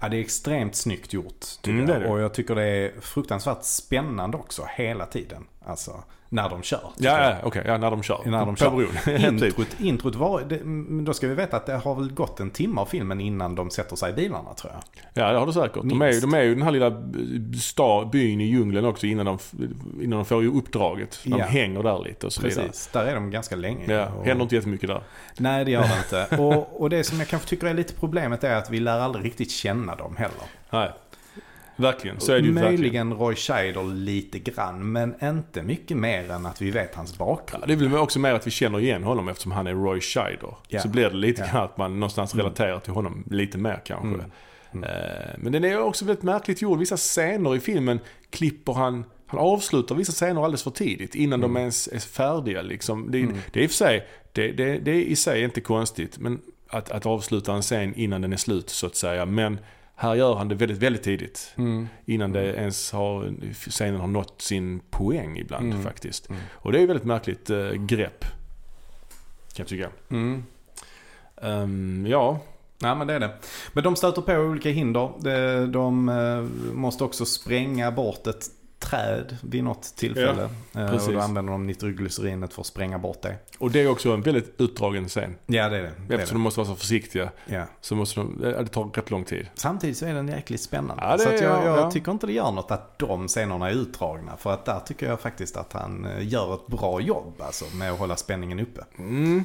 [0.00, 2.10] Ja, det är extremt snyggt gjort tycker Mm, jag.
[2.12, 5.46] Och jag tycker det är fruktansvärt spännande också hela tiden.
[5.64, 6.80] Alltså, när de kör.
[6.96, 7.62] Ja, ja okej.
[7.66, 8.20] Ja, när de kör.
[8.24, 8.70] När de på kör.
[8.70, 8.88] bron.
[9.38, 9.48] Typ.
[9.58, 10.60] Introt, introt var, det,
[11.04, 13.70] då ska vi veta att det har väl gått en timme av filmen innan de
[13.70, 14.82] sätter sig i bilarna tror jag.
[15.24, 15.74] Ja, det har du säkert.
[15.84, 16.92] De är, de är ju den här lilla
[17.60, 19.38] stad, byn i djungeln också innan de,
[20.02, 21.18] innan de får ju uppdraget.
[21.24, 21.44] De Ja.
[21.44, 22.66] hänger där lite och så vidare.
[22.66, 23.92] Precis, där är de ganska länge.
[23.94, 25.02] Ja, Och- händer inte jättemycket där.
[25.38, 26.36] Nej, det gör det inte.
[26.42, 29.24] Och, och det som jag kanske tycker är lite problemet är att vi lär aldrig
[29.24, 30.34] riktigt känna dem heller.
[30.70, 30.90] Nej.
[31.78, 32.74] Verkligen, så är det ju verkligen.
[32.80, 37.24] Möjligen Roy Scheider lite grann, men inte mycket mer än att vi vet hans Ja,
[37.24, 37.64] bakgrund.
[37.66, 40.54] det är väl också mer att vi känner igen honom eftersom han är Roy Scheider.
[40.68, 40.80] Ja.
[40.80, 41.52] Så blir det lite Ja.
[41.52, 44.06] grann att man någonstans relaterar till honom lite mer kanske.
[44.08, 44.20] Mm.
[44.72, 44.84] Mm.
[44.84, 46.78] Eh, Men den är också väldigt märkligt gjord.
[46.78, 48.00] Vissa scener i filmen
[48.30, 52.62] klipper han han avslutar vissa scener alldeles för tidigt innan de ens är färdiga.
[52.62, 53.10] Liksom.
[53.10, 53.36] Det, Mm.
[53.52, 57.06] det är i sig, det, det, det är i sig inte konstigt men att, att
[57.06, 59.26] avsluta en scen innan den är slut så att säga.
[59.26, 59.58] Men
[60.00, 61.52] här gör han det väldigt, väldigt tidigt.
[61.56, 61.88] Mm.
[62.04, 63.34] Innan det ens har,
[63.70, 65.82] scenen har nått sin poäng ibland Mm.
[65.84, 66.28] faktiskt.
[66.30, 66.42] Mm.
[66.52, 68.20] Och det är ett väldigt märkligt eh, grepp.
[69.52, 69.88] Kan jag tycka.
[70.10, 70.44] Mm.
[71.42, 72.40] Ehm, ja,
[72.80, 73.30] Ja, men det är det.
[73.72, 75.10] Men de stöter på olika hinder.
[75.20, 78.44] De, de eh, måste också spränga bort ett
[78.78, 80.48] träd vid något tillfälle.
[80.74, 83.36] Eh, och då använder de nitroglycerinet för att spränga bort det.
[83.58, 85.36] och det är också en väldigt utdragen scen.
[85.46, 85.92] Ja, det är det.
[86.08, 87.54] det, är Eftersom de måste vara så försiktiga det.
[87.54, 87.64] Ja.
[87.80, 89.46] så måste de, ja, det tar rätt lång tid.
[89.54, 91.02] Samtidigt så är den jäkligt spännande.
[91.02, 91.90] Ja, det så jag, jag ja.
[91.90, 94.36] tycker inte det gör något att de scenerna är utdragna.
[94.36, 97.92] För att där tycker jag faktiskt att han eh, gör ett bra jobb alltså, med
[97.92, 98.84] att hålla spänningen uppe.
[98.98, 99.44] Mm.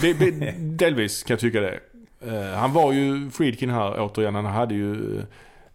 [0.00, 1.80] Det, det, delvis kan jag tycka det.
[2.20, 5.22] Eh, han var ju, Friedkin här återigen, han hade ju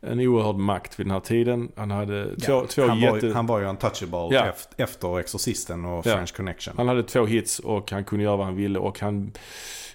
[0.01, 1.71] en oerhörd makt vid den här tiden.
[1.75, 3.11] Han hade två, Ja, två han, jätte...
[3.13, 4.45] var, ju- han var ju untouchable Ja.
[4.45, 6.15] efter, efter Exorcisten och Ja.
[6.15, 6.73] French Connection.
[6.77, 9.31] Han hade två hits och han kunde göra vad han ville och han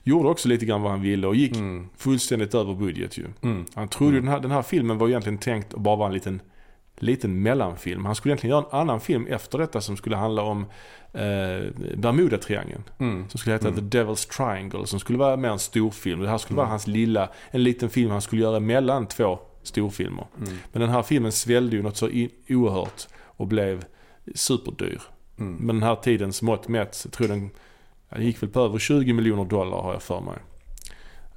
[0.02, 1.88] gjorde också lite grann vad han ville och gick Mm.
[1.96, 3.24] fullständigt över budget ju.
[3.42, 3.64] Mm.
[3.74, 6.14] Han trodde ju den här, den här filmen var egentligen tänkt att bara vara en
[6.14, 6.40] liten,
[6.98, 8.04] liten mellanfilm.
[8.04, 10.66] Han skulle egentligen göra en annan film efter detta som skulle handla om
[11.12, 12.82] eh, Bermuda-triangeln.
[12.98, 13.28] Mm.
[13.28, 13.90] Som skulle heta Mm.
[13.90, 14.86] The Devil's Triangle.
[14.86, 16.20] Som skulle vara mer en storfilm.
[16.20, 16.70] Det här skulle vara Mm.
[16.70, 20.26] hans lilla, en liten film han skulle göra mellan två storfilmer.
[20.38, 20.58] Mm.
[20.72, 22.10] Men den här filmen svällde ju något så
[22.48, 23.84] oerhört och blev
[24.34, 25.02] superdyr.
[25.38, 25.54] Mm.
[25.54, 27.50] Men den här tidens mått mätt, jag tror den,
[28.08, 30.38] det gick väl på över 20 miljoner dollar har jag för mig.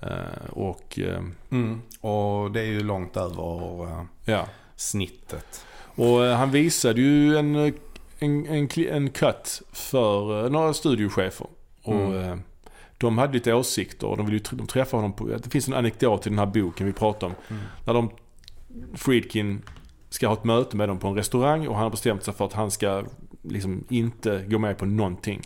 [0.01, 1.81] Eh, och eh, Mm.
[2.01, 4.47] Och det är ju långt över eh, ja.
[4.75, 5.65] snittet.
[5.79, 11.47] Och han visade ju en, en, en, en cut för några studiochefer.
[11.83, 12.41] Och Mm.
[12.97, 16.27] De hade lite åsikter och de ville de träffa honom på, det finns en anekdot
[16.27, 17.33] i den här boken vi pratar om.
[17.47, 17.61] Mm.
[17.85, 18.09] När de,
[18.93, 19.61] Friedkin
[20.09, 22.45] ska ha ett möte med dem på en restaurang och han har bestämt sig för
[22.45, 23.03] att han ska
[23.41, 25.41] liksom inte gå med på någonting.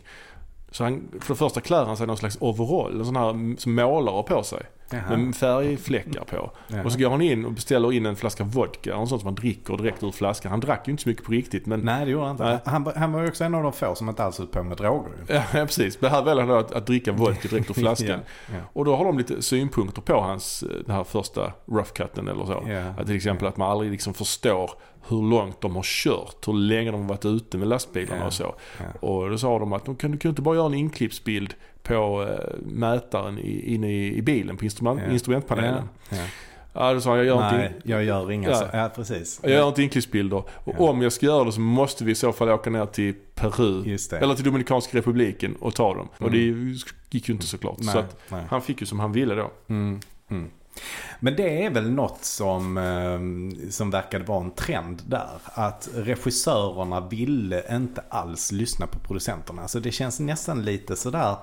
[0.72, 3.76] Så han, för det första klär han sig någon slags overall, en sån här som
[3.76, 4.64] målare på sig.
[4.92, 5.18] Jaha.
[5.18, 6.52] Med färgfläckar på.
[6.68, 6.84] Jaha.
[6.84, 9.36] Och så går han in och beställer in en flaska vodka, en sån som man
[9.36, 10.52] dricker direkt ur flaskan.
[10.52, 12.62] Han drack ju inte så mycket på riktigt men Nej, det gjorde han inte.
[12.66, 14.78] Han, han var ju också en av de få som inte alls höll på med
[14.78, 15.12] droger.
[15.28, 16.02] Ja, precis.
[16.02, 18.08] Men här väljer han att, att dricka vodka direkt ur flaskan.
[18.10, 18.60] Ja, ja.
[18.74, 22.46] Och då har de lite synpunkter på hans, eh, den här första rough cutten eller
[22.46, 22.64] så.
[22.68, 22.84] Ja.
[22.98, 24.72] Att till exempel att man aldrig liksom förstår
[25.08, 28.56] hur långt de har kört, hur länge de har varit ute med lastbilarna och så.
[29.00, 31.54] Och då sa de att de kan, du kan inte bara göra en inklippsbild
[31.84, 35.12] på eh, mätaren i, inne i, i bilen, på instrument, Ja.
[35.14, 35.90] instrumentpanelen.
[36.10, 36.18] Ja.
[36.74, 36.94] Ja.
[36.94, 38.56] då sa han, jag gör, inte, Nej, jag gör inga Ja.
[38.56, 38.66] så.
[38.74, 39.40] Ja, precis.
[39.44, 40.38] jag gör inte inklippsbilder.
[40.56, 40.90] Och Ja.
[40.90, 43.98] om jag ska göra det så måste vi i så fall åka ner till Peru.
[44.22, 46.08] Eller till Dominikanska republiken och ta dem.
[46.18, 46.32] Och Mm.
[46.72, 46.80] det
[47.18, 47.78] gick ju inte såklart.
[47.80, 48.44] nej, Så att nej.
[48.50, 49.52] han fick ju som han ville då.
[49.70, 50.50] Mm, mm.
[51.20, 55.42] Men det är väl något som, ehm, som verkade vara en trend där.
[55.46, 59.68] Att regissörerna ville inte alls lyssna på producenterna.
[59.68, 61.36] Så det känns nästan lite sådär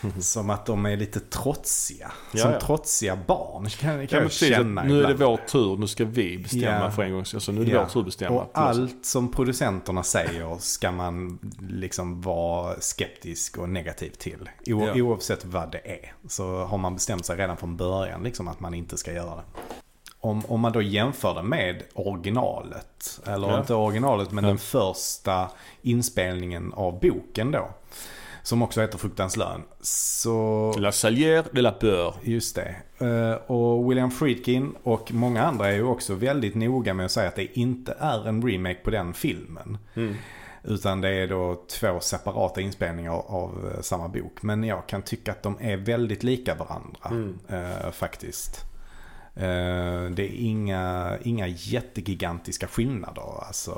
[0.20, 2.12] som att de är lite trotsiga.
[2.32, 2.60] Ja, som ja.
[2.60, 6.04] trotsiga barn kan, kan Ja, jag precis, känna nu är det vår tur, nu ska
[6.04, 6.90] vi bestämma Ja.
[6.90, 7.24] för en gång.
[7.34, 7.80] Alltså, nu är det Ja.
[7.82, 8.40] vår tur att bestämma.
[8.40, 14.48] Och allt som producenterna säger ska man liksom vara skeptisk och negativ till.
[14.66, 15.02] O- Ja.
[15.02, 16.12] Oavsett vad det är.
[16.28, 19.42] Så har man bestämt sig redan från början liksom att man inte ska göra det.
[20.20, 23.20] Om, om man då jämför det med originalet.
[23.26, 25.50] Eller inte originalet men den första
[25.82, 27.68] inspelningen av boken då.
[28.46, 29.62] Som också heter Fruktans lön.
[29.80, 30.74] Så...
[30.78, 32.14] La salière de la peur.
[32.22, 32.76] Just det.
[33.06, 37.28] Eh, Och William Friedkin och många andra är ju också väldigt noga med att säga
[37.28, 39.78] att det inte är en remake på den filmen.
[39.94, 40.14] Mm.
[40.64, 44.42] Utan det är då två separata inspelningar av eh, samma bok.
[44.42, 47.38] Men jag kan tycka att de är väldigt lika varandra Mm.
[47.48, 48.64] eh, faktiskt.
[49.34, 53.44] Eh, det är inga, inga jättegigantiska skillnader.
[53.46, 53.72] Alltså,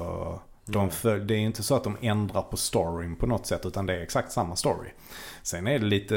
[0.68, 0.90] de Nej.
[0.90, 3.94] föl- det är inte så att de ändrar på storyn på något sätt utan det
[3.96, 4.88] är exakt samma story.
[5.42, 6.14] Sen är det lite,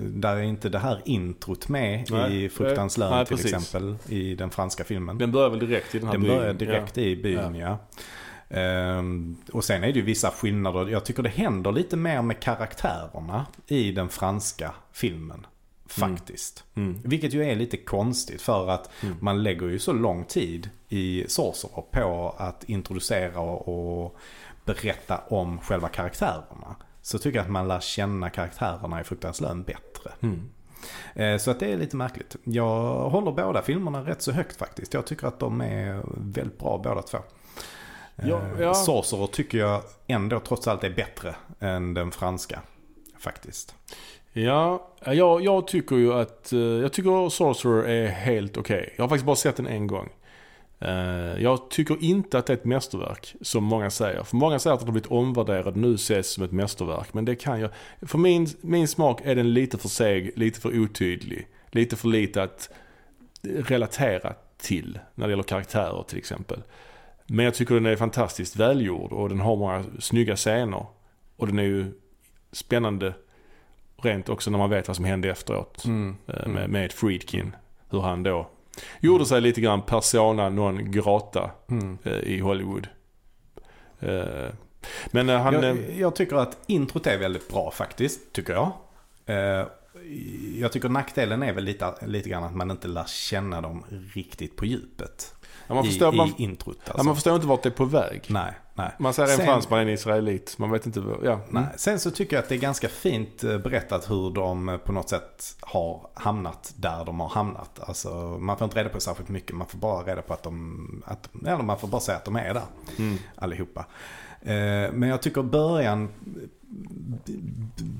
[0.00, 2.44] där är inte det här introt med Nej.
[2.44, 3.54] i Fruktans lön till precis.
[3.54, 5.18] exempel i den franska filmen.
[5.18, 6.36] Den börjar väl direkt i den här Den byn.
[6.36, 7.78] börjar direkt i byn ja.
[8.50, 10.86] Ehm, och sen är det ju vissa skillnader.
[10.88, 15.46] Jag tycker det händer lite mer med karaktärerna i den franska filmen.
[15.92, 16.64] Faktiskt.
[16.74, 17.00] Mm.
[17.04, 19.16] Vilket ju är lite konstigt för att Mm.
[19.20, 24.16] man lägger ju så lång tid i Sorcerer på att introducera och och
[24.64, 26.76] berätta om själva karaktärerna.
[27.02, 30.12] Så tycker jag att man lär känna karaktärerna i Fruktans lön bättre.
[30.20, 30.48] Mm.
[31.14, 32.36] Eh, Så att det är lite märkligt.
[32.44, 34.94] Jag håller båda filmerna rätt så högt faktiskt.
[34.94, 37.18] Jag tycker att de är väldigt bra båda två.
[38.16, 38.74] Ja, Eh, ja.
[38.74, 42.60] Sorcerer tycker jag ändå trots allt är bättre än den franska.
[43.18, 43.74] Faktiskt.
[44.44, 46.52] Ja, jag, jag tycker ju att...
[46.52, 48.94] Eh, jag tycker Sorcerer är helt okej.
[48.96, 50.08] Jag har faktiskt bara sett den en gång.
[50.78, 54.22] Eh, jag tycker inte att det är ett mästerverk, som många säger.
[54.22, 57.14] För många säger att den har blivit omvärderad nu ses som ett mästerverk.
[57.14, 57.70] Men det kan jag...
[58.02, 61.48] För min, min smak är den lite för seg, lite för otydlig.
[61.70, 62.70] Lite för lite att
[63.42, 66.62] relatera till när det gäller karaktärer till exempel.
[67.26, 70.86] Men jag tycker den är fantastiskt välgjord och den har många snygga scener.
[71.36, 71.92] Och den är ju
[72.52, 73.14] spännande
[74.02, 75.84] rent också när man vet vad som hände efteråt.
[76.26, 77.56] eh, Med, med Friedkin.
[77.90, 78.48] Hur han då
[79.00, 81.98] gjorde sig lite grann persona non grata Mm.
[82.04, 82.88] eh, i Hollywood.
[84.00, 84.48] Eh,
[85.10, 85.54] Men han...
[85.54, 88.72] Jag, jag tycker att introt är väldigt bra faktiskt, tycker jag.
[90.56, 93.84] Jag tycker nackdelen är väl lite, lite grann att man inte lär känna dem
[94.14, 95.34] riktigt på djupet.
[95.68, 97.06] Ja, man, I, förstår, man, i introt ja, alltså.
[97.06, 98.24] man förstår inte vart det är på väg.
[98.28, 98.90] Nej, nej.
[98.98, 100.58] Man säger en Sen- fransman, en israelit.
[100.58, 101.24] Man vet inte vad...
[101.24, 101.40] Ja.
[101.48, 101.66] Nej.
[101.76, 104.92] Sen så tycker jag att det är ganska fint eh, berättat hur de eh, på
[104.92, 107.80] något sätt har hamnat där de har hamnat.
[107.80, 108.08] Alltså
[108.40, 109.56] man får inte reda på särskilt mycket.
[109.56, 112.36] Man får bara reda på att de, att, eller man får bara säga att de
[112.36, 112.62] är där.
[112.98, 113.18] Mm.
[113.36, 113.86] Allihopa.
[114.42, 116.08] Eh, Men jag tycker början,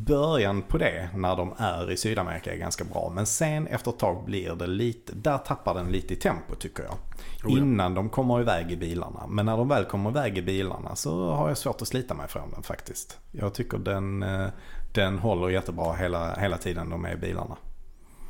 [0.06, 3.12] början på det när de är i Sydamerika är ganska bra.
[3.14, 6.82] Men sen efter ett tag blir det lite, där tappar den lite i tempo tycker
[6.82, 6.92] jag.
[6.92, 7.58] Oh ja.
[7.58, 9.26] Innan de kommer iväg i bilarna.
[9.28, 12.28] Men när de väl kommer iväg i bilarna så har jag svårt att slita mig
[12.28, 13.18] från den faktiskt.
[13.32, 14.46] Jag tycker den, eh,
[14.92, 17.56] den håller jättebra hela, hela tiden de är i bilarna.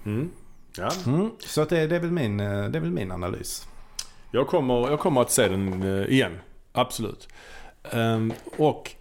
[0.05, 0.31] Mm.
[0.79, 0.91] Ja.
[1.07, 1.31] Mm.
[1.39, 3.69] Så att det, det, är väl min, eh, det är väl min analys.
[4.31, 6.39] Jag kommer, jag kommer att se den igen.
[6.73, 7.29] Absolut.
[7.93, 8.95] Ehm, och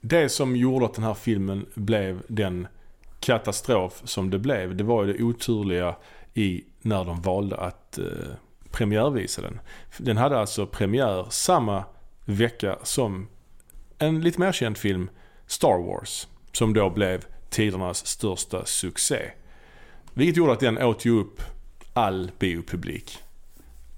[0.00, 2.66] det som gjorde att den här filmen blev den
[3.20, 4.76] katastrof som det blev.
[4.76, 5.96] Det var ju det oturliga
[6.34, 8.04] i när de valde att eh,
[8.70, 9.60] premiärvisa den.
[9.98, 11.84] Den hade alltså premiär samma
[12.24, 13.28] vecka som
[13.98, 15.10] en lite mer känd film,
[15.46, 16.28] Star Wars.
[16.52, 19.30] Som då blev tidernas största succé.
[20.14, 21.42] Vilket gjorde att den åt ju upp
[21.92, 23.18] all biopublik.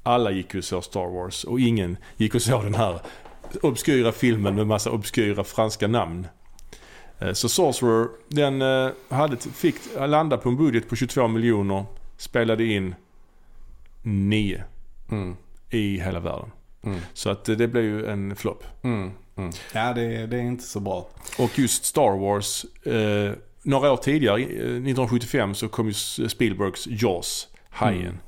[0.03, 3.01] Alla gick och såg Star Wars och ingen gick och såg den här
[3.63, 6.27] obskyra filmen med massa obskyra franska namn.
[7.19, 11.85] Eh, Så Sorcerer, den eh, hade, fick landa på en budget på 22 miljoner.
[12.17, 12.95] Spelade in
[14.03, 14.65] 9
[15.11, 15.37] Mm.
[15.71, 16.51] i hela världen.
[16.83, 16.99] Mm.
[17.15, 18.65] Så att eh, det blev ju en flopp.
[18.83, 19.11] Mm.
[19.37, 19.51] Mm.
[19.75, 21.09] Ja, det, det är inte så bra.
[21.39, 23.33] Och just Star Wars, eh,
[23.63, 25.93] några år tidigare, eh, 1975 så kom ju
[26.29, 28.03] Spielbergs Jaws, Hajen.
[28.03, 28.19] Mm.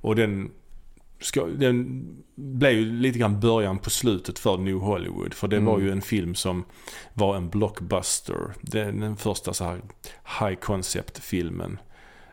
[0.00, 0.50] Och den,
[1.26, 2.04] ska, den
[2.34, 5.34] blev ju lite grann början på slutet för New Hollywood.
[5.34, 5.66] För det Mm.
[5.72, 6.64] var ju en film som
[7.14, 8.52] var en blockbuster.
[8.60, 9.80] Den, den första så här
[10.40, 11.78] high concept filmen.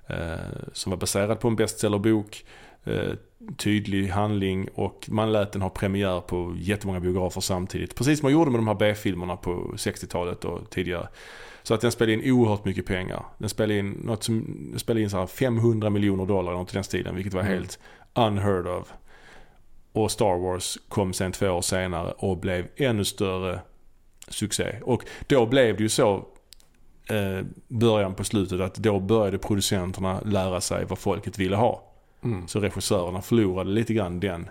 [0.07, 0.35] Eh,
[0.73, 2.45] som var baserad på en bestsellerbok.
[2.83, 3.11] Eh,
[3.57, 7.95] tydlig handling och man lät den ha premiär på jättemånga biografer samtidigt.
[7.95, 11.07] Precis som man gjorde med de här B-filmerna på 60-talet och tidigare.
[11.63, 13.25] Så att den spelade in oerhört mycket pengar.
[13.37, 16.73] Den spelade in, något som, spelade in så här 500 miljoner dollar eller något i
[16.73, 17.53] den stilen, vilket var Mm.
[17.53, 17.79] helt
[18.15, 18.93] unheard of.
[19.91, 23.59] Och Star Wars kom sen två år senare och blev ännu större
[24.27, 24.75] succé.
[24.83, 26.25] Och då blev det ju så
[27.09, 31.83] eh, början på slutet att då började producenterna lära sig vad folket ville ha.
[32.23, 32.47] Mm.
[32.47, 34.49] Så regissörerna förlorade lite grann den,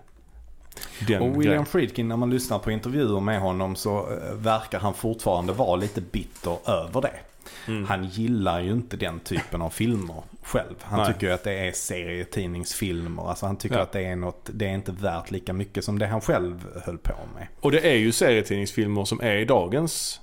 [1.09, 1.67] den Och William.
[1.67, 6.01] Friedkin, när man lyssnar på intervjuer med honom så eh, verkar han fortfarande vara lite
[6.01, 7.21] bitter över det.
[7.69, 7.85] Mm.
[7.85, 10.75] Han gillar ju inte den typen av filmer själv.
[10.83, 11.13] Han Nej.
[11.13, 13.29] tycker ju att det är serietidningsfilmer.
[13.29, 13.83] Alltså han tycker Ja.
[13.83, 16.99] att det är något, det är inte värt lika mycket som det han själv höll
[16.99, 17.47] på med.
[17.61, 20.21] Och det är ju serietidningsfilmer som är i dagens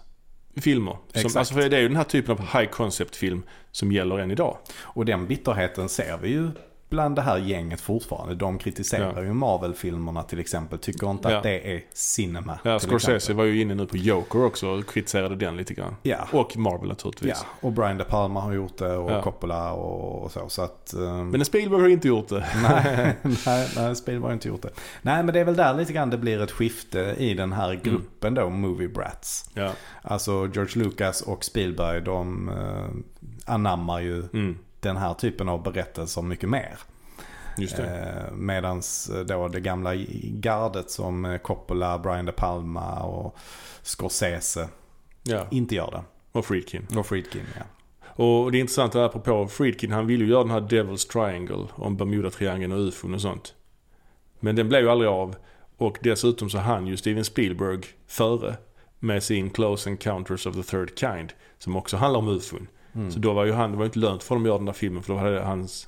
[0.62, 0.98] filmer.
[1.14, 4.20] Som, alltså för det är ju den här typen av high concept film som gäller
[4.20, 4.58] än idag.
[4.82, 6.50] Och den bitterheten ser vi ju
[6.90, 8.36] bland det här gänget fortfarande.
[8.36, 9.24] De kritiserar Ja.
[9.24, 10.80] ju Marvel-filmerna till exempel.
[10.80, 11.38] Tycker inte Ja.
[11.38, 12.60] att det är cinema.
[12.64, 13.36] Ja, Scorsese exempel.
[13.38, 15.96] var ju inne nu på Joker också och kritiserade den lite grann.
[16.04, 16.28] Ja.
[16.32, 17.46] Och Marvel Ja, naturligtvis.
[17.62, 19.22] och Brian De Palma har gjort det och Ja.
[19.22, 20.50] Coppola och, så.
[20.50, 22.46] så att, ehm, Men Spielberg har inte gjort det.
[22.64, 23.16] nej,
[23.46, 24.72] nej, nej, Spielberg har inte gjort det.
[25.02, 27.70] Nej, men det är väl där lite grann det blir ett skifte i den här
[27.70, 27.82] Mm.
[27.84, 29.50] gruppen då, Movie Brats.
[29.54, 29.72] Ja.
[30.02, 34.58] Alltså George Lucas och Spielberg, de eh, anammar ju Mm.
[34.80, 36.78] Den här typen av berättelser mycket mer.
[37.58, 38.24] Just det.
[38.30, 43.36] Eh, medans då det gamla gardet som eh, Coppola, Brian De Palma och
[43.82, 44.70] Scorsese
[45.24, 45.48] Ja.
[45.52, 46.04] inte gör det.
[46.32, 46.88] Och Friedkin.
[46.98, 47.64] Och Friedkin, ja.
[48.24, 51.68] Och det är intressant att apropå Friedkin, han ville ju göra den här Devil's Triangle
[51.76, 53.54] om Bermuda-triangeln och ufon och sånt.
[54.40, 55.36] Men den blev ju aldrig av.
[55.78, 58.56] Och dessutom så hann ju Steven Spielberg före
[59.00, 61.34] med sin Close Encounters of the Third Kind.
[61.58, 62.68] Som också handlar om ufon.
[63.00, 63.12] Mm.
[63.12, 64.74] Så då var ju han, det var inte lönt för honom att göra den där
[64.74, 65.88] filmen för då hade hans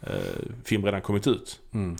[0.00, 0.12] eh,
[0.64, 1.60] film redan kommit ut.
[1.74, 1.96] Mm.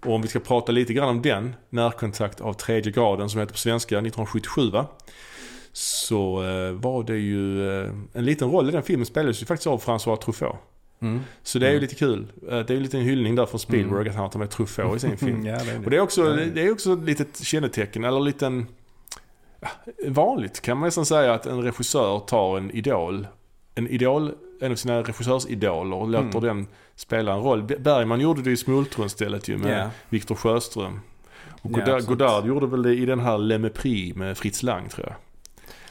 [0.00, 3.52] Och om vi ska prata lite grann om den, Närkontakt av tredje graden som heter
[3.52, 4.86] på svenska 1977 va?
[5.72, 9.66] Så eh, var det ju eh, en liten roll i den filmen spelades ju faktiskt
[9.66, 10.56] av François Truffaut.
[11.00, 11.20] Mm.
[11.42, 11.82] Så det är ju Mm.
[11.82, 12.26] lite kul.
[12.42, 14.96] Eh, Det är ju lite en hyllning där från Spielberg att han tar med Truffaut
[14.96, 15.46] i sin film.
[15.46, 18.66] ja, det är Och det är också, det är också ett litet kännetecken, eller liten...
[20.06, 23.26] Vanligt kan man nästan säga att en regissör tar en idol,
[23.74, 26.42] en idol, en av sina regissörsidoler och låter Mm.
[26.42, 26.66] den
[26.96, 27.62] spela en roll.
[27.62, 29.90] Bergman gjorde det i Smultronstället ju med Ja.
[30.08, 31.00] Viktor Sjöström.
[31.62, 32.06] Och Ja, Godard, absolut.
[32.18, 35.14] Godard gjorde väl det i den här Le Mépris med Fritz Lang tror jag.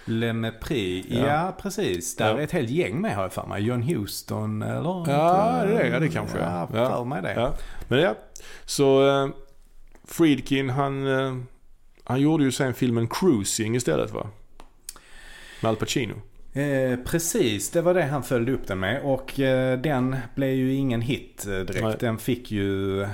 [0.06, 1.28] Le Mépris, ja.
[1.28, 1.56] Ja.
[1.62, 2.16] precis.
[2.16, 2.38] Där Ja.
[2.38, 3.64] är ett helt gäng med har jag för mig.
[3.64, 5.12] John Huston eller?
[5.12, 6.38] Ja, det är ja, det kanske.
[6.40, 6.90] Ja, Ja.
[6.98, 7.34] för mig det.
[7.34, 7.54] Ja.
[7.88, 8.16] Men ja,
[8.66, 9.28] så eh,
[10.06, 11.36] Friedkin han, eh,
[12.04, 14.28] han gjorde ju sen filmen Cruising istället va?
[15.62, 16.14] Med Al Pacino.
[16.56, 19.02] Eh, precis, det var det han följde upp den med.
[19.04, 21.84] Och eh, den blev ju ingen hit eh, direkt.
[21.84, 21.96] Nej.
[22.00, 23.06] Den fick ju...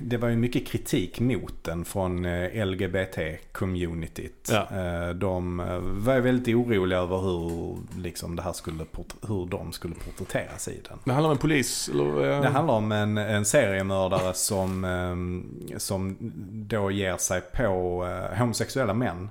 [0.00, 4.50] Det var ju mycket kritik mot den från eh, LGBT-communityt.
[4.50, 4.68] Ja.
[4.72, 8.84] Eh, de eh, var väldigt oroliga över hur, liksom, det här skulle,
[9.28, 10.98] hur de skulle porträtteras i den.
[11.04, 12.30] Det handlar om en polis eller?
[12.34, 14.86] eh, Det handlar om en, en seriemördare som,
[15.76, 16.16] som
[16.68, 19.28] då ger sig på eh, homosexuella män.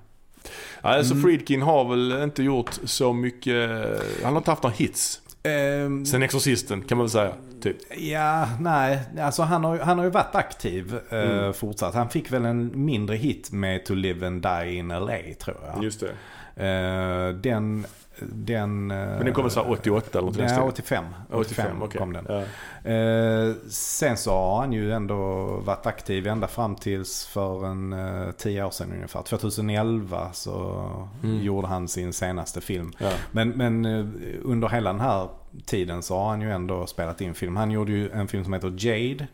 [0.82, 1.24] Alltså Mm.
[1.24, 3.70] Friedkin har väl inte gjort så mycket,
[4.24, 5.22] han har inte haft några hits.
[5.44, 7.34] Ehm, Sen Exorcisten kan man väl säga.
[7.62, 7.78] Typ.
[7.98, 9.00] Ja, nej.
[9.22, 11.54] Alltså han har, han har ju varit aktiv eh, Mm.
[11.54, 11.94] fortsatt.
[11.94, 15.84] Han fick väl en mindre hit med To Live and Die in LA tror jag.
[15.84, 16.12] Just det.
[16.68, 17.86] Eh, den...
[18.22, 20.64] den Men den kommer så här 88 eller något Ja, stilen.
[20.68, 21.06] 85.
[21.32, 22.00] 85, okej.
[22.00, 22.26] kom den.
[22.30, 22.44] Ja.
[22.92, 28.32] Eh, sen så har han ju ändå varit aktiv ända fram tills för en eh,
[28.32, 29.22] tio år sedan ungefär.
[29.22, 30.84] 2011 så
[31.24, 31.42] Mm.
[31.44, 32.92] gjorde han sin senaste film.
[32.98, 33.12] Ja.
[33.32, 34.06] Men, men eh,
[34.44, 35.28] under hela den här
[35.66, 37.56] tiden så har han ju ändå spelat in film.
[37.56, 39.28] Han gjorde ju en film som heter Jade.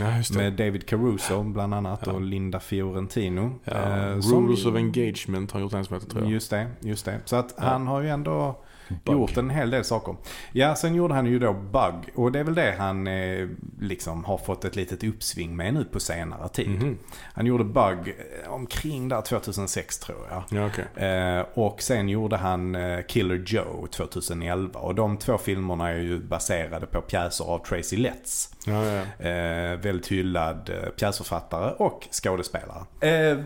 [0.00, 0.22] Ja.
[0.36, 2.12] Med David Caruso bland annat Ja.
[2.12, 3.52] och Linda Fiorentino.
[3.64, 3.72] Ja.
[3.74, 6.32] Eh, som- Rules of Engagement har gjort en som heter tror jag.
[6.32, 7.20] Just det, just det.
[7.24, 8.58] Så att han har ju ändå
[9.04, 9.14] Bug.
[9.14, 10.16] gjort en hel del saker.
[10.52, 11.94] Ja, sen gjorde han ju då Bug.
[12.14, 13.48] Och det är väl det han eh,
[13.80, 16.70] liksom har fått ett litet uppsving med nu på senare tid.
[16.70, 16.98] Mhm.
[17.34, 20.42] Han gjorde Bug eh, omkring där 2006 tror jag.
[20.60, 21.04] Ja, okej.
[21.08, 24.80] Eh, och sen gjorde han eh, Killer Joe 2011.
[24.80, 28.55] Och de två filmerna är ju baserade på pjäser av Tracy Letts.
[28.66, 29.26] Ja, ja.
[29.26, 32.84] Eh, väldigt hyllad eh, pjäsförfattare och skådespelare.
[33.00, 33.38] Eh,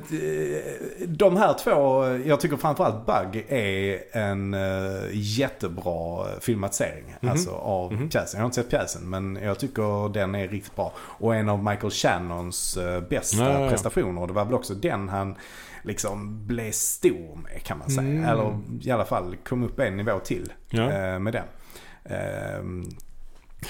[1.06, 7.14] de här två, jag tycker framförallt Bug är en eh, jättebra filmatisering.
[7.20, 7.30] Mhm.
[7.30, 8.08] Alltså av Mhm.
[8.08, 8.38] pjäsen.
[8.38, 10.92] Jag har inte sett pjäsen men jag tycker den är riktigt bra.
[10.98, 13.68] Och en av Michael Shannons eh, bästa Ja, ja, ja.
[13.70, 14.26] prestationer.
[14.26, 15.36] Det var väl också den han
[15.82, 18.08] liksom blev stor med kan man säga.
[18.08, 18.24] Mm.
[18.24, 20.82] Eller i alla fall kom upp en nivå till Ja.
[20.92, 21.44] eh, med den.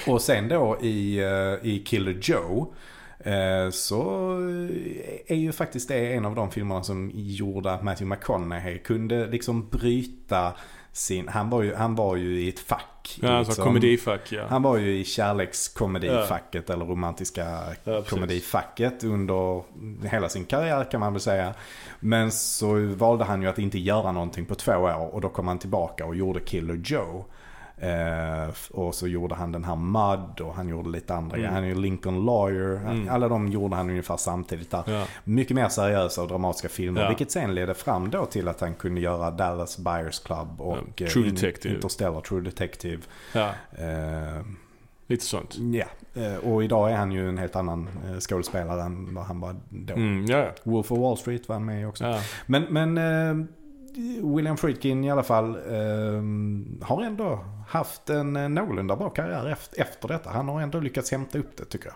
[0.07, 2.73] Och sen då i, eh, i Killer Joe
[3.19, 4.31] eh, så
[5.27, 9.69] är ju faktiskt det en av de filmerna som gjorde att Matthew McConaughey kunde liksom
[9.69, 10.53] bryta
[10.91, 13.19] sin, han var ju, han var ju i ett fack.
[13.21, 13.65] Ja, alltså liksom.
[13.65, 14.45] komedifack ja.
[14.49, 19.63] Han var ju i kärlekskomedifacket eller romantiska Ja, komedifacket under
[20.07, 21.53] hela sin karriär kan man väl säga.
[21.99, 25.47] Men så valde han ju att inte göra någonting på två år och då kom
[25.47, 27.25] han tillbaka och gjorde Killer Joe.
[27.83, 31.39] Eh, och så gjorde han den här Mud och han gjorde lite andra Mm.
[31.39, 31.51] grejer.
[31.61, 32.75] Han gjorde Lincoln Lawyer.
[32.75, 33.09] Mm.
[33.09, 34.83] Alla de gjorde han ungefär samtidigt där.
[34.87, 35.05] Ja.
[35.23, 37.01] Mycket mer seriösa och dramatiska filmer.
[37.01, 37.07] Ja.
[37.07, 41.05] Vilket sen ledde fram då till att han kunde göra Dallas Buyers Club och Ja,
[41.05, 41.75] eh, True Detective.
[41.75, 43.01] Interstellar, True Detective.
[43.33, 44.41] ja, Eh,
[45.07, 45.57] lite sånt.
[45.57, 45.85] Ja,
[46.21, 49.55] eh, och idag är han ju en helt annan eh, skådespelare än vad han var
[49.69, 49.93] då.
[49.93, 50.45] Mm, ja.
[50.63, 52.03] Wolf of Wall Street var han med också.
[52.03, 52.19] ja.
[52.45, 52.97] Men, men
[54.35, 56.21] William Friedkin i alla fall eh,
[56.87, 60.29] har ändå haft en eh, någorlunda bra karriär efter, detta.
[60.29, 61.95] Han har ändå lyckats hämta upp det tycker jag.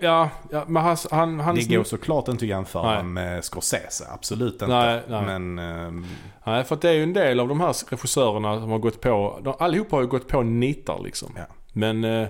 [0.00, 4.52] Ja, ja, men han, han, han det går såklart inte att jämföra med Scorsese, absolut
[4.52, 4.66] inte.
[4.66, 5.38] Nej, nej.
[5.38, 6.08] Men eh,
[6.44, 9.40] Nej, för det är ju en del av de här regissörerna som har gått på,
[9.42, 11.32] de, allihopa har ju gått på nitar liksom.
[11.36, 11.42] Ja.
[11.72, 12.28] Men eh,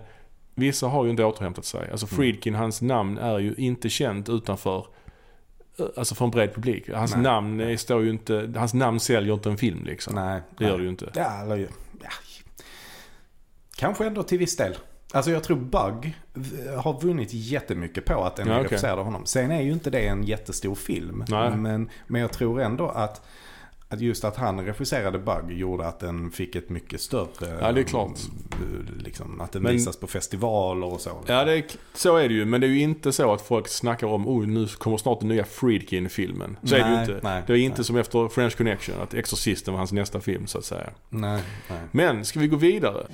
[0.55, 1.91] vissa har ju inte återhämtat sig.
[1.91, 2.17] Alltså Mm.
[2.17, 4.87] Friedkin, hans namn är ju inte känt utanför,
[5.97, 6.91] alltså för en bred publik.
[6.95, 7.23] Hans Nej.
[7.23, 10.15] namn är, står ju inte, hans namn säljer inte en film liksom.
[10.15, 10.41] nej.
[10.59, 11.11] Det gör det ju inte.
[11.15, 11.57] Ja, eller,
[12.03, 12.09] ja.
[13.77, 14.77] Kanske ändå till viss del.
[15.13, 16.15] Alltså jag tror Bug
[16.77, 18.69] har vunnit jättemycket på att den Ja, är okej.
[18.69, 19.27] regisserad av honom.
[19.27, 21.25] Sen är ju inte det en jättestor film.
[21.29, 21.57] Nej.
[21.57, 23.27] Men, men jag tror ändå att,
[23.93, 27.59] att just att han regisserade Bug gjorde att den fick ett mycket större...
[27.61, 28.11] Ja, det är klart.
[28.53, 31.11] eh, Liksom, att den Men- visas på festivaler och så.
[31.27, 31.65] Ja, det är,
[31.95, 32.45] så är det ju.
[32.45, 35.29] Men det är ju inte så att folk snackar om oh, nu kommer snart den
[35.29, 36.57] nya Friedkin-filmen.
[36.63, 37.21] Så är det ju Nej, inte.
[37.23, 37.85] nej, det är inte nej.
[37.85, 40.91] som efter French Connection, att Exorcisten var hans nästa film så att säga.
[41.09, 41.79] Nej, nej.
[41.93, 43.07] Men, ska vi gå vidare?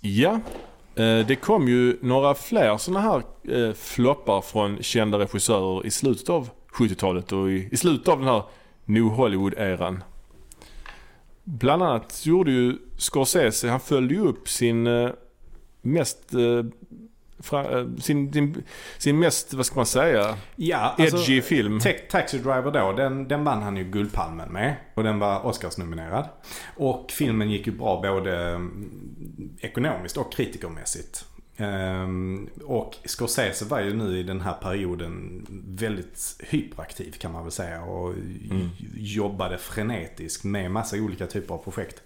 [0.00, 0.40] Ja,
[0.94, 3.22] eh, det kom ju några fler sådana här
[3.56, 8.28] eh, floppar från kända regissörer i slutet av 70-talet och i, i slutet av den
[8.28, 8.42] här
[8.84, 10.02] New Hollywood-eran.
[11.44, 15.10] Bland annat gjorde ju Scorsese, han följde ju upp sin eh,
[15.82, 16.64] mest eh,
[17.52, 18.62] eh, sin, sin,
[18.98, 21.80] sin mest, vad ska man säga, Ja, alltså, edgy film.
[21.80, 24.76] Ta- Taxi Driver då, den, den vann han ju Guldpalmen med.
[24.94, 26.28] Och den var Oscars-nominerad.
[26.76, 31.24] Och filmen gick ju bra både mm, ekonomiskt och kritikermässigt.
[31.56, 37.52] Ehm, och Scorsese var ju nu i den här perioden väldigt hyperaktiv kan man väl
[37.52, 37.82] säga.
[37.82, 38.14] Och
[38.96, 42.02] jobbade frenetiskt med massa olika typer av projekt.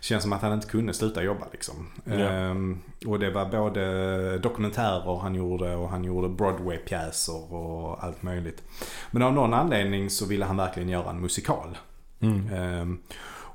[0.00, 1.88] Känns som att han inte kunde sluta jobba liksom.
[2.04, 2.12] Ja.
[2.12, 8.62] Ehm, och det var både dokumentärer han gjorde och han gjorde Broadway-pjäser och allt möjligt.
[9.10, 11.78] Men av någon anledning så ville han verkligen göra en musikal.
[12.20, 12.48] Mm.
[12.52, 12.98] Ehm,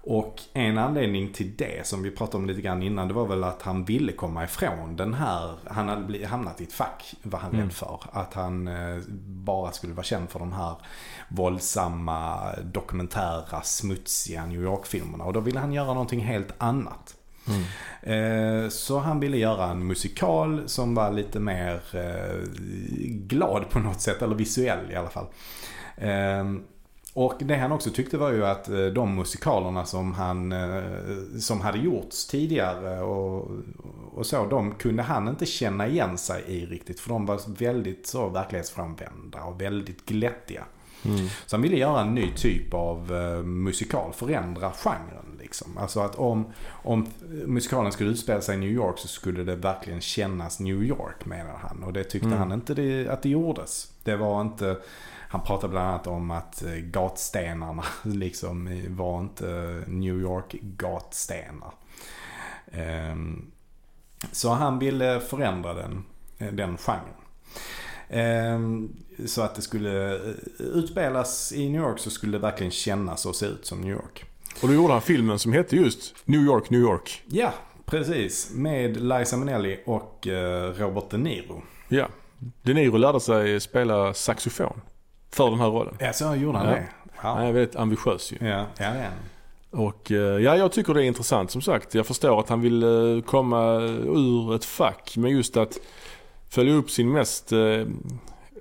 [0.10, 3.44] och en anledning till det som vi pratade om lite grann innan det var väl
[3.44, 7.52] att han ville komma ifrån den här, han hade hamnat i ett fack var han
[7.52, 7.62] Mm.
[7.62, 8.00] rädd för.
[8.12, 10.76] Att han eh, bara skulle vara känd för de här
[11.30, 15.24] våldsamma, dokumentära, smutsiga New York-filmerna.
[15.24, 17.16] Och då ville han göra någonting helt annat.
[18.02, 22.50] Eh, Så han ville göra en musikal som var lite mer eh,
[23.10, 25.26] glad på något sätt, eller visuell i alla fall.
[27.20, 30.84] Och det han också tyckte var ju att eh, de musikalerna som han eh,
[31.40, 33.52] som hade gjorts tidigare och,
[34.14, 37.00] och så, de kunde han inte känna igen sig i riktigt.
[37.00, 40.64] För de var väldigt så verklighetsfrånvända och väldigt glättiga.
[41.06, 41.28] Mm.
[41.46, 45.78] Så han ville göra en ny typ av eh, musikal, förändra genren liksom.
[45.78, 47.08] Alltså att om, om
[47.46, 51.58] musikalen skulle utspela sig i New York så skulle det verkligen kännas New York menar
[51.62, 51.84] han.
[51.84, 52.40] Och det tyckte Mm.
[52.40, 53.92] han inte det, att det gjordes.
[54.04, 54.78] Det var inte,
[55.30, 61.74] han pratade bland annat om att eh, gatstenarna liksom eh, var inte New York gatstenar.
[62.72, 63.52] Ehm,
[64.32, 66.04] Så han ville förändra den,
[66.38, 67.14] eh, den genren.
[68.10, 68.90] Ehm,
[69.26, 70.22] Så att det skulle eh,
[70.60, 74.26] utspelas i New York så skulle det verkligen kännas och se ut som New York.
[74.62, 77.24] Och då gjorde han filmen som hette just New York, New York.
[77.28, 77.54] Ja,
[77.86, 78.52] precis.
[78.54, 81.62] Med Liza Minnelli och eh, Robert De Niro.
[81.88, 82.08] Ja.
[82.62, 84.82] De Niro lärde sig spela saxofon
[85.32, 85.96] för den här rollen.
[86.00, 86.74] Ja, så gjorde han Ja.
[86.74, 86.86] det.
[87.16, 88.38] Han Ja, är väldigt ambitiös ju.
[88.48, 89.14] ja, ja det är han.
[89.84, 91.96] Och eh, ja, jag tycker det är intressant som sagt.
[91.96, 93.76] Jag förstår att han vill eh, komma
[94.06, 95.14] ur ett fack.
[95.18, 95.78] Men just att
[96.50, 97.60] följa upp sin mest eh,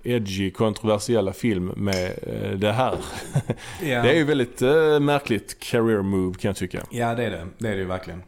[0.04, 2.18] edgy, kontroversiella film med
[2.58, 2.98] det här.
[3.44, 3.52] Ja.
[4.02, 4.60] Det är ju väldigt
[5.02, 6.82] märkligt career move kan jag tycka.
[6.90, 7.46] Ja, det är det.
[7.58, 8.22] Det är det ju verkligen.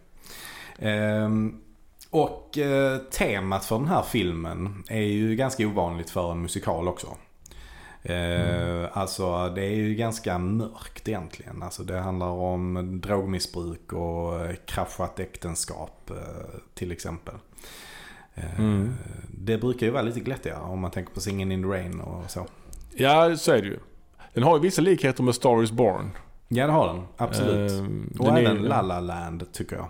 [0.78, 1.60] Ehm,
[2.10, 2.58] och
[3.10, 7.06] temat för den här filmen är ju ganska ovanligt för en musikal också.
[8.08, 11.62] Eh, Alltså det är ju ganska mörkt egentligen.
[11.62, 14.32] Alltså det handlar om drogmissbruk och
[14.66, 16.16] kraschat äktenskap eh,
[16.74, 17.34] till exempel.
[18.34, 18.94] Eh, Mm.
[19.30, 22.30] Det brukar ju vara lite glättigare om man tänker på Singin' in the Rain och
[22.30, 22.46] så.
[22.94, 23.78] Ja, så är det ju.
[24.34, 26.10] Den har ju vissa likheter med Star is Born.
[26.48, 27.72] Ja det har den, absolut.
[27.72, 29.88] Ehm, och den är- även La La Land tycker jag.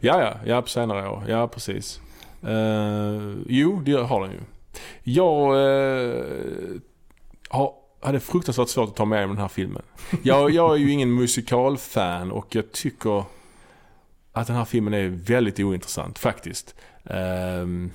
[0.00, 1.24] Ja, ja, ja på senare år.
[1.28, 2.00] Ja, precis.
[2.48, 4.40] Uh, jo, det har den ju.
[5.02, 6.80] Jag uh,
[7.54, 9.82] har, hade fruktansvärt svårt att ta med mig den här filmen.
[10.22, 13.24] Jag, jag är ju ingen musikalfan och jag tycker
[14.32, 16.74] att den här filmen är väldigt ointressant faktiskt.
[17.04, 17.90] Ehm,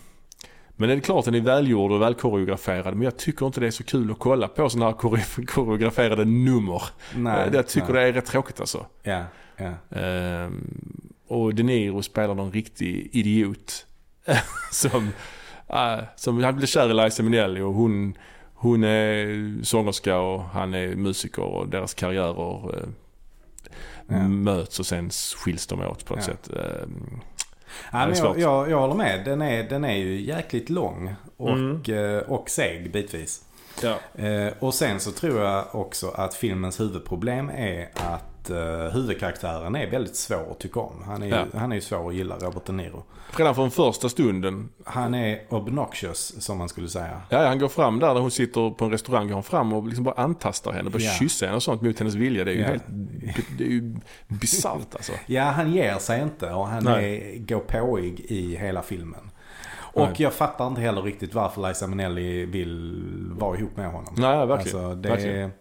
[0.75, 3.71] men det är klart den är välgjord och välkoreograferad men jag tycker inte det är
[3.71, 6.81] så kul att kolla på sådana här kore- koreograferade nummer.
[7.15, 8.03] Nej, jag tycker nej.
[8.03, 8.85] det är rätt tråkigt alltså.
[9.03, 9.23] Ja,
[9.57, 9.97] ja.
[9.99, 10.67] Ehm,
[11.27, 13.85] och De Niro spelar någon riktig idiot.
[14.71, 15.09] som,
[15.67, 18.13] äh, som, han blir kär i Liza Minnelli och hon,
[18.61, 22.83] hon är sångerska och han är musiker och deras karriärer eh,
[24.07, 24.27] Ja.
[24.27, 26.33] möts och sen skiljs de åt på något Ja.
[26.33, 26.49] sätt.
[26.57, 27.19] Ehm,
[27.91, 29.25] Ja, men jag, jag, jag håller med.
[29.25, 31.81] Den är, den är ju jäkligt lång och, Mm.
[31.87, 33.45] eh, och seg bitvis.
[33.83, 34.23] Ja.
[34.23, 38.57] Eh, och sen så tror jag också att filmens huvudproblem är att eh,
[38.93, 41.03] huvudkaraktären är väldigt svår att tycka om.
[41.05, 41.45] Han är, Ja.
[41.59, 43.03] han är ju svår att gilla, Robert De Niro.
[43.37, 44.69] Redan från första stunden.
[44.85, 47.21] Han är obnoxious, som man skulle säga.
[47.29, 49.83] Ja, han går fram där, där hon sitter på en restaurang, går han fram och
[49.87, 50.89] liksom bara antastar henne.
[50.89, 51.13] Börjar Ja.
[51.13, 52.43] kyssa henne och sånt mot hennes vilja.
[52.43, 52.67] Det är ju Ja.
[52.67, 52.83] helt,
[53.57, 53.95] det är ju
[54.27, 55.11] bisarrt alltså.
[55.25, 57.33] Ja, han ger sig inte och han Nej.
[57.35, 59.31] är gåpåig i hela filmen.
[59.93, 60.15] Och Nej.
[60.17, 63.03] jag fattar inte heller riktigt varför Liza Minnelli vill
[63.39, 64.13] vara ihop med honom.
[64.17, 64.77] Nej, verkligen.
[64.85, 65.51] Alltså, det, verkligen.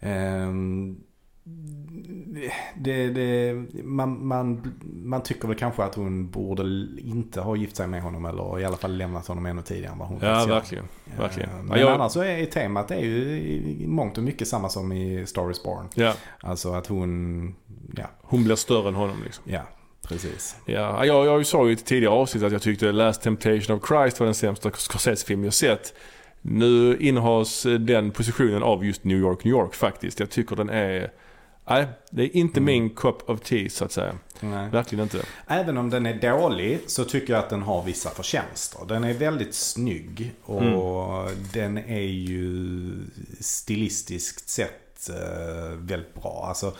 [0.00, 0.96] Ehm,
[2.76, 4.72] det, det, man, man,
[5.02, 6.62] man tycker väl kanske att hon borde
[6.98, 9.98] inte ha gift sig med honom eller i alla fall lämnat honom ännu tidigare än
[9.98, 10.84] vad hon Ja, verkligen.
[11.18, 11.50] verkligen.
[11.50, 14.68] Eh, Ja, Men jag- annars så är temat är ju i mångt och mycket samma
[14.68, 15.88] som i Star is Born.
[15.94, 17.54] Ja, Alltså att hon,
[17.96, 19.44] ja, hon blir större än honom liksom.
[19.46, 19.62] ja,
[20.08, 20.56] precis.
[20.66, 23.88] Ja, jag, jag sa ju i ett tidigare avsnitt att jag tyckte Last Temptation of
[23.88, 25.94] Christ var den sämsta Scorsese-film jag sett.
[26.42, 30.20] Nu innehas den positionen av just New York, New York faktiskt.
[30.20, 31.10] Jag tycker den är...
[31.68, 32.64] Nej, det är inte Mm.
[32.64, 34.14] min cup of tea så att säga.
[34.40, 34.70] Nej.
[34.70, 35.22] Verkligen inte.
[35.46, 38.80] Även om den är dålig så tycker jag att den har vissa förtjänster.
[38.88, 41.44] Den är väldigt snygg och Mm.
[41.52, 42.90] den är ju
[43.40, 46.44] stilistiskt sett eh, väldigt bra.
[46.48, 46.72] Alltså,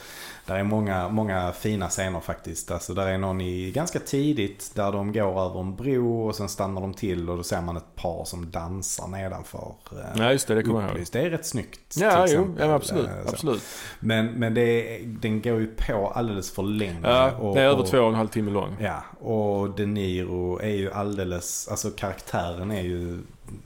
[0.46, 2.70] där är många, många fina scener faktiskt.
[2.70, 6.48] Alltså, där är någon i ganska tidigt där de går över en bro och sen
[6.48, 9.72] stannar de till och då ser man ett par som dansar nedanför.
[9.92, 10.54] eh, Ja, just det.
[10.54, 10.90] Det kommer jag ihåg.
[10.92, 11.12] upplyst.
[11.12, 11.96] Det är rätt snyggt.
[11.96, 13.06] Ja, jo, ja, absolut.
[13.08, 13.28] Eh, så.
[13.30, 13.62] absolut.
[14.00, 17.00] Men, men det, den går ju på alldeles för länge.
[17.02, 18.76] Ja, och- det är över och- två och en halv timme lång.
[18.80, 23.18] Ja, och De Niro är ju alldeles, alltså karaktären är ju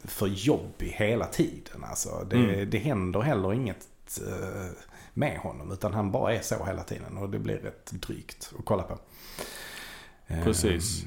[0.05, 1.85] för jobbig hela tiden.
[1.91, 2.71] Alltså, det, Mm.
[2.71, 3.79] det händer heller inget
[4.19, 4.71] eh,
[5.15, 8.65] med honom utan han bara är så hela tiden och det blir rätt drygt att
[8.65, 8.99] kolla på.
[10.27, 11.05] Eh, Precis.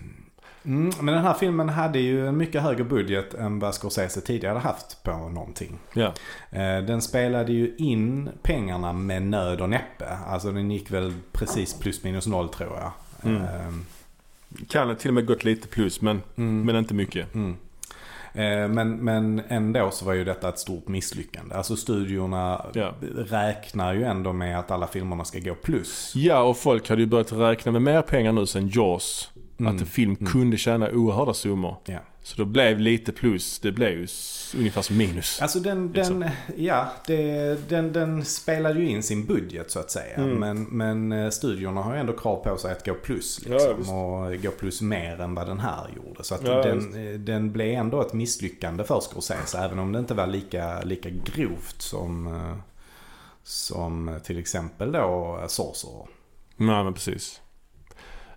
[0.66, 4.60] Mm, men den här filmen hade ju en mycket högre budget än vad Scorsese tidigare
[4.60, 5.80] haft på någonting.
[6.52, 10.18] Eh, Den spelade ju in pengarna med nöd och näppe.
[10.28, 12.92] Alltså den gick väl precis plus minus noll tror jag.
[13.32, 13.42] Mm.
[13.42, 13.74] Eh,
[14.70, 16.66] Kan till och med gått lite plus, men, mm.
[16.66, 17.36] men inte mycket.
[17.36, 17.56] Mm.
[18.36, 21.56] Eh, Men, men ändå så var ju detta ett stort misslyckande.
[21.56, 22.94] Alltså studiorna Ja.
[23.16, 26.12] räknar ju ändå med att alla filmerna ska gå plus.
[26.16, 29.32] Ja, och folk hade ju börjat räkna med mer pengar nu sen Jaws.
[29.60, 29.76] Mm.
[29.76, 30.32] Att en film Mm.
[30.32, 31.76] kunde tjäna oerhörda summor.
[31.86, 32.00] Ja.
[32.26, 33.60] Så det blev lite plus.
[33.60, 34.08] Det blev ju
[34.58, 35.42] ungefär som minus.
[35.42, 36.20] Alltså den, Liksom.
[36.20, 40.16] den, ja, det, den, den spelade ju in sin budget så att säga.
[40.16, 40.36] Mm.
[40.40, 43.40] Men, men eh, studiorna har ju ändå krav på sig att gå plus.
[43.46, 43.92] Ja, Liksom, visst.
[43.92, 46.24] och gå plus mer än vad den här gjorde.
[46.24, 49.58] Så att Ja, den, eh, den blev ändå ett misslyckande för Scorsese.
[49.58, 52.56] Även om det inte var lika, lika grovt som, eh,
[53.44, 56.08] som till exempel då Sorcerer.
[56.58, 57.42] Nej, men precis.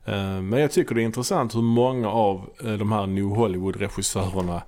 [0.09, 4.63] Eh, Men jag tycker det är intressant hur många av eh, de här New Hollywood-regissörerna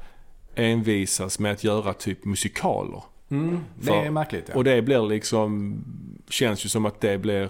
[0.54, 3.02] envisas med att göra typ musikaler.
[3.30, 4.54] Mm, det är märkligt ja.
[4.54, 5.76] Och det blir liksom,
[6.30, 7.48] känns ju som att det blir,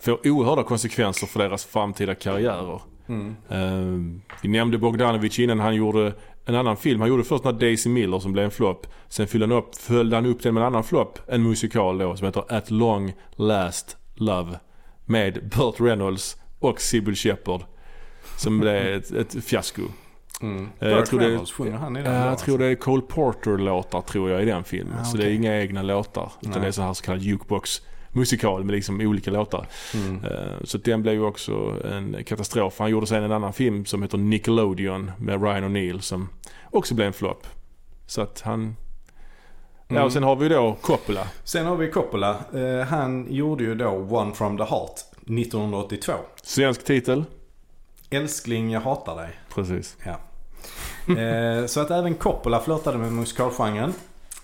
[0.00, 2.80] får oerhörda konsekvenser för deras framtida karriärer.
[3.08, 3.36] Mm.
[3.48, 7.00] Eh, vi nämnde Bogdanovich innan han gjorde en annan film.
[7.00, 8.86] Han gjorde först den här Daisy Miller som blev en flopp.
[9.08, 11.18] Sen följde han upp, följde han upp den med en annan flopp.
[11.26, 14.58] En musikal då som heter At Long Last Love.
[15.04, 17.60] Med Burt Reynolds och Sybil Shepherd.
[18.36, 19.82] Som blev ett, ett fiasko.
[20.42, 20.68] Mm.
[20.80, 22.14] Eh, jag tror det- sjunger han i den?
[22.14, 24.94] Ja, då, jag tror det är Cole Porter-låtar tror jag i den filmen.
[25.00, 26.32] Ah, Så det är inga egna låtar.
[26.40, 26.60] Utan Nej.
[26.60, 27.82] det är så här så kallad jukebox
[28.12, 29.66] musikal med liksom olika låtar.
[29.94, 30.24] Mm.
[30.24, 31.52] Eh, Så den blev ju också
[31.84, 32.78] en katastrof.
[32.78, 36.28] Han gjorde sen en annan film som heter Nickelodeon med Ryan O'Neill som
[36.70, 37.46] också blev en flopp.
[38.06, 38.76] Så att han...
[39.90, 40.04] Ja Mm.
[40.04, 41.26] och sen har vi då Coppola.
[41.44, 42.36] Sen har vi Coppola.
[42.54, 44.92] Eh, han gjorde ju då One from the Heart
[45.28, 46.12] 1982.
[46.42, 47.24] Svensk titel.
[48.10, 49.30] Älskling, jag hatar dig.
[49.54, 49.96] Precis.
[50.04, 50.18] Ja.
[51.14, 53.94] Eh, så att även Coppola flörtade med musikalgenren.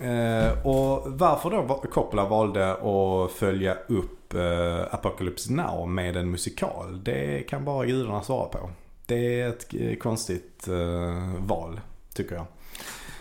[0.01, 7.05] Eh, och varför då Coppola valde att följa upp eh, Apocalypse Now med en musikal,
[7.05, 8.71] det kan bara gudarna svara på.
[9.07, 11.81] Det är ett eh, konstigt eh, val,
[12.15, 12.47] tycker jag.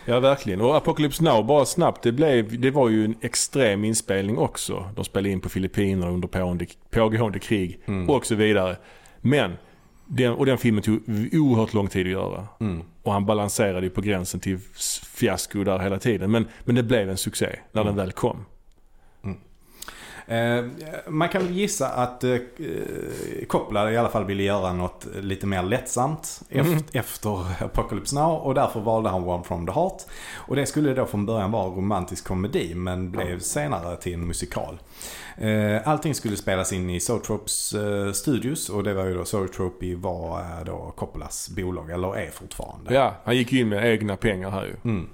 [0.06, 0.62] Ja verkligen.
[0.62, 2.04] Och Apocalypse Now bara snabbt.
[2.04, 4.86] Det, blev, det var ju en extrem inspelning också.
[4.96, 8.10] De spelade in på Filippinerna under pågående, pågående krig Mm.
[8.10, 8.78] och så vidare.
[9.22, 9.54] Men,
[10.08, 11.00] den, och den filmen tog
[11.32, 12.48] oerhört lång tid att göra.
[12.60, 12.84] Mm.
[13.04, 14.60] Och han balanserade ju på gränsen till
[15.16, 16.32] fiasko där hela tiden.
[16.32, 17.96] Men, men det blev en succé när Mm.
[17.96, 18.46] den väl kom.
[20.28, 20.66] Eh,
[21.08, 22.38] man kan väl gissa att eh,
[23.48, 26.84] Coppola i alla fall ville göra något lite mer lättsamt Mm.
[26.94, 30.02] efter, Apocalypse Now och därför valde han One from the Heart.
[30.36, 34.80] Och det skulle då från början vara romantisk komedi men blev senare till en musikal.
[35.38, 37.74] Eh, allting skulle spelas in i Zoetropes
[38.14, 42.94] Studios och det var ju då Zoetrope var då Coppolas bolag, eller är fortfarande.
[42.94, 44.76] Ja, han gick in med egna pengar här ju.
[44.92, 45.10] Mm,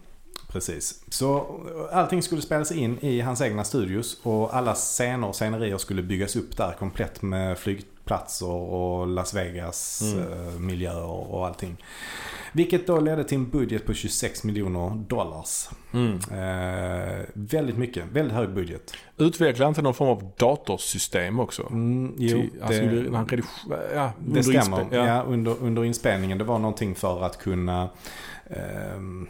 [0.52, 1.04] Precis.
[1.10, 1.60] Så
[1.92, 6.36] allting skulle spelas in i hans egna studios och alla scener och scenerier skulle byggas
[6.36, 10.32] upp där komplett med flygplatser och Las Vegas Mm.
[10.34, 11.78] eh, miljöer och allting.
[12.54, 15.70] Vilket då ledde till en budget på 26 miljoner dollars.
[15.94, 16.14] Mm.
[16.16, 18.94] Eh, väldigt mycket, väldigt hög budget.
[19.18, 21.68] Utvecklade han inte någon form av datorsystem också?
[21.72, 23.28] Mm, jo, Till- alltså, det, gjorde- när han
[23.96, 24.86] ja, det under stämmer.
[24.92, 25.08] Ja.
[25.08, 25.22] Ja.
[25.24, 26.38] under, under inspelningen.
[26.38, 27.90] Det var någonting för att kunna
[28.50, 29.28] ehm,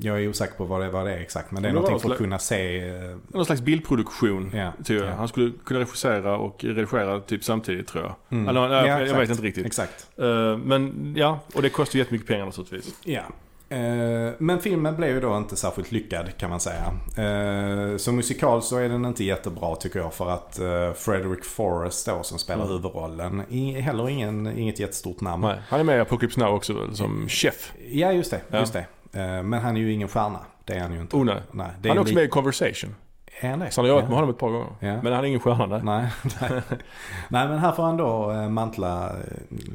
[0.00, 1.50] jag är osäker på vad det, vad det är exakt.
[1.50, 2.88] Men det är Men någonting för att kunna se...
[2.88, 4.50] eh, Någon slags bildproduktion.
[4.54, 5.08] Ja, Tror jag.
[5.08, 5.14] ja.
[5.14, 8.14] Han skulle kunna regissera och redigera typ samtidigt tror jag.
[8.38, 8.48] Mm.
[8.48, 9.20] Eller, Ja, jag, jag exakt.
[9.20, 9.66] vet inte riktigt.
[9.66, 10.06] Exakt.
[10.16, 12.94] Eh, men ja, och det kostar ju jättemycket pengar naturligtvis.
[13.04, 13.22] Ja.
[13.68, 16.84] Eh, Men filmen blev ju då inte särskilt lyckad kan man säga.
[17.16, 22.06] Eh, Som musikal så är den inte jättebra tycker jag för att eh, Frederick Forrest
[22.06, 22.68] då som spelar Mm.
[22.76, 25.42] huvudrollen är heller ingen, inget jättestort namn.
[25.44, 27.72] Nej, han är med i Apocalypse Now också som chef.
[27.90, 28.58] Ja just det, Ja.
[28.58, 28.86] just det.
[29.12, 30.38] Eh, Men han är ju ingen stjärna.
[30.64, 31.16] Det är han ju inte.
[31.16, 31.42] Oh, nej.
[31.52, 32.94] Nej, det Han är också med i Conversation.
[33.40, 33.70] Är han det?
[33.70, 34.08] Så han har jobbat Ja.
[34.08, 34.70] med honom ett par gånger.
[34.80, 35.02] Ja.
[35.02, 35.82] Men han är ingen stjärna där.
[35.82, 36.08] Nej,
[36.40, 36.62] nej.
[37.28, 39.16] nej men här får han då eh, mantla eh,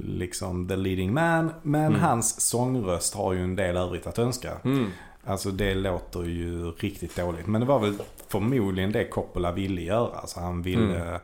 [0.04, 1.54] liksom the leading man.
[1.62, 2.00] Men Mm.
[2.02, 4.52] hans sångröst har ju en del övrigt att önska.
[4.64, 4.92] Mm.
[5.26, 7.48] Alltså det låter ju riktigt dåligt.
[7.48, 7.98] Men det var väl
[8.28, 10.18] förmodligen det Coppola ville göra.
[10.20, 11.20] Alltså han ville Mm.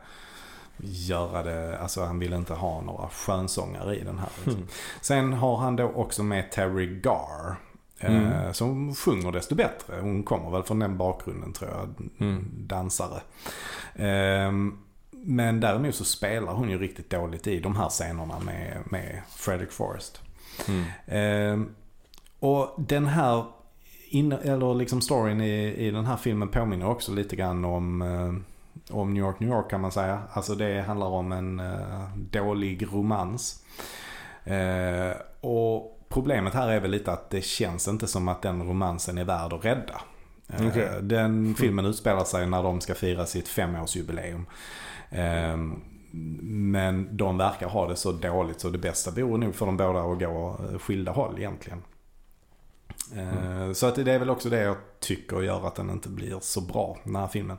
[0.76, 4.28] göra det, alltså han ville inte ha några skönsångare i den här.
[4.36, 4.54] Liksom.
[4.54, 4.68] Mm.
[5.00, 7.56] Sen har han då också med Terry Garr.
[8.04, 8.54] Eh, Mm.
[8.54, 10.00] som sjunger desto bättre.
[10.00, 12.10] Hon kommer väl från den bakgrunden tror jag.
[12.20, 12.44] Mm.
[12.52, 13.20] Dansare.
[13.94, 14.78] Ehm,
[15.10, 19.72] men däremot så spelar hon ju riktigt dåligt i de här scenerna med, med Frederick
[19.72, 20.20] Forrest.
[20.68, 20.84] Mm.
[21.06, 21.68] Ehm,
[22.40, 23.44] och den här,
[24.08, 28.96] in, eller liksom storyn i, i den här filmen påminner också lite grann om, eh,
[28.96, 30.22] om New York, New York kan man säga.
[30.32, 33.62] Alltså det handlar om en eh, dålig romans.
[34.44, 39.18] Eh, och problemet här är väl lite att det känns inte som att den romansen
[39.18, 40.00] är värd att rädda.
[40.48, 40.88] Eh, Okej.
[41.02, 44.46] Den filmen utspelar sig när de ska fira sitt femårsjubileum.
[45.10, 45.80] Ehm,
[46.72, 50.00] men de verkar ha det så dåligt så det bästa vore nog för de båda
[50.00, 51.82] att gå eh, skilda håll egentligen.
[53.16, 56.38] Eh, Så att det är väl också det jag tycker gör att den inte blir
[56.40, 57.56] så bra, den här filmen.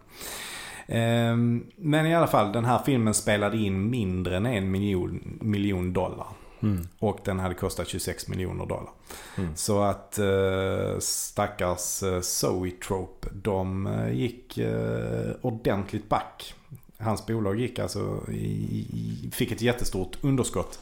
[0.87, 5.93] Ehm, Men i alla fall, den här filmen spelade in mindre än en miljon, miljon
[5.93, 6.27] dollar.
[6.65, 6.87] Mm.
[6.99, 8.89] Och den hade kostat 26 miljoner dollar.
[9.37, 9.55] Mm.
[9.55, 16.53] Så att eh, stackars eh, Zoetrope, de eh, gick eh, ordentligt back.
[16.97, 20.79] Hans bolag gick alltså i, fick ett jättestort underskott.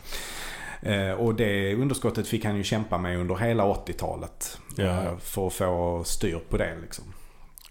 [0.81, 4.57] Eh, och det underskottet fick han ju kämpa med under hela 80-talet.
[4.75, 5.17] Ja.
[5.19, 7.05] För att få styr på det liksom.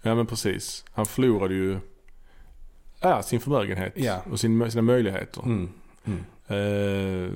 [0.01, 0.85] Ja men precis.
[0.91, 1.79] Han förlorade ju
[2.99, 4.21] ja, sin förmögenhet Ja.
[4.31, 5.41] och sin, sina möjligheter.
[5.41, 5.69] Mm.
[6.05, 6.23] Mm.
[6.47, 7.31] Eh,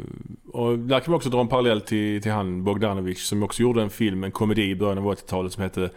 [0.53, 3.81] och där kan man också dra en parallell till, till han Bogdanovich som också gjorde
[3.81, 5.89] en film, en komedi i början av 80-talet som hette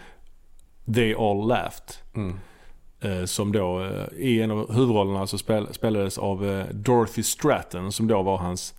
[0.95, 1.93] They All Laughed.
[2.15, 2.35] Mm.
[3.01, 8.07] Eh, som då eh, i en av huvudrollerna så spel, spelades av Dorothy Stratton som
[8.07, 8.75] då var hans,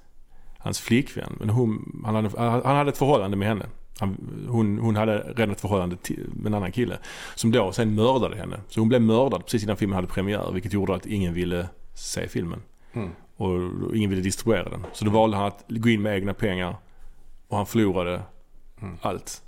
[0.58, 1.36] hans flickvän.
[1.40, 3.66] Men hon, han, hade, han hade ett förhållande med henne.
[4.02, 4.18] Han,
[4.50, 6.98] hon, hon hade redan ett förhållande till, med en annan kille.
[7.36, 8.60] Som då sen mördade henne.
[8.68, 10.52] Så hon blev mördad precis innan filmen hade premiär.
[10.54, 12.62] Vilket gjorde att ingen ville se filmen.
[12.94, 13.10] Mm.
[13.42, 14.86] Och ingen ville distribuera den.
[14.94, 16.76] Så då valde han att gå in med egna pengar.
[17.48, 18.22] Och han förlorade
[18.82, 18.98] Mm.
[19.02, 19.42] allt.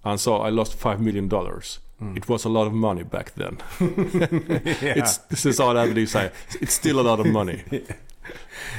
[0.00, 1.80] Han sa I lost 5 million dollars.
[2.00, 2.16] Mm.
[2.16, 3.56] It was a lot of money back then.
[3.78, 3.86] Ja.
[4.94, 6.30] It's, sen sa han även det säger,
[6.60, 7.58] it's still a lot of money.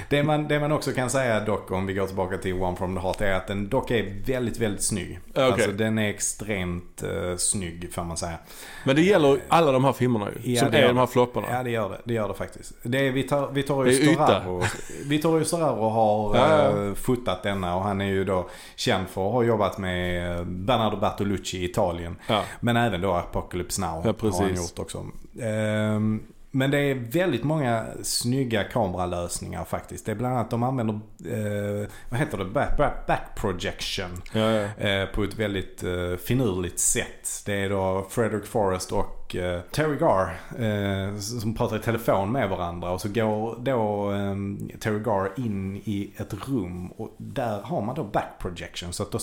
[0.09, 2.95] Det man, det man också kan säga dock om vi går tillbaka till One from
[2.95, 5.19] the Heart är att den dock är väldigt, väldigt snygg.
[5.29, 5.43] Okej.
[5.43, 8.37] Alltså den är extremt uh, snygg får man säga.
[8.85, 10.51] Men det gäller alla de här filmerna ju.
[10.53, 11.47] Ja, som det är de här flopparna.
[11.51, 12.73] Ja det gör det, det gör det faktiskt.
[12.83, 13.93] Det är, vi tar, vi tar ju.
[13.93, 14.63] Storaro.
[15.05, 16.85] Vi tar ju Storaro och har Ja, ja.
[16.87, 20.43] eh, fotat denna och han är ju då känd för att ha jobbat med eh,
[20.43, 22.15] Bernardo Bertolucci i Italien.
[22.27, 22.43] Ja.
[22.59, 25.05] Men även då Apocalypse Now Ja, har han gjort också.
[25.41, 30.05] Ehm, men det är väldigt många snygga kameralösningar faktiskt.
[30.05, 30.93] Det är bland annat de använder,
[31.25, 34.21] eh, vad heter det, back, back, back projection.
[34.33, 34.87] Ja, ja.
[34.87, 37.43] Eh, på ett väldigt eh, finurligt sätt.
[37.45, 42.49] Det är då Frederick Forrest och eh, Terry Garr eh, som pratar i telefon med
[42.49, 42.91] varandra.
[42.91, 44.35] Och så går då eh,
[44.79, 48.93] Terry Garr in i ett rum och där har man då back projection.
[48.93, 49.19] Så att då,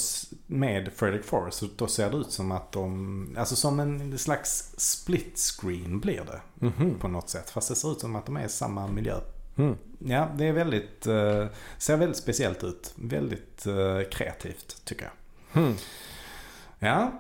[0.47, 4.74] med Frederick Forrest så då ser det ut som att de, alltså som en slags
[4.78, 6.95] split screen blir det Mhm.
[6.99, 7.51] på något sätt.
[7.51, 9.15] Fast det ser ut som att de är i samma miljö.
[9.57, 9.77] Mm.
[9.99, 11.47] Ja, det är väldigt, eh,
[11.78, 12.95] ser väldigt speciellt ut.
[12.97, 15.05] Väldigt eh, kreativt tycker
[15.53, 15.62] jag.
[15.62, 15.74] Mm.
[16.78, 17.12] Ja,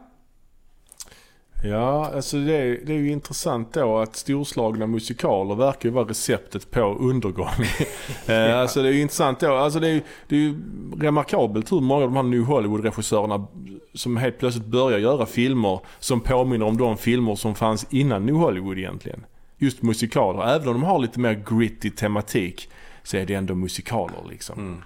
[1.68, 6.08] Ja, alltså det är, det är ju intressant då att storslagna musikaler verkar ju vara
[6.08, 7.48] receptet på undergång.
[8.26, 9.54] eh, alltså det är ju intressant då.
[9.54, 10.54] Alltså det är, det är ju
[10.98, 13.46] remarkabelt hur många av de här New Hollywood-regissörerna
[13.94, 18.34] som helt plötsligt börjar göra filmer som påminner om de filmer som fanns innan New
[18.34, 19.26] Hollywood egentligen.
[19.58, 20.54] Just musikaler.
[20.54, 22.70] Även om de har lite mer gritty tematik
[23.02, 24.58] så är det ändå musikaler liksom.
[24.58, 24.82] Mm.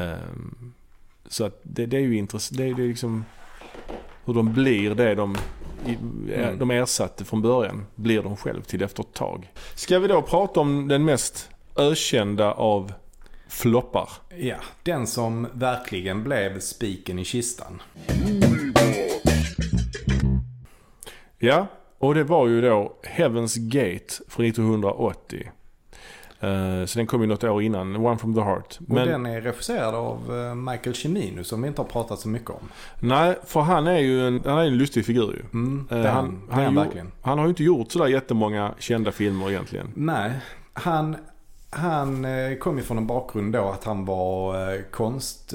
[0.00, 0.72] Ehm,
[1.28, 2.58] så att det, det är ju intressant.
[2.58, 3.24] Det, det är liksom
[4.24, 5.36] hur de blir det de,
[5.86, 6.58] Mm.
[6.58, 7.86] de ersatte från början.
[7.94, 9.52] Blir de själv till efter ett tag.
[9.74, 12.92] Ska vi då prata om den mest ökända av
[13.48, 14.08] floppar?
[14.38, 17.82] Ja, den som verkligen blev spiken i kistan.
[21.38, 21.66] Ja,
[21.98, 25.50] och det var ju då Heaven's Gate från 1980.
[26.42, 28.78] Eh, så den kom ju något år innan, One from the Heart.
[28.88, 32.50] Och den är regisserad av eh, Michael Cimino som vi inte har pratat så mycket
[32.50, 32.68] om.
[33.00, 35.42] Nej, för han är ju en, han är en lustig figur ju.
[35.52, 37.12] Mm, Eh, han- han, han verkligen.
[37.22, 39.86] Han har ju inte gjort sådär jättemånga kända filmer egentligen.
[39.94, 40.32] Nej,
[40.72, 41.16] han,
[41.70, 42.26] han
[42.60, 45.54] kom ju från en bakgrund då att han var konst,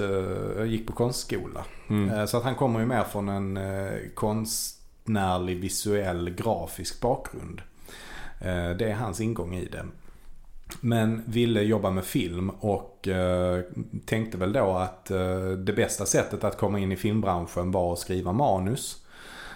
[0.65, 1.65] gick på konstskola.
[1.89, 2.27] Mm.
[2.27, 3.59] Så att han kommer ju mer från en
[4.15, 7.61] konstnärlig, visuell, grafisk bakgrund.
[8.77, 9.85] Det är hans ingång i det.
[10.81, 13.61] Men ville jobba med film och eh,
[14.05, 17.99] tänkte väl då att eh, det bästa sättet att komma in i filmbranschen var att
[17.99, 19.05] skriva manus.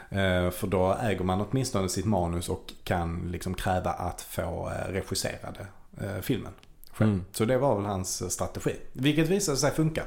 [0.10, 4.92] Eh, för då äger man åtminstone sitt manus och kan liksom kräva att få eh,
[4.92, 5.68] regisserade
[6.02, 6.52] eh, filmen.
[7.00, 7.26] Mm.
[7.32, 8.76] Så det var väl hans eh, strategi.
[8.94, 10.04] Vilket visade sig funka.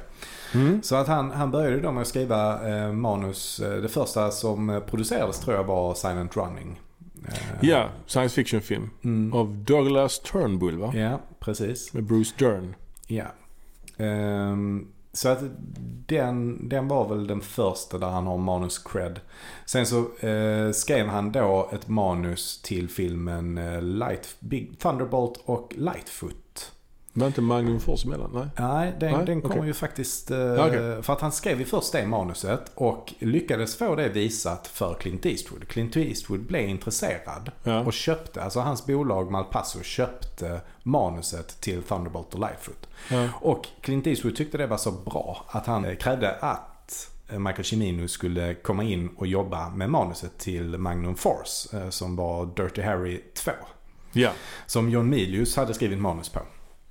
[0.53, 0.83] Mm.
[0.83, 2.59] Så att han, han började då med att skriva
[2.91, 3.61] manus.
[3.81, 6.79] Det första som producerades tror jag var Silent Running.
[7.27, 8.89] Eh, Ja, science fiction film.
[9.03, 9.33] Mm.
[9.33, 10.93] Av Douglas Turnbull va?
[10.95, 11.93] Ja, precis.
[11.93, 12.75] Med Bruce Dern.
[13.07, 13.25] Ja.
[13.97, 15.39] Ehm, så att
[16.07, 19.19] den, den var väl den första där han har manus cred.
[19.65, 19.97] Sen så
[20.27, 26.71] eh, skrev han då ett manus till filmen eh, Light, Big Thunderbolt och Lightfoot.
[27.15, 28.29] Var inte Magnum Force emellan?
[28.33, 28.47] Nej.
[28.59, 29.67] Nej, den, Nej, den kommer okej.
[29.67, 30.31] ju faktiskt...
[30.31, 31.03] Eh, Ja, okej.
[31.03, 35.25] För att han skrev ju först det manuset och lyckades få det visat för Clint
[35.25, 35.67] Eastwood.
[35.67, 37.79] Clint Eastwood blev intresserad Ja.
[37.79, 42.87] och köpte, alltså hans bolag Malpasso köpte manuset till Thunderbolt och Lightfoot.
[43.11, 43.29] Ja.
[43.41, 48.53] Och Clint Eastwood tyckte det var så bra att han krävde att Michael Cimino skulle
[48.53, 53.51] komma in och jobba med manuset till Magnum Force eh, som var Dirty Harry 2.
[54.11, 54.29] ja.
[54.65, 56.39] Som John Milius hade skrivit manus på.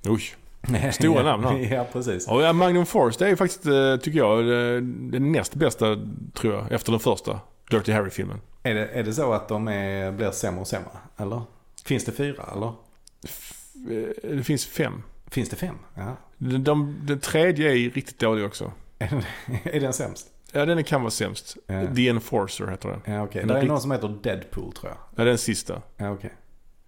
[0.07, 0.21] Oj.
[0.91, 1.57] Stora namn här.
[1.75, 2.27] ja, precis.
[2.27, 5.97] Och ja, Magnum Force det är faktiskt, eh, tycker jag, det, det näst bästa
[6.33, 6.71] tror jag.
[6.71, 7.39] Efter den första
[7.71, 8.41] Dirty Harry-filmen.
[8.63, 10.89] Är det, är det så att de är, blir sämre och sämre?
[11.17, 11.41] Eller?
[11.85, 12.67] Finns det fyra eller?
[12.67, 15.03] Eh, Det finns fem.
[15.27, 15.75] Finns det fem?
[15.95, 16.15] Ja.
[16.37, 18.71] Den, de, den tredje är riktigt dålig också.
[18.99, 19.23] Är den,
[19.73, 20.27] är den sämst?
[20.51, 21.57] Ja, den kan vara sämst.
[21.67, 21.95] Ja.
[21.95, 23.01] The Enforcer heter den.
[23.05, 23.27] Ja.
[23.33, 24.97] Den Det är är rikt- någon som heter Deadpool tror jag.
[25.15, 25.81] Ja, den sista.
[25.97, 26.33] Ja, okej.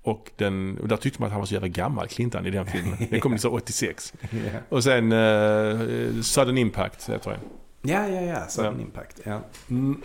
[0.06, 2.66] Och, den, och där tyckte man att han var så jävla gammal, Clintan, i den
[2.66, 2.98] filmen.
[3.10, 4.14] Den kom 1986.
[4.22, 4.28] Ja.
[4.70, 7.40] Och sen uh, Sudden Impact heter den.
[7.82, 8.48] Ja, ja, ja.
[8.48, 8.82] Sudden Ja.
[8.82, 9.22] Impact.
[9.24, 10.02] Ja, mm.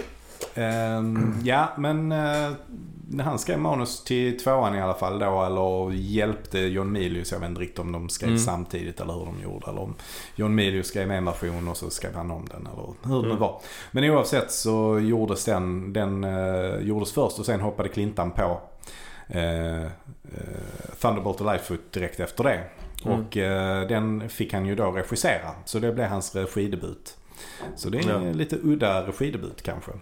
[0.55, 2.53] Ehm, ja men uh,
[3.21, 5.43] han skrev manus till tvåan i alla fall då.
[5.45, 7.33] Eller hjälpte John Milius.
[7.33, 8.41] Jag vet inte riktigt om de skrev Mm.
[8.41, 9.71] samtidigt eller hur de gjorde.
[9.71, 9.95] Eller om
[10.37, 12.69] John Milius skrev en version och så skrev han om den.
[12.73, 13.39] Eller hur det Mm.
[13.41, 13.61] var.
[13.91, 15.93] Men oavsett så gjordes den.
[15.93, 18.61] Den eh, gjordes först och sen hoppade Clintan på
[19.31, 19.89] eh, eh,
[21.01, 22.61] Thunderbolt och Lightfoot direkt efter det.
[23.05, 23.21] Mm.
[23.21, 25.51] Och eh, den fick han ju då regissera.
[25.65, 27.17] Så det blev hans regidebut.
[27.77, 28.33] Så det är en Ja.
[28.33, 29.93] lite udda regidebut kanske.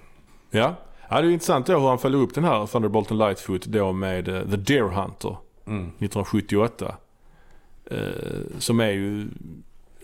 [0.50, 0.74] Ja.
[1.09, 3.92] ja, det är intressant då hur han följde upp den här Thunderbolt and Lightfoot då
[3.92, 5.36] med eh, The Deer Hunter
[5.66, 5.82] Mm.
[5.82, 6.94] 1978.
[7.90, 7.98] Eh,
[8.59, 9.28] som är ju...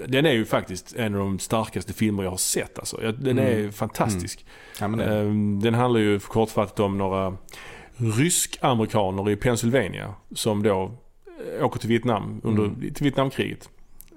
[0.06, 3.02] Den är ju faktiskt en av de starkaste filmer jag har sett alltså.
[3.02, 3.72] Ja, Den är Mm.
[3.72, 4.46] fantastisk.
[4.80, 5.24] Ja, men det, Eh,
[5.62, 7.36] Den handlar ju kortfattat om några
[7.96, 10.90] rysk-amerikaner i Pennsylvania som då
[11.58, 12.80] eh, åker till Vietnam under, Mm.
[12.94, 13.68] till Vietnamkriget.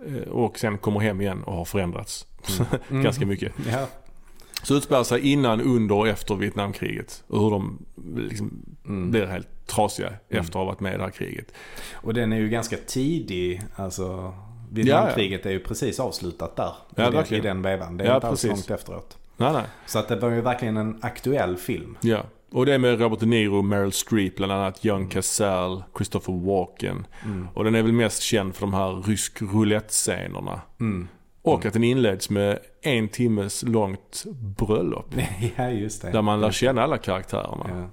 [0.08, 2.28] Eh, Och sen kommer hem igen och har förändrats
[2.90, 3.04] Mm.
[3.04, 3.54] ganska mycket.
[3.72, 3.88] Ja.
[4.64, 7.24] Så utspelar sig innan, under och efter Vietnamkriget.
[7.28, 7.86] Och hur de
[8.16, 8.52] liksom
[8.86, 9.12] Mm.
[9.12, 11.54] blir helt trasiga efter att ha varit med i det här kriget.
[11.94, 13.62] Och den är ju ganska tidig.
[13.76, 14.34] Alltså,
[14.72, 16.72] Vietnamkriget är ju precis avslutat där.
[16.95, 17.98] Ja, i, den, I den vevan.
[17.98, 19.18] Det är Ja, inte alls långt efteråt.
[19.38, 19.64] Nej, nej.
[19.86, 21.98] Så att det var ju verkligen en aktuell film.
[22.02, 22.24] Ja.
[22.52, 27.07] Och det är med Robert De Niro, Meryl Streep bland annat, John Cazale, Christopher Walken.
[27.26, 27.48] Mm.
[27.53, 30.61] Och den är väl mest känd för de här rysk roulette-scenerna.
[30.80, 31.07] Mm.
[31.41, 34.26] Och att den inleds med en timmes långt
[34.57, 35.14] bröllop.
[35.57, 36.11] ja, just det.
[36.11, 37.65] Där man lär känna alla karaktärerna.
[37.69, 37.88] Ja.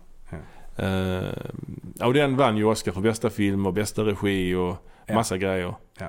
[0.85, 4.77] Eh, och den vann ju Oscar för bästa film och bästa regi och
[5.07, 5.15] Ja.
[5.15, 5.75] massa grejer.
[5.99, 6.07] Ja.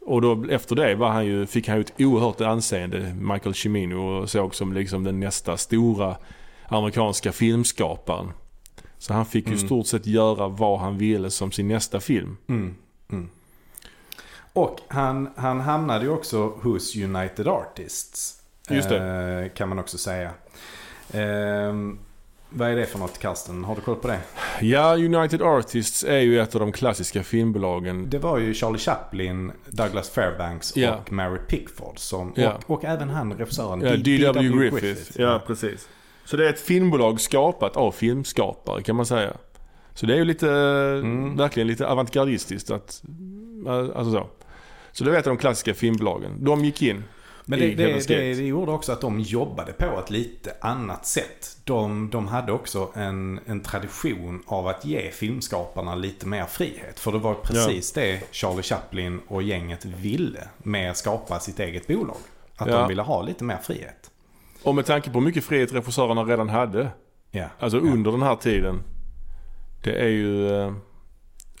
[0.00, 3.96] Och då efter det var han ju, fick han ju ett oerhört anseende, Michael Cimino,
[3.96, 6.16] och såg som liksom den nästa stora
[6.68, 8.32] amerikanska filmskaparen.
[8.98, 9.66] Så han fick ju i Mm.
[9.66, 12.36] stort sett göra vad han ville som sin nästa film.
[12.48, 12.74] Mm,
[13.12, 13.28] mm.
[14.52, 18.42] Och han, han hamnade ju också hos United Artists.
[18.70, 19.00] Just Eh,
[19.54, 20.30] kan man också säga.
[21.12, 21.98] Ehm,
[22.50, 23.64] vad är det för något Karsten?
[23.64, 24.20] Har du koll på det?
[24.60, 28.10] Ja, United Artists är ju ett av de klassiska filmbolagen.
[28.10, 30.94] Det var ju Charlie Chaplin, Douglas Fairbanks Ja.
[30.96, 31.98] och Mary Pickford.
[31.98, 32.52] Som, Ja.
[32.66, 34.48] och, och även han regissören Ja, D- D.W.
[34.70, 35.20] Griffith.
[35.20, 35.88] Ja, precis.
[36.26, 39.32] Så det är ett filmbolag skapat av filmskapare kan man säga.
[39.94, 41.36] Så det är ju lite, Mm.
[41.36, 43.02] verkligen lite avantgardistiskt att,
[43.94, 44.26] alltså så.
[44.92, 46.44] Så det av de klassiska filmbolagen.
[46.44, 47.04] De gick in.
[47.48, 51.56] Men det, det, det, det gjorde också att de jobbade på ett lite annat sätt.
[51.64, 57.00] De, de hade också en, en tradition av att ge filmskaparna lite mer frihet.
[57.00, 61.86] För det var precis det Charlie Chaplin och gänget ville med att skapa sitt eget
[61.86, 62.16] bolag.
[62.56, 62.78] Att Ja.
[62.78, 64.10] de ville ha lite mer frihet.
[64.66, 66.88] Och med tanke på hur mycket frihet regissörerna redan hade,
[67.30, 67.48] Ja.
[67.58, 67.82] alltså ja.
[67.92, 68.82] under den här tiden.
[69.82, 70.72] Det är ju, eh,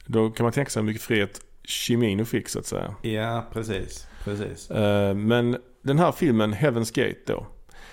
[0.06, 2.94] då kan man tänka sig hur mycket frihet Chimino fick så att säga.
[3.02, 4.06] Ja, precis.
[4.24, 4.70] Precis.
[4.70, 7.46] Eh, Men den här filmen Heaven's Gate då.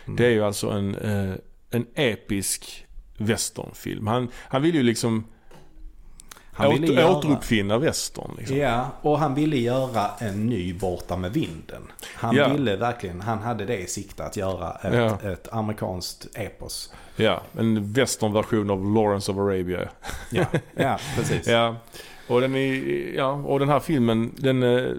[0.06, 0.16] Mm.
[0.16, 1.36] Det är ju alltså en, eh,
[1.70, 2.86] en episk
[3.18, 4.08] westernfilm.
[4.08, 5.24] Han, han vill ju liksom
[6.56, 8.32] Han ville åter, göra- återuppfinna western.
[8.38, 8.58] Liksom.
[8.58, 11.82] Ja, och han ville göra en ny Borta med vinden.
[12.16, 12.48] Han Ja.
[12.54, 14.94] ville verkligen, han hade det i sikte att göra ett,
[15.24, 15.32] Ja.
[15.32, 16.94] ett amerikanskt epos.
[17.16, 19.90] Ja, en westernversion av Lawrence of Arabia.
[20.32, 21.48] Ja, ja precis.
[21.48, 21.76] Ja,
[22.28, 22.74] och den, är,
[23.16, 24.92] ja, och den här filmen den eh,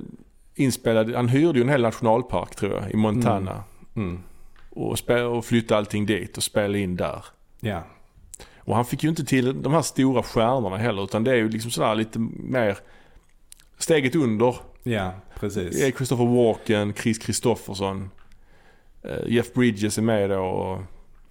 [0.54, 3.62] inspelad, han hyrde ju en hel nationalpark tror jag i Montana.
[3.96, 4.20] Mm.
[4.70, 7.24] Och, spe, och flyttade allting dit och spelade in där.
[7.60, 7.82] Ja.
[8.64, 11.48] Och han fick ju inte till de här stora stjärnorna heller utan det är ju
[11.48, 12.78] liksom sådär lite mer
[13.78, 14.56] steget under.
[14.82, 15.82] ja, precis.
[15.82, 18.10] Är Christopher Walken, Chris Christofferson,
[19.04, 20.82] eh, Jeff Bridges är med då och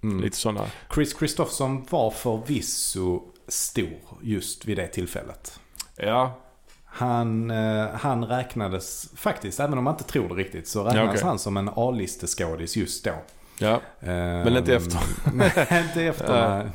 [0.02, 0.20] Mm.
[0.20, 0.66] lite sådana.
[0.94, 5.60] Chris Christopherson var förvisso stor just vid det tillfället.
[5.96, 6.38] Ja,
[6.84, 11.10] Han, eh, han räknades faktiskt, även om man inte tror det riktigt, så räknades Ja,
[11.10, 11.22] okej.
[11.24, 13.12] han som en A-listeskådis just då.
[13.58, 13.80] ja.
[14.00, 14.98] Men inte efter.
[15.34, 16.48] nej, inte efter.
[16.58, 16.70] Nej.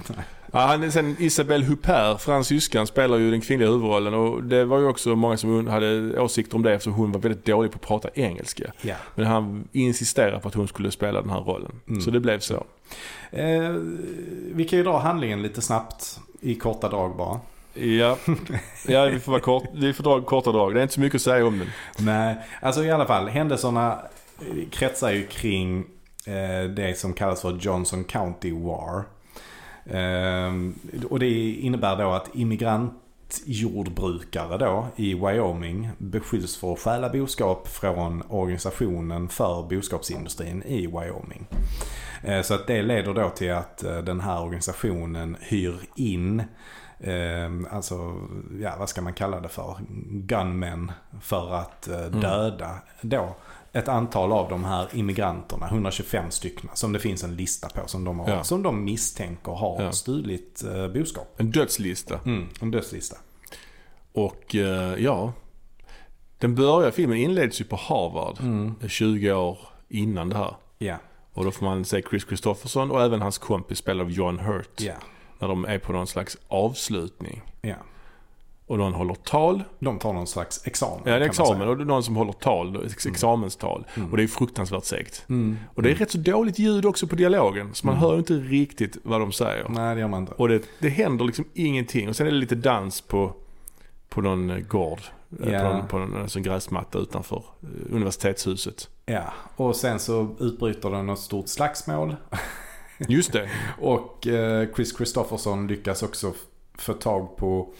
[0.51, 4.79] Ja, han är sen Isabelle Huppert, fransyskan, spelar ju den kvinnliga huvudrollen och det var
[4.79, 7.87] ju också många som hade åsikter om det eftersom hon var väldigt dålig på att
[7.87, 8.71] prata engelska.
[8.81, 8.95] Ja.
[9.15, 11.71] Men han insisterade på att hon skulle spela den här rollen.
[11.87, 12.01] Mm.
[12.01, 12.65] Så det blev så.
[13.31, 13.69] Eh,
[14.51, 17.39] vi kan ju dra handlingen lite snabbt i korta drag bara.
[17.73, 18.17] Ja,
[18.87, 20.73] ja vi, får vara kort, vi får dra korta drag.
[20.73, 21.69] Det är inte så mycket att säga om den.
[21.97, 23.99] Nej, alltså i alla fall händelserna
[24.39, 25.85] eh, kretsar ju kring
[26.25, 29.03] eh, det som kallas för Johnson County War.
[29.91, 30.53] Eh,
[31.09, 38.23] och det innebär då att immigrantjordbrukare då i Wyoming beskylls för att stjäla boskap från
[38.29, 41.47] organisationen för boskapsindustrin i Wyoming.
[42.23, 46.43] Eh, Så att det leder då till att eh, den här organisationen hyr in
[47.01, 48.15] Eh, alltså,
[48.61, 49.77] ja vad ska man kalla det för?
[50.09, 50.91] Gunmen
[51.21, 53.35] för att eh, döda då
[53.73, 58.03] ett antal av de här immigranterna, 125 stycken, som det finns en lista på som
[58.03, 58.43] de, har, Ja.
[58.43, 59.91] som de misstänker har Ja.
[59.91, 61.35] stulit eh, boskap.
[61.39, 62.19] En dödslista.
[62.25, 63.17] Mm, en dödslista.
[64.13, 65.33] Och eh, ja,
[66.37, 68.39] den börjar, filmen inleds ju på Harvard.
[68.39, 68.75] Mm.
[68.89, 69.57] 20 år
[69.89, 70.55] innan det här.
[70.77, 70.97] Ja,
[71.33, 74.81] Och då får man se Chris Christopherson och även hans kompis spelad av John Hurt.
[74.81, 74.93] ja,
[75.39, 77.41] När de är på någon slags avslutning.
[77.61, 77.75] ja.
[78.69, 79.63] Och någon håller tal.
[79.79, 81.01] De tar någon slags examen.
[81.05, 83.85] Ja, det är examen och någon som håller tal, ex- examenstal.
[84.11, 85.25] Och det är fruktansvärt segt.
[85.29, 85.57] Mm.
[85.73, 87.69] Och det är rätt så dåligt ljud också på dialogen.
[87.73, 89.69] Så man hör ju inte riktigt vad de säger.
[89.69, 90.33] Nej, det gör man inte.
[90.33, 92.09] Och det, det händer liksom ingenting.
[92.09, 93.33] Och sen är det lite dans på,
[94.09, 95.01] på någon eh, gård.
[95.29, 95.45] Ja.
[95.45, 98.89] På någon, på någon alltså, gräsmatta utanför eh, universitetshuset.
[99.05, 102.15] Ja, och sen så utbryter det något stort slagsmål.
[102.97, 103.49] Just det.
[103.81, 104.27] Och
[104.75, 106.33] Chris Christopherson lyckas också
[106.77, 107.73] få tag på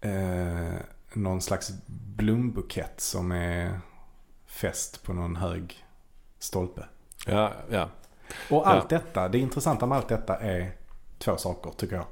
[0.00, 0.80] eh,
[1.12, 1.72] någon slags
[2.16, 3.80] blombukett som är
[4.46, 5.84] fäst på någon hög
[6.38, 6.84] stolpe.
[7.26, 7.88] Ja, ja.
[8.50, 10.72] Och allt detta, det intressanta med allt detta är
[11.18, 12.06] två saker tycker jag.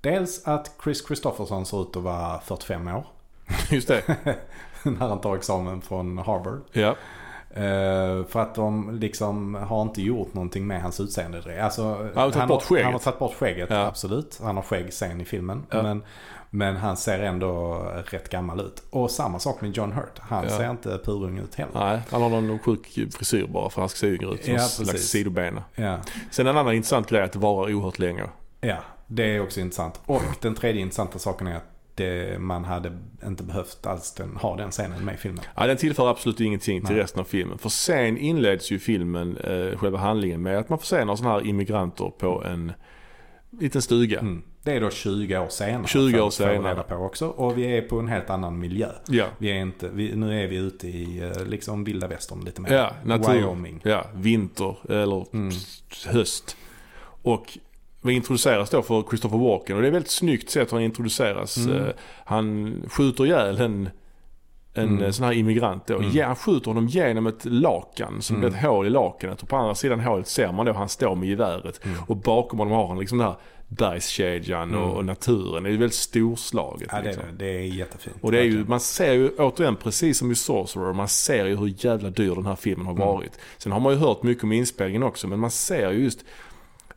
[0.00, 3.06] Dels att Chris Christopherson ser ut att vara 45 år
[3.70, 4.02] Just det.
[4.82, 6.60] när han tar examen från Harvard.
[6.72, 6.96] Ja.
[7.50, 11.64] Eh, för att de liksom har inte gjort någonting med hans utseende.
[11.64, 12.84] Alltså, Han har bort skägget.
[12.84, 13.86] Han har tagit bort skägget, Ja.
[13.86, 14.40] absolut.
[14.42, 15.66] Han har skägg sen i filmen.
[15.70, 15.82] Ja.
[15.82, 16.02] Men,
[16.54, 17.74] men han ser ändå
[18.10, 18.82] rätt gammal ut.
[18.90, 20.18] Och samma sak med John Hurt.
[20.20, 20.50] Han Ja.
[20.50, 21.72] ser inte purung ut heller.
[21.74, 24.48] Nej, han har någon sjuk frisyr bara för han ska se yngre ut.
[24.48, 25.64] Ja, slags sidobena.
[25.74, 25.98] Ja.
[26.30, 28.22] Sen en annan intressant grej är att det varar oerhört länge.
[28.60, 28.76] ja,
[29.06, 30.00] det är också intressant.
[30.06, 34.56] Och den tredje intressanta saken är att det, man hade inte behövt alls den, ha
[34.56, 35.44] den scenen med i filmen.
[35.56, 37.02] Ja, den tillför absolut ingenting till Nej.
[37.02, 37.58] resten av filmen.
[37.58, 41.34] För sen inleds ju filmen, eh, själva handlingen, med att man får se några sådana
[41.34, 42.72] här immigranter på en
[43.60, 44.20] liten stuga.
[44.20, 44.42] Mm.
[44.64, 45.86] Det är då 20 år senare.
[45.86, 46.58] 20 år senare.
[46.70, 47.26] reda på också.
[47.28, 48.88] Och vi är på en helt annan miljö.
[49.08, 49.26] Ja.
[49.38, 52.72] Vi är inte, vi, nu är vi ute i eh, liksom vilda västern lite mer.
[52.72, 53.32] Ja, natur.
[53.32, 53.80] Wyoming.
[53.84, 55.54] Ja, vinter eller Mm.
[56.06, 56.56] höst.
[57.22, 57.58] Och
[58.02, 61.56] vi introduceras då för Christopher Walken och det är väldigt snyggt sätt han introduceras.
[61.56, 61.76] Mm.
[61.84, 61.88] Eh,
[62.24, 63.88] Han skjuter ihjäl en,
[64.74, 65.02] en Mm.
[65.02, 65.96] eh, sån här immigrant då.
[65.98, 66.10] Mm.
[66.12, 68.48] Ja, han skjuter honom genom ett lakan som Mm.
[68.50, 71.14] blir ett hål i lakanet och på andra sidan hålet ser man då han står
[71.14, 71.96] med geväret Mm.
[72.06, 73.36] och bakom honom har han liksom den här
[73.68, 74.80] bergskedjan Mm.
[74.82, 75.62] och, och naturen.
[75.62, 76.88] Det är väldigt storslaget.
[76.92, 77.24] Ja, det, är liksom.
[77.38, 77.44] det.
[77.44, 78.16] det är jättefint.
[78.20, 81.56] Och det är ju, man ser ju återigen precis som i Sorcerer, man ser ju
[81.56, 83.06] hur jävla dyr den här filmen har Mm.
[83.06, 83.38] varit.
[83.58, 86.24] Sen har man ju hört mycket om inspelningen också, men man ser ju just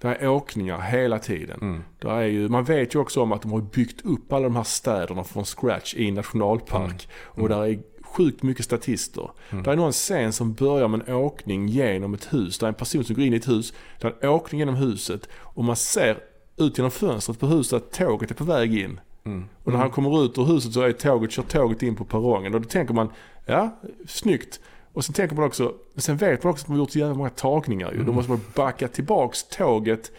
[0.01, 1.57] det är åkningar hela tiden.
[1.61, 1.83] Mm.
[1.99, 4.55] Det är ju, man vet ju också om att de har byggt upp alla de
[4.55, 7.07] här städerna från scratch i en nationalpark.
[7.23, 9.29] Och där är sjukt mycket statister.
[9.49, 9.63] Mm.
[9.63, 12.57] Det är någon scen som börjar med en åkning genom ett hus.
[12.57, 13.73] Det är en person som går in i ett hus.
[14.01, 15.29] Det är en åkning genom huset.
[15.35, 16.17] Och man ser
[16.57, 18.99] ut genom fönstret på huset att tåget är på väg in.
[19.23, 19.45] Mm.
[19.63, 22.53] Och när han kommer ut ur huset så är tåget, kör tåget in på perrongen.
[22.53, 23.09] Och då tänker man,
[23.45, 24.59] ja, snyggt.
[24.93, 27.15] Och sen tänker man också, sen vet man också att man har gjort så jävla
[27.15, 28.03] många tagningar ju.
[28.03, 30.11] Då måste man backa tillbaks tåget.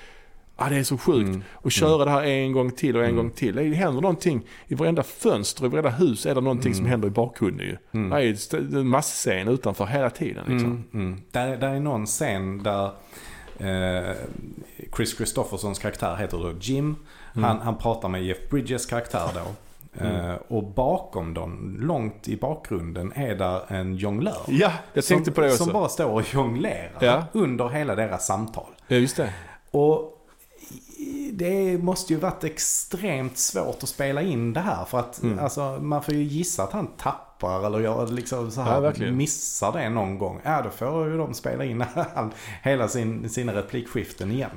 [0.56, 1.28] Ja, det är så sjukt.
[1.28, 1.42] Mm.
[1.52, 3.54] Och köra det här en gång till och en gång till.
[3.54, 7.10] Det händer någonting i varenda fönster, i varenda hus är det någonting som händer i
[7.10, 7.76] bakgrunden ju.
[7.92, 8.10] Mm.
[8.10, 10.70] Det är en massscen utanför hela tiden liksom.
[10.70, 11.20] Mm, mm.
[11.30, 12.90] Där, där är någon scen där
[14.96, 16.96] Chris Christoffersons karaktär heter då Jim.
[17.34, 17.44] Mm.
[17.44, 19.40] Han, han pratar med Jeff Bridges karaktär då.
[20.04, 24.36] Eh, och bakom dem, långt i bakgrunden, är där en jonglör.
[24.46, 25.64] Ja, jag tänkte som, på det också.
[25.64, 27.24] Som bara står och jonglerar Ja.
[27.32, 28.66] under hela deras samtal.
[28.88, 29.32] Ja, just det.
[29.70, 30.14] Och
[31.32, 34.84] det måste ju varit extremt svårt att spela in det här.
[34.84, 35.38] För att Mm.
[35.38, 39.16] alltså, man får ju gissa att han tappar eller gör liksom så Ja, här, verkligen.
[39.16, 40.40] missar det någon gång.
[40.44, 41.84] Ja, då får ju de spela in
[42.14, 42.30] all,
[42.62, 44.50] hela sin, sina replikskiften igen.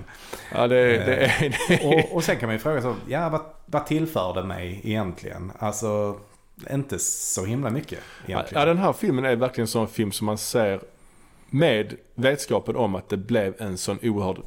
[0.55, 1.85] Ja, det, det, är, det.
[1.85, 5.51] Och, och sen kan man ju fråga sig, ja vad, vad tillför det mig egentligen?
[5.59, 6.15] Alltså,
[6.71, 8.59] inte så himla mycket egentligen.
[8.61, 10.79] Ja, den här filmen är verkligen en sån film som man ser
[11.49, 14.37] med vetskapen om att det blev en sån oerhörd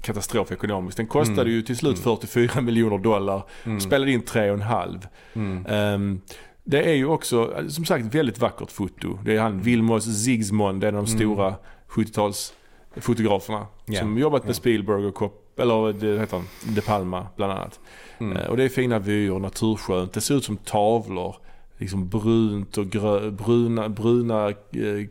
[0.00, 0.96] katastrof ekonomiskt.
[0.96, 1.52] Den kostade Mm.
[1.52, 3.80] ju till slut 44 miljoner dollar, Mm.
[3.80, 5.06] spelade in 3,5.
[5.34, 5.66] Mm.
[5.66, 6.20] Ehm,
[6.64, 9.18] det är ju också, som sagt, väldigt vackert foto.
[9.24, 11.20] Det är han Vilmos Zsigmond, det är en av de Mm.
[11.20, 11.54] stora
[11.88, 13.66] 70-talsfotograferna.
[13.86, 14.56] Ja, Som jobbat med.
[14.56, 17.80] Spielberg och Kopp, eller det heter han, De Palma bland annat.
[18.18, 18.36] Mm.
[18.36, 20.12] Eh, Och det är fina vyer, naturskönt.
[20.12, 21.36] Det ser ut som tavlor.
[21.78, 24.54] Liksom brunt och grö, bruna, bruna eh,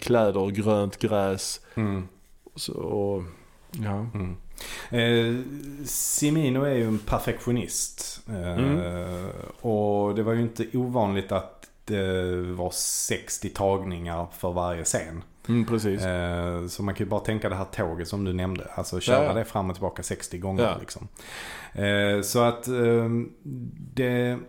[0.02, 1.62] kläder och grönt gräs.
[1.76, 2.08] Mm.
[2.56, 3.24] Så, och,
[3.72, 4.06] ja.
[4.14, 4.36] Mm.
[4.90, 5.36] Eh,
[5.86, 8.22] Simino är ju en perfektionist.
[8.30, 9.28] Eh, Mm.
[9.62, 15.24] Och det var ju inte ovanligt att det var 60 tagningar för varje scen.
[15.48, 16.02] Mm, precis.
[16.02, 18.68] Eh, så man kan ju bara tänka det här tåget som du nämnde.
[18.76, 20.78] Alltså köra Ja, det fram och tillbaka 60 gånger Ja.
[20.80, 21.08] liksom.
[21.74, 22.68] Eh, så att
[23.94, 24.40] det...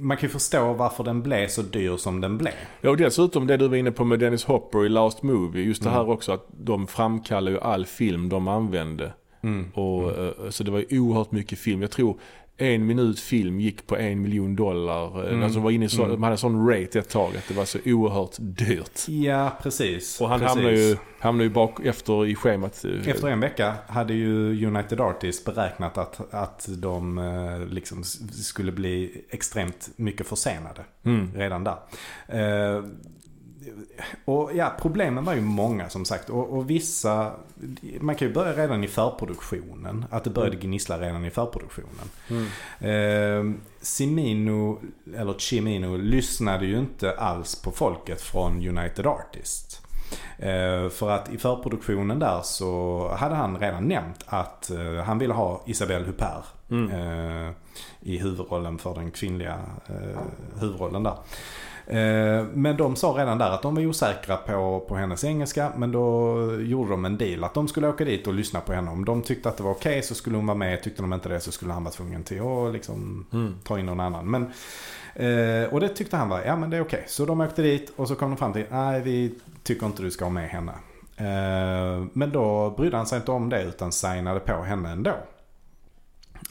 [0.00, 2.52] Man kan ju förstå varför den blev så dyr som den blev.
[2.80, 5.64] Ja, och dessutom det du var inne på med Dennis Hopper i Last Movie.
[5.64, 5.98] Just det Mm.
[6.00, 9.12] här också att de framkallar ju all film de använde.
[9.42, 9.70] Mm.
[9.74, 11.82] Och, eh, Så det var ju oerhört mycket film.
[11.82, 12.18] Jag tror
[12.56, 15.28] en minut film gick på en miljon dollar.
[15.28, 15.42] Mm.
[15.42, 16.10] Alltså var inne i så, Mm.
[16.14, 19.08] De hade sån rate ett tag att det var så oerhört dyrt.
[19.08, 20.20] Ja, precis.
[20.20, 20.54] Och han precis.
[20.56, 22.84] hamnar ju, hamnar ju bak efter i schemat.
[22.84, 28.72] eh, Efter en vecka hade ju United Artists beräknat att, att de eh, liksom skulle
[28.72, 31.30] bli extremt mycket försenade Mm.
[31.34, 31.76] redan där.
[34.24, 36.30] Och ja, problemen var ju många som sagt.
[36.30, 37.32] Och, och vissa,
[38.00, 40.04] man kan ju börja redan i förproduktionen.
[40.10, 42.10] Att det började gnissla redan i förproduktionen.
[42.30, 42.46] Mm.
[42.80, 44.80] Eh, Cimino,
[45.16, 49.80] eller Cimino, lyssnade ju inte alls på folket från United Artists.
[50.38, 55.34] Eh, för att i förproduktionen där så hade han redan nämnt att eh, han ville
[55.34, 56.90] ha Isabelle Huppert Mm.
[56.90, 57.52] eh,
[58.00, 60.20] i huvudrollen för den kvinnliga eh,
[60.60, 61.16] huvudrollen där.
[61.86, 65.72] Eh, men de sa redan där att de var osäkra på, på hennes engelska.
[65.76, 68.90] Men då gjorde de en deal att de skulle åka dit och lyssna på henne.
[68.90, 70.82] Om de tyckte att det var okej så skulle hon vara med.
[70.82, 73.54] Tyckte de inte det så skulle han vara tvungen till att liksom Mm.
[73.64, 74.30] ta in någon annan.
[74.30, 74.42] Men,
[75.14, 77.04] eh, och det tyckte han var, ja men det är okej.
[77.06, 80.10] Så de åkte dit och så kom de fram till, nej vi tycker inte du
[80.10, 80.72] ska ha med henne.
[81.16, 85.12] Eh, men då brydde han sig inte om det utan signade på henne ändå.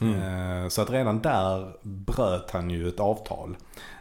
[0.00, 0.70] Mm.
[0.70, 3.56] Så att redan där bröt han ju ett avtal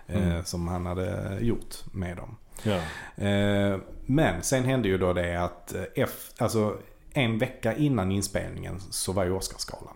[0.08, 0.44] Mm.
[0.44, 2.38] som han hade gjort med dem.
[2.64, 2.80] Ja.
[3.26, 6.78] Eh, Men sen hände ju då det att eh, F, alltså
[7.14, 9.94] en vecka innan inspelningen så var ju Oscarsgalan.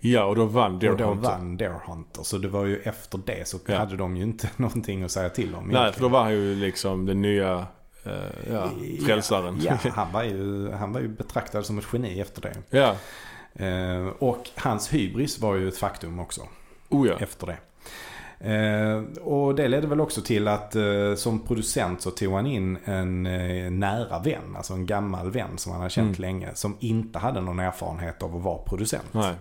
[0.00, 1.28] Ja, och då vann Deer och då Hunter.
[1.28, 2.22] vann Deer Hunter.
[2.22, 3.76] Så det var ju efter det så Ja.
[3.78, 5.68] hade de ju inte någonting att säga till om.
[5.68, 7.66] Nej, för då var han ju liksom den nya
[8.04, 8.12] eh,
[8.52, 8.70] ja,
[9.06, 9.60] frälsaren.
[9.60, 12.54] Ja, han, var ju, han var ju betraktad som ett geni efter det.
[12.78, 12.96] ja.
[13.66, 16.42] Eh, och hans hybris var ju ett faktum också
[16.88, 17.14] Oh ja.
[17.20, 17.56] efter det.
[18.44, 22.78] Eh, och det ledde väl också till att eh, som producent så tog han in
[22.84, 26.20] en eh, nära vän, alltså en gammal vän som han hade känt Mm.
[26.20, 29.04] länge, som inte hade någon erfarenhet av att vara producent.
[29.12, 29.34] Nej.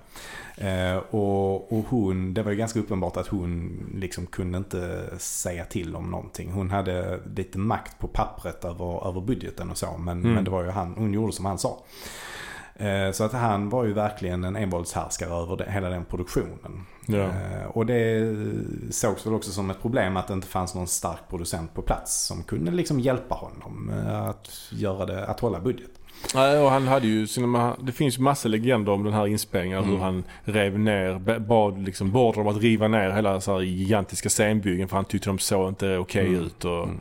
[0.57, 5.65] Eh, och, och hon, det var ju ganska uppenbart att hon liksom kunde inte säga
[5.65, 6.51] till om någonting.
[6.51, 9.97] Hon hade lite makt på pappret över, över budgeten och så.
[9.97, 10.34] Men, Mm.
[10.34, 11.77] men det var ju han, hon gjorde som han sa.
[12.75, 16.85] Eh, så att han var ju verkligen en envåldshärskare över det, hela den produktionen.
[17.07, 17.17] Ja.
[17.23, 18.35] Eh, och det
[18.91, 22.25] sågs väl också som ett problem att det inte fanns någon stark producent på plats
[22.25, 25.89] som kunde liksom hjälpa honom eh, att, göra det, att hålla budget.
[26.35, 29.80] Nej, och han hade ju sina, det finns massa legender om den här inspelningen.
[29.84, 29.89] Mm.
[29.91, 34.30] Hur han rev ner, bad liksom border om att riva ner hela så här gigantiska
[34.30, 36.41] scenbyggen för han tyckte de såg inte okej Mm.
[36.43, 36.65] ut.
[36.65, 36.99] Och Mm.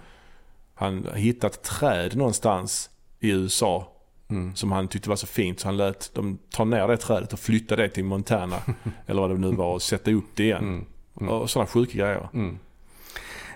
[0.75, 3.92] Han hittade ett träd någonstans i USA
[4.33, 4.55] Mm.
[4.55, 7.39] som han tyckte var så fint så han lät dem ta ner det trädet och
[7.39, 8.57] flytta det till Montana.
[9.07, 10.63] eller vad det nu var och sätta upp det igen.
[10.65, 10.85] Mm.
[11.21, 11.33] Mm.
[11.33, 12.29] Och sådana sjuka grejer.
[12.35, 12.59] Mm.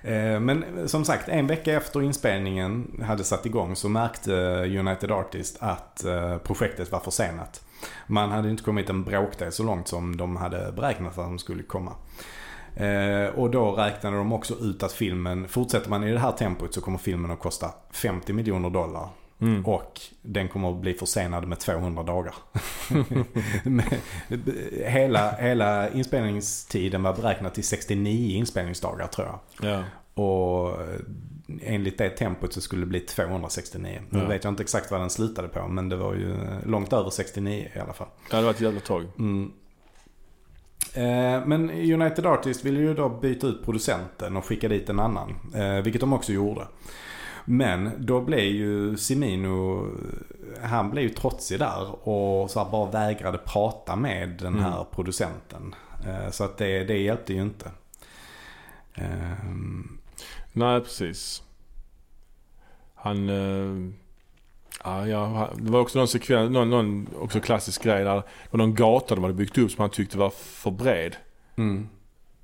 [0.02, 4.32] Eh, Men som sagt, en vecka efter inspelningen hade satt igång så märkte
[4.78, 7.64] United Artists att eh, projektet var försenat.
[8.06, 11.62] Man hade inte kommit en bråkdel så långt som de hade beräknat att de skulle
[11.62, 11.92] komma.
[12.76, 16.74] Eh, Och då räknade de också ut att filmen, fortsätter man i det här tempot
[16.74, 19.08] så kommer filmen att kosta 50 miljoner dollar.
[19.40, 19.66] Mm.
[19.66, 22.34] Och den kommer att bli försenad med 200 dagar.
[24.86, 29.70] Hela, hela inspelningstiden var beräknad till 69 inspelningsdagar tror jag.
[29.70, 29.82] Ja.
[30.22, 30.78] Och
[31.62, 34.00] enligt det tempot så skulle det bli 269.
[34.10, 34.26] Nu Ja.
[34.26, 37.68] vet jag inte exakt vad den slutade på men det var ju långt över 69
[37.76, 38.08] i alla fall.
[38.30, 39.04] ja, det var ett jävla tag.
[39.18, 39.52] Mm.
[40.94, 45.34] Eh, Men United Artists ville ju då byta ut producenten och skicka dit en annan.
[45.54, 46.66] eh, Vilket de också gjorde.
[47.48, 49.86] Men då blev ju Simino,
[50.62, 54.86] han blev ju trotsig där och så bara vägrade prata med den här Mm.
[54.90, 55.74] producenten.
[56.06, 57.70] Eh, Så att det, det hjälpte ju inte.
[58.94, 59.98] Ehm,
[60.52, 61.42] Nej, precis.
[62.94, 63.28] Han...
[63.28, 63.92] Eh,
[64.84, 68.14] ja, ja, det var också någon sekvens, någon, någon också klassisk grej där.
[68.16, 71.16] Det var någon gata de hade byggt upp som han tyckte var för bred.
[71.56, 71.88] Mm.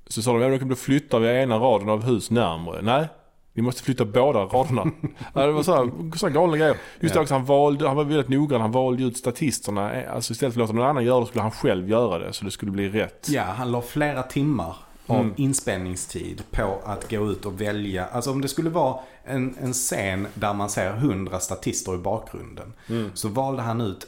[0.07, 2.81] Så sa de, ja, då flytta vid ena raden av hus närmare.
[2.81, 3.07] Nej,
[3.53, 4.83] vi måste flytta båda raderna.
[5.33, 6.77] det var så här, så galna grejer.
[6.99, 7.21] Just Ja.
[7.21, 8.61] också, han, valde, han var väldigt noggrann.
[8.61, 9.93] Han valde ut statisterna.
[9.93, 12.33] Eh, Alltså istället för att låta någon annan göra det skulle han själv göra det.
[12.33, 13.27] Så det skulle bli rätt.
[13.29, 14.75] Ja, han la flera timmar
[15.07, 15.33] av Mm.
[15.37, 18.05] inspelningstid på att gå ut och välja.
[18.05, 22.73] Alltså om det skulle vara en, en scen där man ser hundra statister i bakgrunden.
[22.89, 23.11] Mm.
[23.13, 24.07] Så valde han ut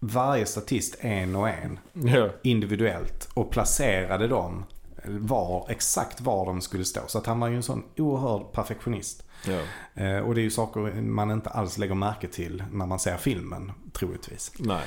[0.00, 2.28] varje statist en och en Ja.
[2.42, 4.64] individuellt och placerade dem
[5.08, 7.00] var, exakt var de skulle stå.
[7.06, 9.22] Så att han var ju en sån oerhörd perfektionist.
[9.46, 9.60] Ja.
[10.02, 13.16] Eh, och det är ju saker man inte alls lägger märke till när man ser
[13.16, 14.52] filmen, troligtvis.
[14.58, 14.82] Nej.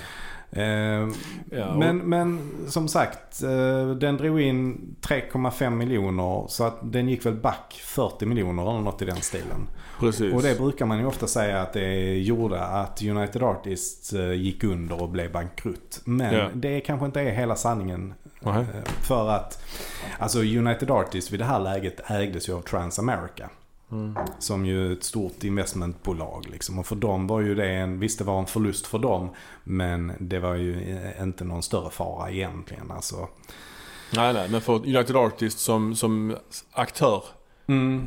[0.51, 1.07] Eh,
[1.51, 7.09] Ja, och- men, men som sagt, eh, den drog in 3,5 miljoner så att den
[7.09, 9.67] gick väl back 40 miljoner eller något i den stilen.
[9.99, 10.33] Precis.
[10.33, 14.63] Och det brukar man ju ofta säga att det gjorde att United Artists eh, gick
[14.63, 16.01] under och blev bankrutt.
[16.05, 16.49] Men Ja.
[16.53, 18.13] det kanske inte är hela sanningen.
[18.39, 18.61] Nej.
[18.61, 19.63] Eh, För att
[20.19, 23.49] alltså United Artists vid det här läget ägdes ju av Transamerica.
[23.91, 24.15] Mm.
[24.39, 26.79] Som ju ett stort investmentbolag liksom.
[26.79, 29.29] Och för dem var ju det en, visst det var en förlust för dem.
[29.63, 32.91] Men det var ju eh, inte någon större fara egentligen.
[32.91, 33.27] Alltså.
[34.15, 34.49] Nej, nej.
[34.49, 36.35] Men för United Artists som, som
[36.71, 37.23] aktör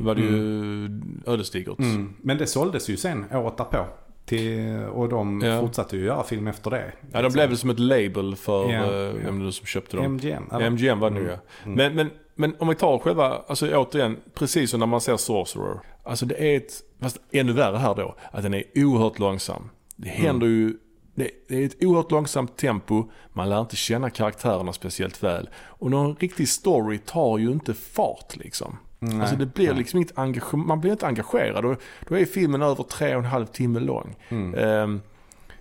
[0.01, 1.79] var det ju ödesdigert.
[1.79, 2.13] Mm.
[2.21, 3.85] Men det såldes ju sen året därpå.
[4.25, 5.59] Till, och de Ja.
[5.59, 6.93] fortsatte ju göra film efter det.
[7.11, 8.85] Ja, de blev väl som ett label för ja.
[9.25, 10.05] vem det nu som köpte dem.
[10.13, 10.43] MGM.
[10.51, 10.65] eller?
[10.69, 11.37] MGM var det nu ja.
[11.65, 11.75] Mm.
[11.77, 15.79] Men, men, men om vi tar själva, alltså återigen, precis som när man ser Sorcerer.
[16.03, 19.69] Alltså det är ett, fast ännu värre här då, att den är oerhört långsam.
[19.95, 20.21] Det Mm.
[20.25, 20.77] händer ju,
[21.15, 25.49] det, det är ett oerhört långsamt tempo, man lär inte känna karaktärerna speciellt väl.
[25.55, 28.77] Och någon riktig story tar ju inte fart liksom.
[29.11, 29.77] Nej, Alltså det blir nej.
[29.77, 31.65] liksom inget engagemang, man blir inte engagerad.
[31.65, 34.15] Och då är filmen över tre och en halv timme lång.
[34.29, 34.55] Mm.
[34.55, 35.01] Ehm,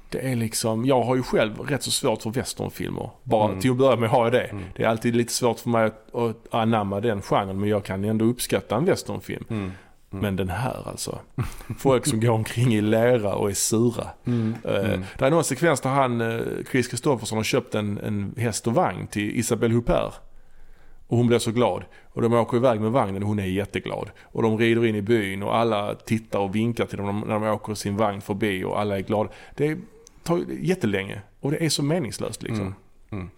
[0.08, 3.10] det är liksom, jag har ju själv rätt så svårt för westernfilmer.
[3.22, 3.60] Bara Mm.
[3.60, 4.44] till att börja med har jag det.
[4.44, 4.64] Mm.
[4.76, 8.04] Det är alltid lite svårt för mig att, att anamma den genren men jag kan
[8.04, 9.44] ändå uppskatta en westernfilm.
[9.50, 9.72] Mm.
[10.10, 11.18] Men den här alltså.
[11.78, 14.06] Folk som går omkring i lera och är sura.
[14.24, 14.54] Mm.
[14.64, 15.04] Mm.
[15.18, 16.40] Det är någon sekvens där han, eh,
[16.70, 20.12] Chris Kristoffersson har köpt en, en häst och vagn till Isabelle Huppert.
[21.12, 21.84] Och hon blir så glad.
[22.12, 24.10] Och de åker iväg med vagnen och hon är jätteglad.
[24.22, 27.44] Och de rider in i byn och alla tittar och vinkar till dem när de
[27.44, 29.30] åker sin vagn förbi och alla är glada.
[29.56, 29.78] Det
[30.22, 32.60] tar ju jättelänge och det är så meningslöst liksom.
[32.60, 32.74] Mm.
[33.10, 33.30] Mm.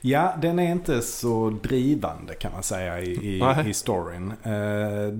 [0.00, 4.32] Ja, den är inte så drivande kan man säga i, i, i storyn.
[4.46, 5.18] Uh,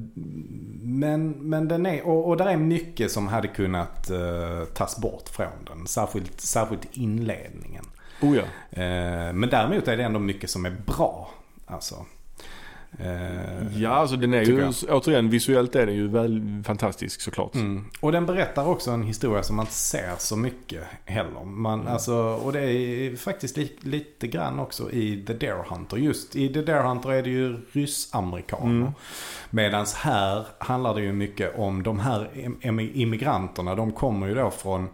[0.82, 5.28] men, men den är, och, och där är mycket som hade kunnat uh, tas bort
[5.28, 5.86] från den.
[5.86, 7.84] Särskilt, särskilt inledningen.
[8.22, 8.42] Oh ja.
[8.42, 11.30] Uh, men däremot är det ändå mycket som är bra.
[11.72, 12.06] Alltså.
[13.76, 17.54] Ja, alltså den är ju, återigen visuellt är den ju väl fantastisk såklart.
[17.54, 17.84] Mm.
[18.00, 21.44] Och den berättar också en historia som man inte ser så mycket heller.
[21.44, 21.92] Man, mm.
[21.92, 25.96] alltså, och det är faktiskt li, lite grann också i The Dare Hunter.
[25.96, 28.80] Just i The Dare Hunter är det ju ryss-amerikaner.
[28.80, 28.92] Mm.
[29.50, 32.30] Medan här handlar det ju mycket om de här
[32.94, 33.74] immigranterna.
[33.74, 34.88] De kommer ju då från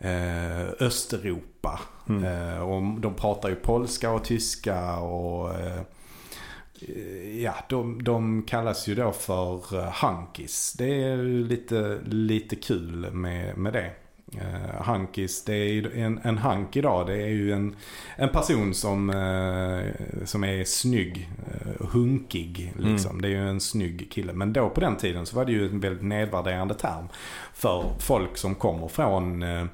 [0.00, 1.80] eh, Östeuropa.
[2.08, 2.24] Mm.
[2.24, 5.82] Eh, och de pratar ju polska och tyska och eh,
[7.42, 10.74] ja, de, de kallas ju då för eh, hunkis.
[10.78, 13.90] Det är ju lite, lite kul med, med det.
[14.34, 17.06] Uh, hunkis, det är ju en, en hunk idag.
[17.06, 17.76] Det är ju en,
[18.16, 19.84] en person som, uh,
[20.24, 23.10] som är snygg, uh, hunkig liksom.
[23.10, 23.22] Mm.
[23.22, 24.32] Det är ju en snygg kille.
[24.32, 27.08] Men då på den tiden så var det ju en väldigt nedvärderande term
[27.54, 29.66] för folk som kommer från uh,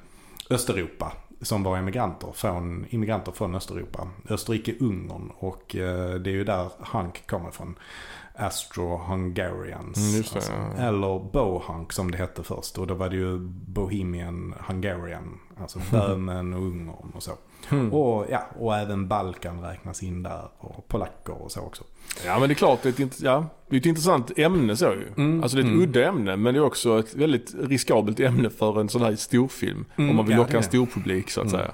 [0.49, 1.11] Östeuropa
[1.41, 4.07] som var emigranter från, immigranter från Östeuropa.
[4.29, 7.75] Österrike-Ungern och eh, det är ju där Hunk kommer ifrån.
[8.39, 9.97] Astro-Hungarians.
[9.97, 10.51] Mm, alltså.
[10.51, 10.83] ja.
[10.83, 12.77] Eller Bohunk som det hette först.
[12.77, 13.37] Och då var det ju
[13.67, 15.39] Bohemian Hungarian.
[15.61, 17.31] Alltså Böhmen och Ungern och så.
[17.69, 17.93] Mm.
[17.93, 20.47] Och, ja, och även Balkan räknas in där.
[20.57, 21.83] Och polacker och så också.
[22.25, 24.85] Ja men det är klart, det är ett, ja, det är ett intressant ämne så
[24.85, 25.07] ju.
[25.17, 25.43] Mm.
[25.43, 25.83] Alltså det är ett mm.
[25.83, 29.85] udda ämne men det är också ett väldigt riskabelt ämne för en sån här storfilm.
[29.95, 31.59] Mm, om man vill ja, locka en stor publik så att mm.
[31.59, 31.71] säga.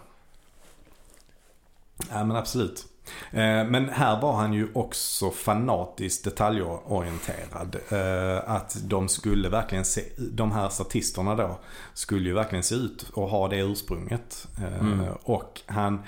[2.11, 2.85] Ja men absolut.
[3.31, 7.75] Eh, men här var han ju också fanatiskt detaljorienterad.
[7.89, 11.59] Eh, att de skulle verkligen se, de här statisterna då,
[11.93, 14.47] skulle ju verkligen se ut och ha det ursprunget.
[14.57, 15.05] Eh, mm.
[15.23, 16.03] Och han,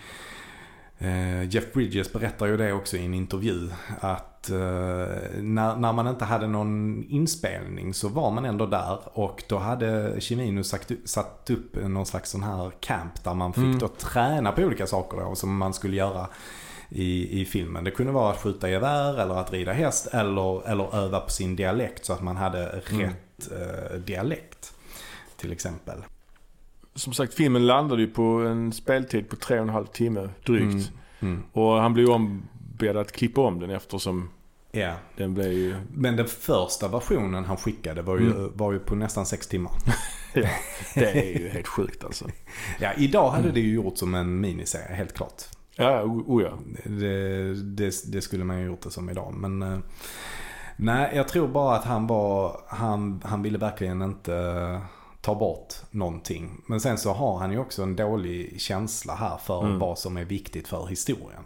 [1.49, 3.69] Jeff Bridges berättar ju det också i en intervju.
[3.99, 8.99] Att när, när man inte hade någon inspelning så var man ändå där.
[9.03, 13.63] Och då hade Chimino sagt, satt upp någon slags sån här camp där man fick
[13.63, 13.79] mm.
[13.79, 16.27] då träna på olika saker då, som man skulle göra
[16.89, 17.83] i, i filmen.
[17.83, 21.55] Det kunde vara att skjuta gevär eller att rida häst eller, eller öva på sin
[21.55, 23.01] dialekt så att man hade mm.
[23.01, 24.73] rätt eh, dialekt.
[25.37, 26.03] Till exempel.
[26.95, 30.91] Som sagt, filmen landade ju på en speltid på tre och en halv timme drygt.
[31.19, 31.33] Mm.
[31.33, 31.43] Mm.
[31.51, 34.29] Och han blev ombedd att klippa om den eftersom
[34.75, 34.93] Ja.
[35.17, 35.75] Den blev ju...
[35.93, 38.51] Men den första versionen han skickade var ju, mm.
[38.55, 39.71] var ju på nästan sex timmar.
[40.33, 40.49] ja,
[40.95, 42.25] det är ju helt sjukt alltså.
[42.79, 45.43] Ja, idag hade det ju gjort som en miniserie, helt klart.
[45.75, 46.53] Ja, oh ja.
[46.83, 49.33] Det, det, det, skulle man ju gjort det som idag.
[49.33, 49.79] Men eh,
[50.77, 54.31] nej, jag tror bara att han var, han, han ville verkligen inte
[55.25, 56.61] ta bort någonting.
[56.65, 59.79] Men sen så har han ju också en dålig känsla här för mm.
[59.79, 61.43] vad som är viktigt för historien.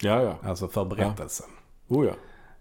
[0.00, 0.48] Ja, ja.
[0.48, 1.46] Alltså för berättelsen.
[1.88, 1.96] Ja.
[1.96, 2.12] Oh ja.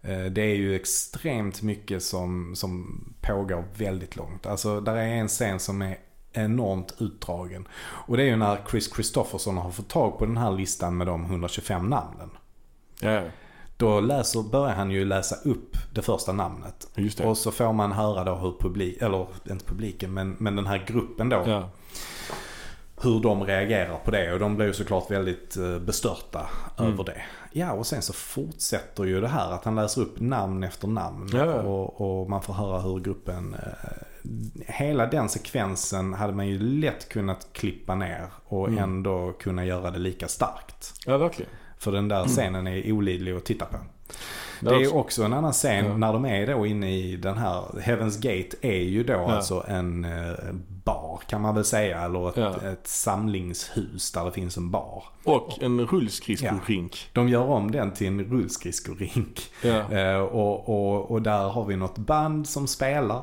[0.09, 4.45] Eh, det är ju extremt mycket som, som pågår väldigt långt.
[4.45, 5.97] Alltså där är en scen som är
[6.34, 7.68] enormt utdragen.
[7.80, 11.07] Och det är ju när Chris Christofferson har fått tag på den här listan med
[11.07, 12.30] de 125 namnen.
[12.99, 13.23] Ja.
[13.77, 16.87] Då läser, börjar han ju läsa upp det första namnet.
[16.95, 17.25] Det.
[17.25, 20.85] Och så får man höra då hur publik, eller inte publiken, men, men den här
[20.87, 21.43] gruppen då.
[21.45, 21.69] Ja.
[23.01, 26.49] Hur de reagerar på det och de blir ju såklart väldigt eh, bestörta
[26.79, 26.93] mm.
[26.93, 27.21] över det.
[27.51, 31.29] Ja och sen så fortsätter ju det här att han läser upp namn efter namn.
[31.33, 31.53] Ja.
[31.53, 34.03] Och, och man får höra hur gruppen eh,
[34.67, 38.83] hela den sekvensen hade man ju lätt kunnat klippa ner och mm.
[38.83, 40.93] ändå kunna göra det lika starkt.
[41.05, 41.51] Ja, verkligen.
[41.77, 43.77] För den där scenen är olidlig att titta på.
[44.59, 45.97] Det är också en annan scen ja.
[45.97, 49.31] när de är då inne i den här Heaven's Gate är ju då ja.
[49.31, 50.33] alltså en eh,
[50.83, 52.01] bar kan man väl säga.
[52.01, 52.71] Eller ett, ja.
[52.71, 55.03] ett samlingshus där det finns en bar.
[55.23, 57.09] Och en rullskridskorink.
[57.13, 59.51] De gör om den till en rullskridskorink.
[59.91, 63.21] Eh, och, och, och där har vi något band som spelar.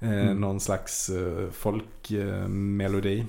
[0.00, 0.40] Eh, mm.
[0.40, 3.18] Någon slags eh, folkmelodi.
[3.18, 3.24] Eh,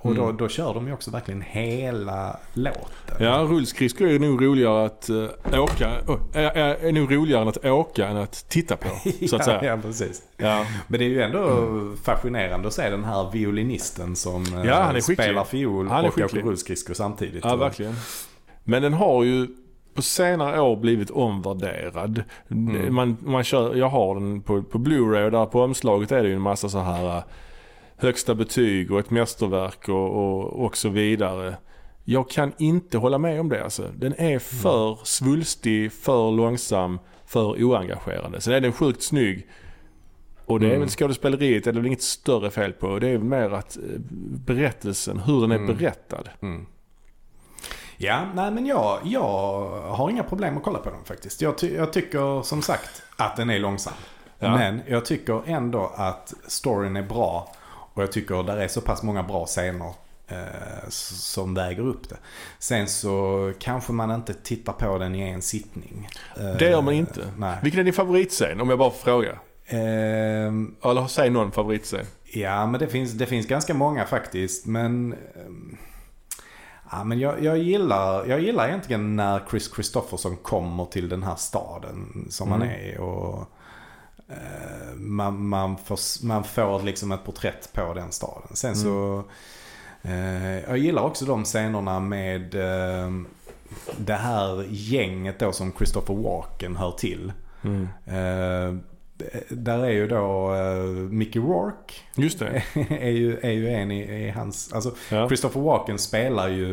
[0.00, 0.22] och mm.
[0.22, 3.16] då, då kör de ju också verkligen hela låten.
[3.18, 5.90] Ja, rullskridskor är nog roligare att äh, åka.
[6.06, 8.88] Oh, är, är nog roligare att åka än att titta på.
[9.28, 9.64] Så att säga.
[9.64, 10.22] ja, precis.
[10.36, 10.66] Ja.
[10.88, 11.96] Men det är ju ändå mm.
[11.96, 17.44] fascinerande att se den här violinisten som ja, spelar fiol och åker rullskridskor samtidigt.
[17.44, 17.94] Ja, verkligen.
[18.64, 19.48] Men den har ju
[19.94, 22.22] på senare år blivit omvärderad.
[22.50, 22.94] Mm.
[22.94, 26.28] Man, man kör, jag har den på, på Blu-ray och där på omslaget är det
[26.28, 27.22] ju en massa så här äh,
[28.02, 31.56] högsta betyg och ett mästerverk och, och, och så vidare.
[32.04, 33.90] Jag kan inte hålla med om det alltså.
[33.96, 34.98] Den är för mm.
[35.04, 38.40] svulstig, för långsam, för oengagerande.
[38.40, 39.46] Sen är den sjukt snygg.
[40.46, 40.80] Och det är mm.
[40.80, 42.98] väl skådespeleriet, det är väl inget större fel på.
[42.98, 43.82] Det är mer att äh,
[44.46, 45.76] berättelsen, hur den är mm.
[45.76, 46.28] berättad.
[46.42, 46.66] Mm.
[47.96, 49.30] Ja, nej men jag, jag
[49.80, 51.42] har inga problem att kolla på den faktiskt.
[51.42, 53.92] Jag, ty jag tycker som sagt att den är långsam.
[54.38, 54.56] Ja.
[54.56, 57.54] Men jag tycker ändå att storyn är bra.
[57.94, 59.92] Och jag tycker där är så pass många bra scener
[60.28, 62.16] eh, som väger upp det.
[62.58, 66.08] Sen så kanske man inte tittar på den i en sittning.
[66.36, 67.28] Eh, Det gör man inte.
[67.38, 67.56] Nej.
[67.62, 69.38] Vilken är din favoritscen om jag bara får fråga?
[69.66, 72.04] Ehm, Eller säg någon favoritscen.
[72.24, 74.66] Ja, men det finns, det finns ganska många faktiskt.
[74.66, 75.76] Men, ehm,
[76.90, 81.36] ja, men jag, jag, gillar, jag gillar egentligen när Chris Christopherson kommer till den här
[81.36, 82.74] staden som han Mm.
[82.74, 83.00] är.
[83.00, 83.46] Och, eh,
[84.96, 88.56] man, man, får, man får liksom ett porträtt på den staden.
[88.56, 89.24] Sen så,
[90.02, 93.10] eh, jag gillar också de scenerna med eh,
[93.96, 97.32] det här gänget då som Christopher Walken hör till.
[97.64, 97.88] Mm.
[99.48, 102.62] Där är ju då eh, Mickey Rourke Just det.
[103.00, 104.72] är ju, är ju en i, i hans...
[104.72, 105.28] Alltså Ja.
[105.28, 106.72] Christopher Walken spelar ju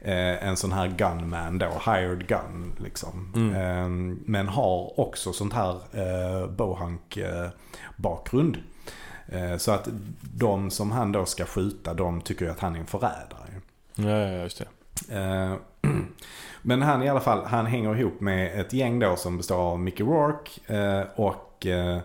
[0.00, 3.32] eh, en sån här gunman då, hired gun liksom.
[3.36, 3.54] Mm.
[3.54, 7.48] Eh, men har också sånt här eh, bohank eh,
[7.96, 8.58] bakgrund.
[9.28, 9.88] Eh, så att
[10.20, 13.60] de som han då ska skjuta, de tycker ju att han är en förrädare.
[13.94, 15.14] Ja, ja, just det.
[15.16, 15.54] Eh,
[16.62, 19.80] Men han i alla fall, han hänger ihop med ett gäng då som består av
[19.80, 21.06] Mickey Rourke eh,
[21.58, 21.96] och eh,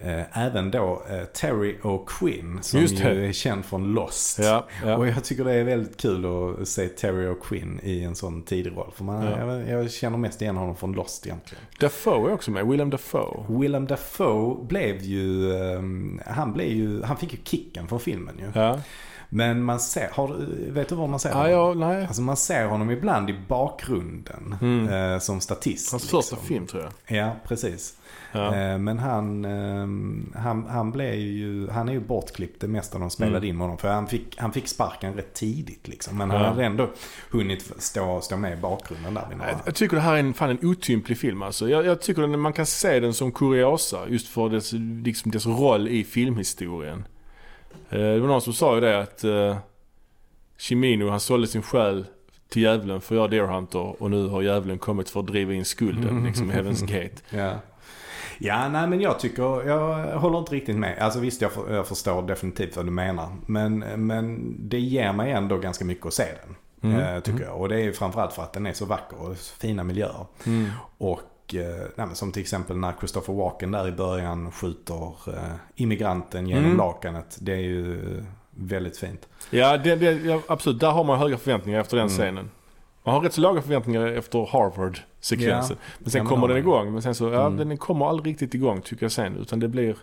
[0.00, 4.38] eh, även då eh, Terry O'Quinn som Just ju är känd från Lost.
[4.38, 4.96] Ja, ja.
[4.96, 6.26] Och jag tycker det är väldigt kul
[6.60, 8.92] att se Terry O'Quinn i en sån tidig roll.
[8.94, 9.46] För man, Ja.
[9.54, 11.64] jag, jag känner mest igen honom från Lost egentligen.
[11.80, 12.66] Dafoe är också med.
[12.66, 13.44] Willem Dafoe.
[13.48, 18.74] Willem Dafoe blev ju, ehm, han blev ju, han fick ju kicken från filmen ju.
[19.30, 20.36] Men man ser, har,
[20.72, 21.50] vet du var man ser honom?
[21.50, 22.06] ja, nej.
[22.06, 25.12] Alltså man ser honom ibland i bakgrunden Mm.
[25.12, 25.90] eh, som statist.
[25.90, 26.48] Hans första liksom.
[26.48, 27.18] film tror jag.
[27.18, 27.94] Ja, precis.
[28.32, 28.54] Ja.
[28.54, 33.10] Eh, men han, ehm, han, han blev ju, han är ju bortklippt det mesta de
[33.10, 33.48] spelade Mm.
[33.48, 33.78] in med honom.
[33.78, 36.18] För han fick, han fick sparken rätt tidigt liksom.
[36.18, 36.36] Men Ja.
[36.36, 36.90] han hade ändå
[37.30, 39.50] hunnit stå, stå med i bakgrunden där några.
[39.66, 41.68] Jag- tycker det här är en, fan en otymplig film alltså.
[41.68, 44.72] Jag, jag tycker den, man kan se den som kuriosa just för dess,
[45.04, 47.04] liksom dess roll i filmhistorien.
[47.90, 49.56] Eh, Det var någon som sa ju det att uh,
[50.58, 52.06] Chimino han sålde sin själ
[52.48, 55.52] till djävulen för att göra Deer Hunter och nu har djävulen kommit för att driva
[55.54, 57.14] in skulden liksom i Heaven's Gate.
[57.30, 57.52] Ja.
[58.38, 60.98] Ja, nej men jag tycker, jag håller inte riktigt med.
[60.98, 63.28] Alltså visst, jag, för, jag förstår definitivt vad du menar.
[63.46, 66.56] Men, men det ger mig ändå ganska mycket att se den.
[66.92, 67.00] Mm.
[67.16, 67.60] Eh, tycker jag.
[67.60, 70.26] Och det är ju framförallt för att den är så vacker och så fina miljöer.
[70.46, 70.70] Mm.
[70.98, 71.60] Och eh,
[71.96, 76.64] nej, men som till exempel när Christopher Walken där i början skjuter eh, immigranten genom
[76.64, 76.76] Mm.
[76.76, 77.36] lakanet.
[77.40, 79.28] Det är ju väldigt fint.
[79.50, 80.80] Ja, det, det, absolut.
[80.80, 82.18] Där har man höga förväntningar efter den Mm.
[82.18, 82.50] scenen.
[83.04, 85.76] Man har rätt så låga förväntningar efter Harvard-sekvensen.
[85.98, 86.92] Men sen Ja, men kommer har den igång.
[86.92, 87.68] Men sen så, ja, Mm.
[87.68, 89.36] den kommer aldrig riktigt igång tycker jag sen.
[89.36, 89.96] Utan det blir,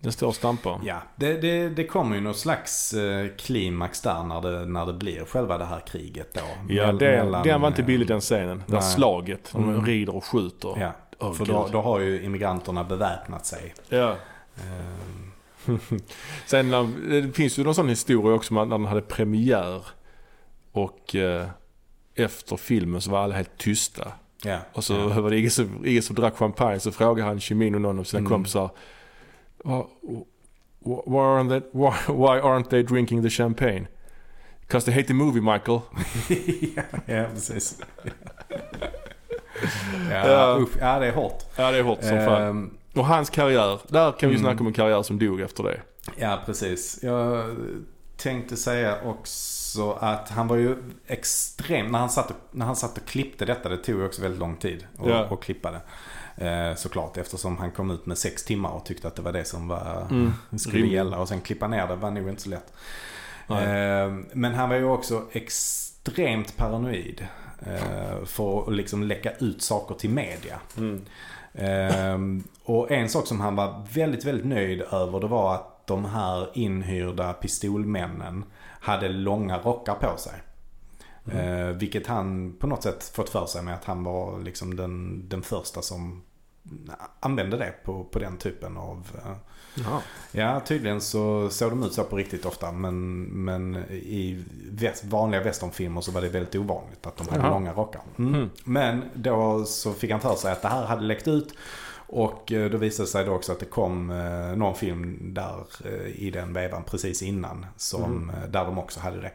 [0.00, 0.80] den står och stampar.
[0.84, 4.92] Ja, det, det, det kommer ju någon slags eh, klimax där när det, när det
[4.92, 6.40] blir själva det här kriget då.
[6.68, 8.62] Ja, det, mellan, den var inte eh, billig den scenen.
[8.66, 9.50] Det där slaget.
[9.52, 9.84] De Mm.
[9.86, 10.74] rider och skjuter.
[10.80, 13.74] Ja, Åh, för då, då har ju immigranterna beväpnat sig.
[13.88, 14.16] Ja.
[14.56, 14.62] Eh,
[16.46, 19.82] Sen när- det finns ju någon sån historia också när den hade premiär.
[20.72, 21.46] Och eh,
[22.16, 24.12] efter filmen så var alla helt tysta.
[24.44, 25.20] ja, Och så ja.
[25.20, 26.80] var det ingen som, ingen som drack champagne.
[26.80, 28.30] Så frågade han Chimino någon av sina Mm.
[28.32, 28.70] kompisar.
[29.64, 30.24] "Wha- wha-
[31.06, 33.86] Why aren't, they, why, why aren't they drinking the champagne?
[34.60, 35.80] Because they hate the movie Michael.
[36.76, 37.78] ja, ja, precis.
[40.10, 40.58] Ja.
[40.60, 41.42] usch, ja, det är hårt.
[41.56, 42.42] Ja det är hårt som fan.
[42.42, 43.80] Ehm, Och hans karriär.
[43.88, 44.44] Där kan vi Mm.
[44.46, 45.80] snacka om en karriär som dog efter det.
[46.16, 46.98] Ja, precis.
[47.02, 47.44] Jag
[48.16, 50.76] tänkte säga också att han var ju
[51.06, 51.86] extrem.
[51.86, 54.40] När han satt och, när han satt och klippte detta, det tog ju också väldigt
[54.40, 55.24] lång tid att Ja.
[55.30, 55.80] att klippa det.
[56.46, 59.44] Eh, såklart, eftersom han kom ut med sex timmar och tyckte att det var det
[59.44, 60.32] som var, Mm.
[60.58, 61.18] skulle gälla.
[61.18, 62.72] Och sen klippa ner det var nog inte så lätt.
[63.48, 67.26] Eh, men han var ju också extremt paranoid.
[67.66, 70.60] Eh, för att liksom läcka ut saker till media.
[70.76, 71.04] Mm.
[71.54, 76.04] Ehm, och en sak som han var väldigt, väldigt nöjd över det var att de
[76.04, 78.44] här inhyrda pistolmännen
[78.80, 80.34] hade långa rockar på sig.
[81.32, 81.38] Mm.
[81.38, 85.22] Eh, vilket han på något sätt fått för sig med att han var liksom den,
[85.28, 86.22] den första som
[87.20, 89.06] använde det på, på den typen av...
[89.24, 89.32] eh,
[89.74, 90.00] Jaha.
[90.32, 92.72] Ja, tydligen så såg de ut så på riktigt ofta.
[92.72, 97.50] Men, men i väst, vanliga westernfilmer så var det väldigt ovanligt att de hade Jaha.
[97.50, 98.00] långa rockar.
[98.18, 98.34] Mm.
[98.34, 98.50] Mm.
[98.64, 101.54] Men då så fick han för sig att det här hade läckt ut.
[102.08, 105.64] Och eh, då visade det sig då också att det kom eh, någon film där
[105.84, 107.66] eh, i den vevan precis innan.
[107.76, 108.50] Som, Mm.
[108.52, 109.32] Där de också hade det.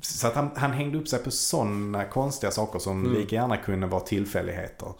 [0.00, 3.14] Så att han, han hängde upp sig på sådana konstiga saker som Mm.
[3.20, 4.92] lika gärna kunde vara tillfälligheter.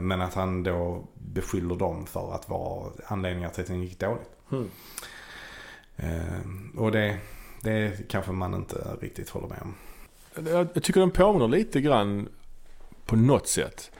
[0.00, 4.30] Men att han då beskyller dem för att vara anledningar till att den gick dåligt.
[4.52, 4.70] Mm.
[6.76, 7.18] Och det,
[7.60, 9.74] det kanske man inte riktigt håller med om.
[10.52, 12.28] Jag jag tycker den påminner lite grann
[13.06, 13.90] på något sätt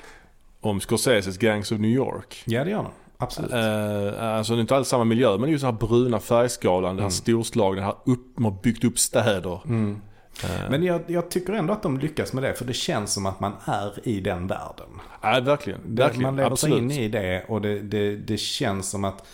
[0.66, 2.42] om Scorseses Gangs of New York.
[2.46, 2.92] Ja, det gör den.
[3.16, 3.52] Absolut.
[3.52, 7.02] Eh, alltså det är inte alls samma miljö men just den här bruna färgskalan, den
[7.02, 9.60] här storslagna, det här upp, man har byggt upp städer.
[9.64, 10.00] Mm.
[10.44, 12.54] Eh, Men jag, jag tycker ändå att de lyckas med det.
[12.54, 14.88] För det känns som att man är i den världen.
[15.22, 15.80] Nej, verkligen.
[15.84, 16.92] verkligen man lever sig absolut.
[16.92, 19.26] in i det och det, det, det känns som att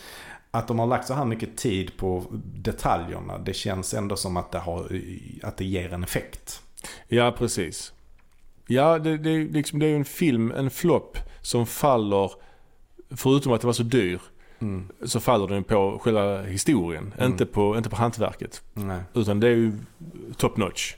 [0.51, 2.25] att de har lagt så här mycket tid på
[2.55, 3.39] detaljerna.
[3.39, 5.01] Det känns ändå som att det, har,
[5.43, 6.63] att det ger en effekt.
[7.09, 7.93] Ja, precis.
[8.71, 12.33] Ja, det, det, liksom, det är ju en film, en flopp som faller,
[13.17, 14.21] förutom att det var så dyr,
[14.63, 14.89] Mm.
[15.05, 17.15] så faller den på själva historien.
[17.21, 18.63] Inte, på, inte på hantverket.
[18.75, 19.01] Nej.
[19.15, 19.73] Utan det är ju
[20.37, 20.95] top notch.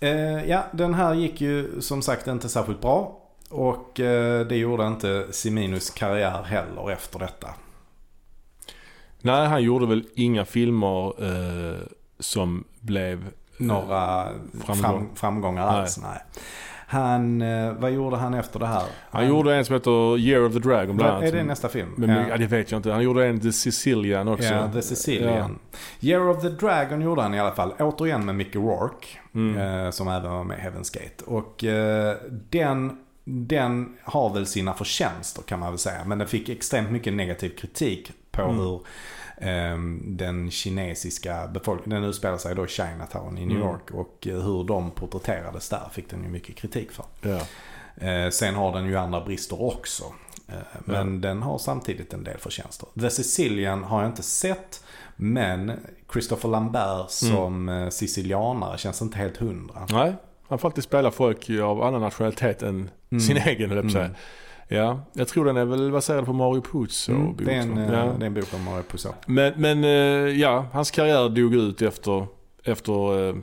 [0.00, 3.20] Eh, ja, den här gick ju som sagt inte särskilt bra.
[3.50, 7.48] Och eh, det gjorde inte Siminus karriär heller efter detta.
[9.20, 11.78] Nej, han gjorde väl inga filmer eh,
[12.18, 13.24] som blev...
[13.56, 14.28] Några
[14.64, 14.76] Framgång.
[14.82, 15.98] fram, framgångar alls.
[15.98, 16.18] Nej.
[16.90, 18.82] Han, eh, vad gjorde han efter det här?
[19.10, 21.24] Han gjorde en som heter Year of the Dragon bland annat.
[21.24, 21.88] Är det nästa film?
[21.96, 22.36] Men, ja.
[22.36, 22.92] det vet jag inte.
[22.92, 24.44] Han gjorde en The Sicilian också.
[24.44, 25.58] Ja, The Sicilian.
[26.00, 27.72] Year of the Dragon gjorde han i alla fall.
[27.78, 29.06] Återigen med Mickey Rourke.
[29.34, 29.84] Mm.
[29.84, 31.24] Eh, som även var med i Heaven's Gate.
[31.26, 32.16] Och eh,
[32.50, 36.04] den, den har väl sina förtjänster kan man väl säga.
[36.06, 38.56] Men den fick extremt mycket negativ kritik på Mm.
[38.58, 38.80] hur
[40.02, 43.68] den kinesiska befolkningen, den utspelar sig då i Chinatown i New Mm.
[43.68, 43.90] York.
[43.90, 47.04] Och eh, hur de porträtterades där fick den ju mycket kritik för.
[47.22, 47.40] Ja.
[48.06, 50.04] Eh, sen har den ju andra brister också.
[50.48, 50.54] Eh,
[50.84, 52.88] men den har samtidigt en del förtjänster.
[53.00, 54.84] The Sicilian har jag inte sett.
[55.16, 55.72] Men
[56.12, 57.90] Christopher Lambert som mm.
[57.90, 59.86] sicilianare känns inte helt hundra.
[59.90, 60.14] Nej,
[60.48, 63.20] han får alltid spela folk av annan nationalitet än Mm.
[63.20, 64.04] sin egen, höll jag på att.
[64.04, 64.16] Mm.
[64.68, 67.12] Ja, jag tror den är väl baserad på Mario Puzo.
[67.12, 67.86] Mm, det, är en, ja.
[68.18, 69.08] det är en bok om Mario Puzo.
[69.26, 72.26] Men, men eh, ja, hans karriär dog ut efter,
[72.64, 73.34] efter eh,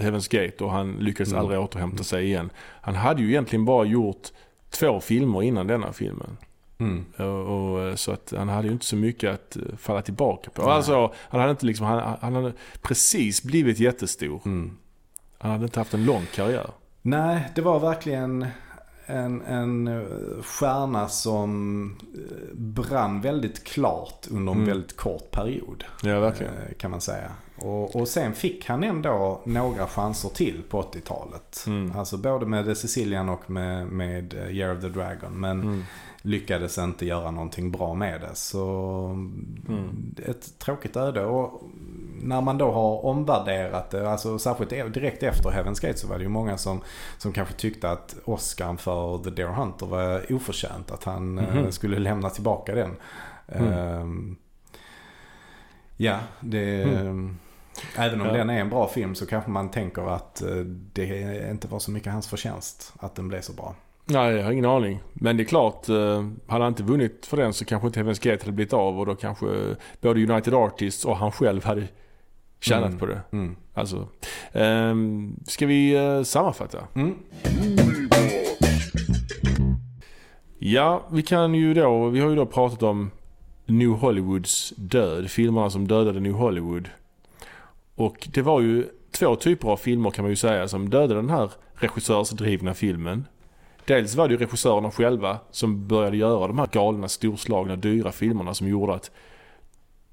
[0.00, 1.40] Heaven's Gate och han lyckades Mm.
[1.40, 2.50] aldrig återhämta sig igen.
[2.80, 4.28] Han hade ju egentligen bara gjort
[4.70, 6.36] två filmer innan denna filmen.
[6.78, 7.04] Mm.
[7.16, 10.62] Och, och, eh, så att han hade ju inte så mycket att falla tillbaka på.
[10.62, 10.70] Nej.
[10.72, 12.52] Alltså, han hade inte liksom, han, han hade
[12.82, 14.40] precis blivit jättestor.
[14.44, 14.76] Mm.
[15.38, 16.66] Han hade inte haft en lång karriär.
[17.02, 18.46] Nej, det var verkligen
[19.06, 24.68] en, en eh, stjärna som eh, brann väldigt klart under en Mm.
[24.70, 25.84] väldigt kort period.
[26.02, 26.52] Ja, verkligen.
[26.54, 27.30] eh, Kan man säga.
[27.58, 31.64] Och, och sen fick han ändå några chanser till på 80-talet.
[31.66, 31.92] Mm.
[31.98, 35.32] Alltså både med The Sicilian och med, med eh, Year of the Dragon.
[35.40, 35.84] Men Mm.
[36.22, 38.34] lyckades inte göra någonting bra med det.
[38.34, 38.58] Så
[39.68, 40.14] Mm.
[40.26, 41.24] ett tråkigt öde.
[41.24, 41.62] Och
[42.22, 46.16] när man då har omvärderat det, alltså särskilt e- direkt efter Heaven's Gate så var
[46.18, 46.80] det ju många som,
[47.18, 50.90] som kanske tyckte att Oscar för The Deer Hunter var oförtjänt.
[50.90, 51.72] Att han Mhm.
[51.72, 52.96] skulle lämna tillbaka den.
[53.48, 54.36] Mm.
[55.96, 56.82] Ja, det...
[56.82, 57.36] Mm.
[57.96, 58.32] Även om Ja.
[58.32, 60.56] den är en bra film så kanske man tänker att eh,
[60.92, 63.74] det inte var så mycket hans förtjänst att den blev så bra.
[64.06, 65.00] Nej, jag har ingen aning.
[65.12, 68.30] Men det är klart, eh, hade han inte vunnit för den så kanske inte Heaven's
[68.30, 69.46] Gate hade blivit av och då kanske
[70.00, 71.88] både United Artists och han själv hade
[72.60, 72.98] tjänat Mm.
[72.98, 73.20] på det.
[73.32, 73.56] Mm.
[73.74, 74.08] Alltså,
[74.52, 76.78] ehm, ska vi eh, sammanfatta?
[76.94, 77.14] Mm.
[80.58, 83.10] Ja, vi kan ju då, vi har ju då pratat om
[83.66, 86.88] New Hollywoods död, filmerna som dödade New Hollywood.
[87.94, 91.30] Och det var ju två typer av filmer kan man ju säga som dödade den
[91.30, 93.24] här regissörsdrivna filmen.
[93.84, 98.54] Dels var det ju regissörerna själva som började göra de här galna, storslagna, dyra filmerna
[98.54, 99.10] som gjorde att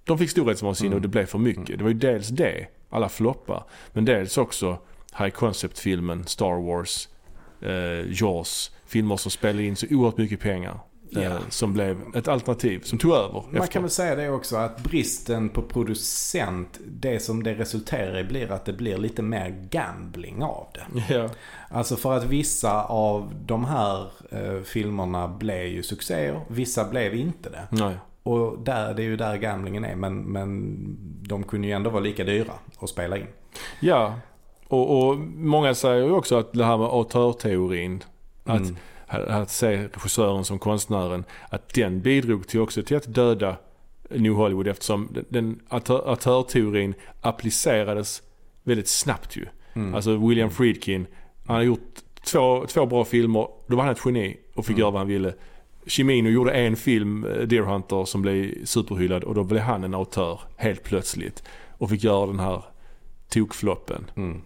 [0.03, 0.95] de fick storhetsvansinne Mm.
[0.97, 1.77] och det blev för mycket.
[1.77, 3.63] Det var ju dels det, alla floppar.
[3.93, 4.77] Men dels också
[5.17, 7.09] High Concept-filmen, Star Wars,
[7.61, 8.71] eh, Jaws.
[8.85, 10.79] Filmer som spelade in så oerhört mycket pengar.
[11.13, 11.37] Ja.
[11.49, 13.67] som blev ett alternativ som tog över Man efter.
[13.71, 18.51] kan väl säga det också att bristen på producent, det som det resulterar i blir
[18.51, 21.13] att det blir lite mer gambling av det.
[21.13, 21.29] Ja.
[21.69, 27.49] Alltså för att vissa av de här eh, filmerna blev ju succéer, vissa blev inte
[27.49, 27.67] det.
[27.69, 27.95] Nej.
[28.23, 30.75] Och där, det är ju där gamblingen är, men, men
[31.27, 33.27] de kunde ju ändå vara lika dyra att spela in.
[33.79, 34.15] Ja,
[34.67, 38.03] och, och många säger ju också att det här med autörteorin,
[38.45, 38.75] att, Mm.
[39.19, 43.55] Att se regissören som konstnären, att den bidrog till också till att döda
[44.09, 48.21] New Hollywood eftersom den- autörteorin applicerades
[48.63, 49.45] väldigt snabbt ju.
[49.73, 49.95] Mm.
[49.95, 51.05] Alltså William Friedkin,
[51.45, 54.79] han har gjort två, två bra filmer, då var han ett geni och fick Mm.
[54.79, 55.33] göra vad han ville.
[55.87, 59.93] Cimino gjorde en film, eh, Deer Hunter, som blev superhyllad och då blev han en
[59.93, 61.43] autör helt plötsligt.
[61.77, 62.63] Och fick göra den här
[63.29, 64.11] tokfloppen.
[64.15, 64.41] Mm.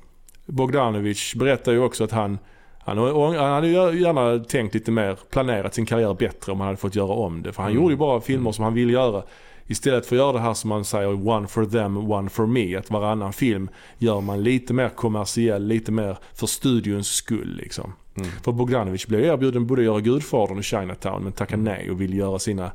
[0.45, 2.39] Bogdanovich berättar ju också att han,
[2.85, 2.97] Han,
[3.37, 7.13] hade ju gärna tänkt lite mer, planerat sin karriär bättre om han hade fått göra
[7.13, 7.53] om det.
[7.53, 7.81] För han Mm.
[7.83, 9.23] gjorde ju bara filmer som han ville göra.
[9.67, 12.75] Istället för att göra det här som man säger one for them, one for me.
[12.75, 17.93] Att varannan film gör man lite mer kommersiell, lite mer för studions skull liksom.
[18.17, 18.29] Mm.
[18.43, 22.15] För Bogdanovich blev erbjuden både att göra Gudfadern och Chinatown men tackade nej och ville
[22.15, 22.71] göra sina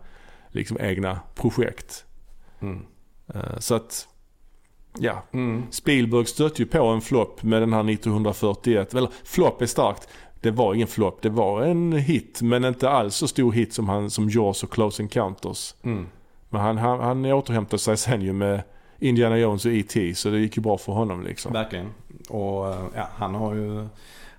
[0.49, 2.05] liksom, egna projekt.
[2.61, 2.83] Mm.
[3.35, 4.09] Eh, Så att,
[4.99, 5.23] ja.
[5.33, 5.63] Mm.
[5.71, 8.95] Spielberg stötte ju på en flopp med den här 1941.
[8.95, 10.09] Eller flopp är starkt.
[10.41, 11.23] Det var ingen flopp.
[11.23, 12.43] Det var en hit.
[12.43, 15.75] Men inte alls så stor hit som, han, som Jaws och Close Encounters.
[15.83, 16.07] Mm.
[16.49, 18.63] Men han, han, han återhämtade sig sen ju med
[18.99, 20.15] Indiana Jones och E.T.
[20.15, 21.53] Så det gick ju bra för honom liksom.
[21.53, 21.87] Verkligen.
[22.29, 23.89] Och eh, ja, han har ju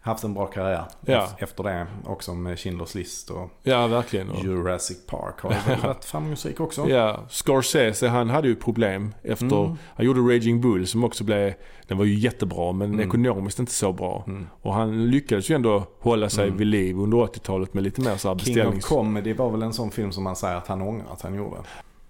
[0.04, 1.20] haft en bra karriär Ja.
[1.20, 1.88] ef- efter det.
[2.06, 4.28] Också med Schindler's list och Ja, verkligen.
[4.44, 5.50] Jurassic Park har
[5.88, 6.90] varit framgångsrik också.
[6.90, 9.78] ja, Scorsese han hade ju problem efter, Mm.
[9.96, 11.54] han gjorde Raging Bull som också blev,
[11.88, 13.08] den var ju jättebra men Mm.
[13.08, 14.24] ekonomiskt inte så bra.
[14.28, 14.48] Mm.
[14.62, 16.58] Och han lyckades ju ändå hålla sig Mm.
[16.58, 18.86] vid liv under 80-talet med lite mer så här King of beställnings...
[18.86, 21.58] Comedy var väl en sån film som man säger att han ångrar att han gjorde.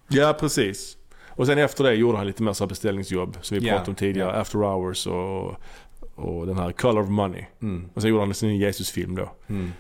[0.08, 0.98] Ja, precis.
[1.30, 4.30] Och sen efter det gjorde han lite mer så beställningsjobb som vi pratade om tidigare.
[4.36, 4.42] ja.
[4.42, 5.56] After Hours och,
[6.16, 7.46] och den här Color of Money.
[7.62, 7.90] Mm.
[7.94, 9.32] Och sen gjorde han sin Jesus-film då.
[9.48, 9.72] Mm.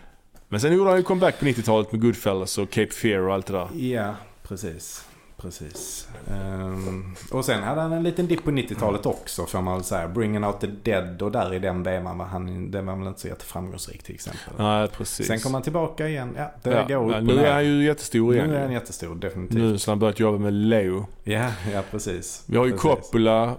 [0.50, 3.46] Men sen gjorde han ju comeback på 90-talet med Goodfellas och Cape Fear och allt
[3.46, 3.68] det där.
[3.74, 5.06] Ja, precis.
[5.42, 6.08] Precis.
[6.32, 10.08] Ehm, och sen hade han en liten dipp på 90-talet också får man väl säga.
[10.08, 13.20] Bringing Out the Dead och där i den vevan var han, den var väl inte
[13.22, 14.54] så jätteframgångsrik till exempel.
[14.58, 15.28] Nej, precis.
[15.28, 16.30] Sen kom han tillbaka igen.
[16.38, 18.50] Ja, det ja, går upp ja, Nu är han ju jättestor igen.
[18.50, 19.58] Nu är han jättestor, definitivt.
[19.58, 21.06] Nu så han börjat jobba med Leo.
[21.24, 22.44] Ja, ja precis.
[22.46, 22.90] Vi har ju precis.
[22.90, 23.44] Coppola.
[23.44, 23.56] Eh,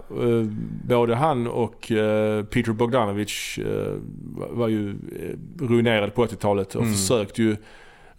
[0.87, 3.93] både han och eh, Peter Bogdanovich eh,
[4.49, 6.93] var ju eh, ruinerade på 80-talet och Mm.
[6.93, 7.55] försökte ju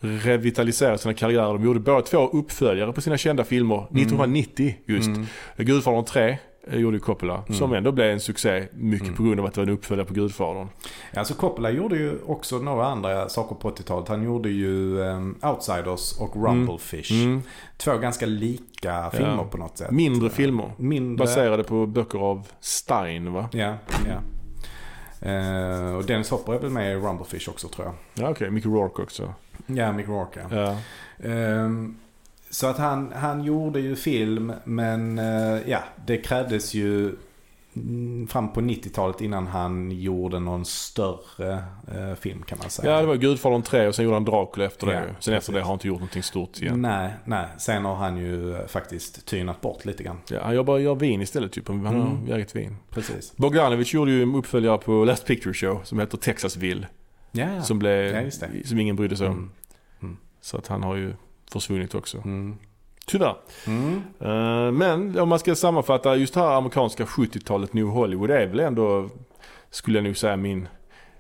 [0.05, 1.53] revitalisera sina karriärer.
[1.53, 3.87] De gjorde båda två uppföljare på sina kända filmer.
[3.91, 5.07] 1990 just.
[5.09, 5.27] Mm.
[5.57, 6.39] Gudfadern 3
[6.71, 7.35] eh, gjorde Coppola.
[7.47, 7.59] Mm.
[7.59, 8.69] Som ändå blev en succé.
[8.73, 9.17] Mycket Mm.
[9.17, 10.69] på grund av att det var en uppföljare på Gudfadern.
[11.13, 14.09] Ja, Alltså Coppola gjorde ju också några andra saker på 80-talet.
[14.09, 17.11] Han gjorde ju um, Outsiders och Rumblefish.
[17.25, 17.43] Mm.
[17.77, 19.91] Två ganska lika filmer på något sätt.
[19.91, 20.73] Mindre filmer.
[20.77, 21.25] Mindre.
[21.27, 23.49] Baserade på böcker av Stein va?
[23.53, 23.75] Ja,
[24.09, 24.21] ja.
[25.25, 27.95] Eh, och Dennis Hopper är väl med i Rumblefish också tror jag.
[28.25, 29.35] Ja okej, Mickey Rourke också.
[29.67, 30.77] Ja, Mick Rourke ja.
[31.29, 31.97] Ehm,
[32.51, 37.17] så att han, han gjorde ju film men eh, ja, det krävdes ju
[38.29, 41.65] fram på 90-talet innan han gjorde någon större
[41.95, 42.91] eh, film kan man säga.
[42.93, 44.93] ja, det var Gudfadern 3 och sen gjorde han Dracula efter det.
[44.95, 45.07] Ja, ju.
[45.07, 45.55] Sen efter det precis.
[45.55, 46.83] har han inte gjort någonting stort igen.
[46.83, 47.47] Nej, nej.
[47.59, 50.19] Sen har han ju eh, faktiskt tynat bort lite grann.
[50.31, 51.69] Ja, han jobbar, gör vin istället typ.
[51.69, 52.33] Han har Mm.
[52.33, 52.77] eget vin.
[52.91, 53.37] Precis.
[53.37, 56.87] Bogdanovich gjorde ju en uppföljare på Last Picture Show som heter Texasville.
[57.33, 57.63] Ja.
[57.63, 58.21] Som, blev, Ja,
[58.53, 58.69] det.
[58.69, 59.51] som ingen brydde sig om.
[60.03, 60.17] Mm.
[60.41, 61.13] Så att han har ju
[61.53, 62.19] försvunnit också.
[62.25, 62.57] Mm.
[63.07, 63.37] Tyvärr.
[63.67, 64.03] Mm.
[64.79, 69.09] Men om man ska sammanfatta just det här amerikanska 70-talet New Hollywood är väl ändå,
[69.71, 70.69] skulle jag nog säga min,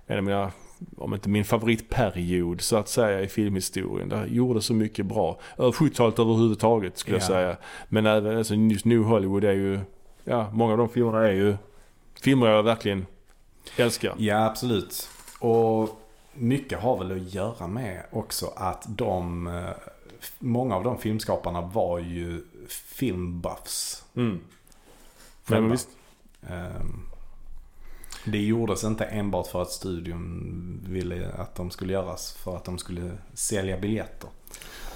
[0.06, 0.52] en av mina,
[0.97, 4.09] om inte min favoritperiod så att säga i filmhistorien.
[4.09, 5.39] Det gjorde så mycket bra.
[5.59, 7.27] Ö, 70-talet överhuvudtaget skulle jag Ja.
[7.27, 7.56] säga.
[7.89, 9.81] Men även alltså, just New Hollywood är ju,
[10.24, 11.56] ja många av de filmerna är ju
[12.23, 13.06] filmer jag verkligen
[13.77, 14.15] älskar.
[14.19, 15.09] Ja, absolut.
[15.40, 16.01] Och
[16.35, 19.62] mycket har väl att göra med också att de, eh,
[20.39, 24.05] många av de filmskaparna var ju filmbuffs.
[24.17, 24.41] Mm.
[25.47, 25.89] Men visst.
[26.49, 27.01] Ehm,
[28.27, 32.79] Det gjordes inte enbart för att studion ville att de skulle göras för att de
[32.79, 34.31] skulle sälja biljetter.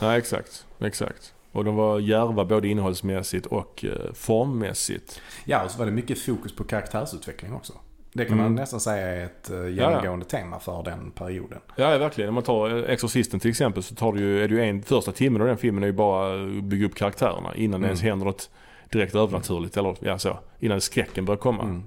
[0.01, 0.67] Nej, exakt.
[0.79, 1.35] Exakt.
[1.53, 5.21] Och de var djärva både innehållsmässigt och eh, formmässigt.
[5.45, 7.73] Ja, och så var det mycket fokus på karaktärsutveckling också.
[8.13, 8.45] Det kan Mm.
[8.45, 11.59] man nästan säga är ett eh, genomgående tema för den perioden.
[11.77, 12.29] Ja, ja, verkligen.
[12.29, 14.83] Om man tar eh, Exorcisten till exempel så tar det ju, är det ju en,
[14.83, 18.01] första timmen av den filmen är ju bara att bygga upp karaktärerna innan det ens
[18.01, 18.11] Mm.
[18.11, 18.51] händer något
[18.91, 19.77] direkt övernaturligt.
[19.77, 20.39] Eller ja, så.
[20.59, 21.63] Innan skräcken börjar komma.
[21.63, 21.83] Mm.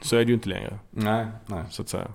[0.00, 1.62] Så är det ju inte längre, Nej, nej.
[1.70, 2.08] så att säga.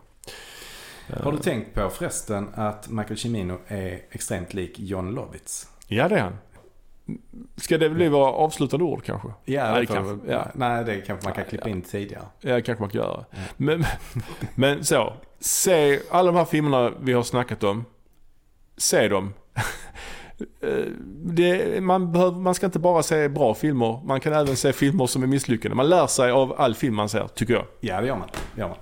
[1.24, 5.68] Har du tänkt på förresten att Michael Cimino är extremt lik John Lovitz?
[5.88, 6.38] Ja, det är han.
[7.56, 9.28] Ska det bli våra avslutande ord kanske?
[9.46, 10.48] Ja, Nej, det kanske- ja.
[10.54, 11.76] Nej, det kanske man kan Nej, klippa ja.
[11.76, 12.24] in tidigare.
[12.42, 13.26] Ja, det kanske man kan göra.
[13.32, 13.44] Mm.
[13.58, 13.84] Men,
[14.56, 15.14] men så.
[15.40, 17.86] Se alla de här filmerna vi har snackat om.
[18.78, 19.34] Se dem.
[21.24, 24.02] Det, man, behöver, man ska inte bara se bra filmer.
[24.06, 25.76] Man kan även se filmer som är misslyckade.
[25.76, 27.66] Man lär sig av all film man ser, tycker jag.
[27.80, 28.28] Ja, det gör man.
[28.56, 28.78] Det gör man.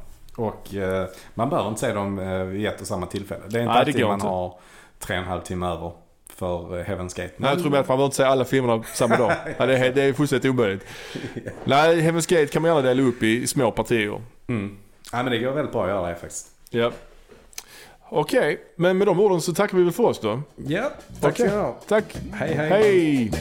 [0.48, 3.44] Och eh, man behöver inte se dem eh, vid ett och samma tillfälle.
[3.50, 4.28] Det är inte Nej, alltid man inte.
[4.28, 4.60] har
[5.00, 5.92] tre och en halv timme över
[6.38, 7.34] för eh, Heaven's Gate.
[7.38, 9.34] Nej, jag tror mer att man behöver inte se alla filmerna samma dag.
[9.58, 10.86] ja, det, är, det är fullständigt omöjligt.
[11.64, 14.22] Nej, Heaven's Gate kan man gärna dela upp i små partier.
[14.48, 14.78] Mm.
[15.12, 16.48] Ja, men det går väldigt bra att göra det faktiskt.
[16.70, 16.92] Ja.
[18.10, 20.42] Okej, men med de orden så tackar vi väl för oss då.
[20.56, 20.92] Ja,
[21.22, 21.48] tack Okej.
[21.48, 21.78] ska du ha.
[21.88, 22.18] Tack.
[22.34, 22.70] Hej, hej.
[22.70, 23.32] Hej.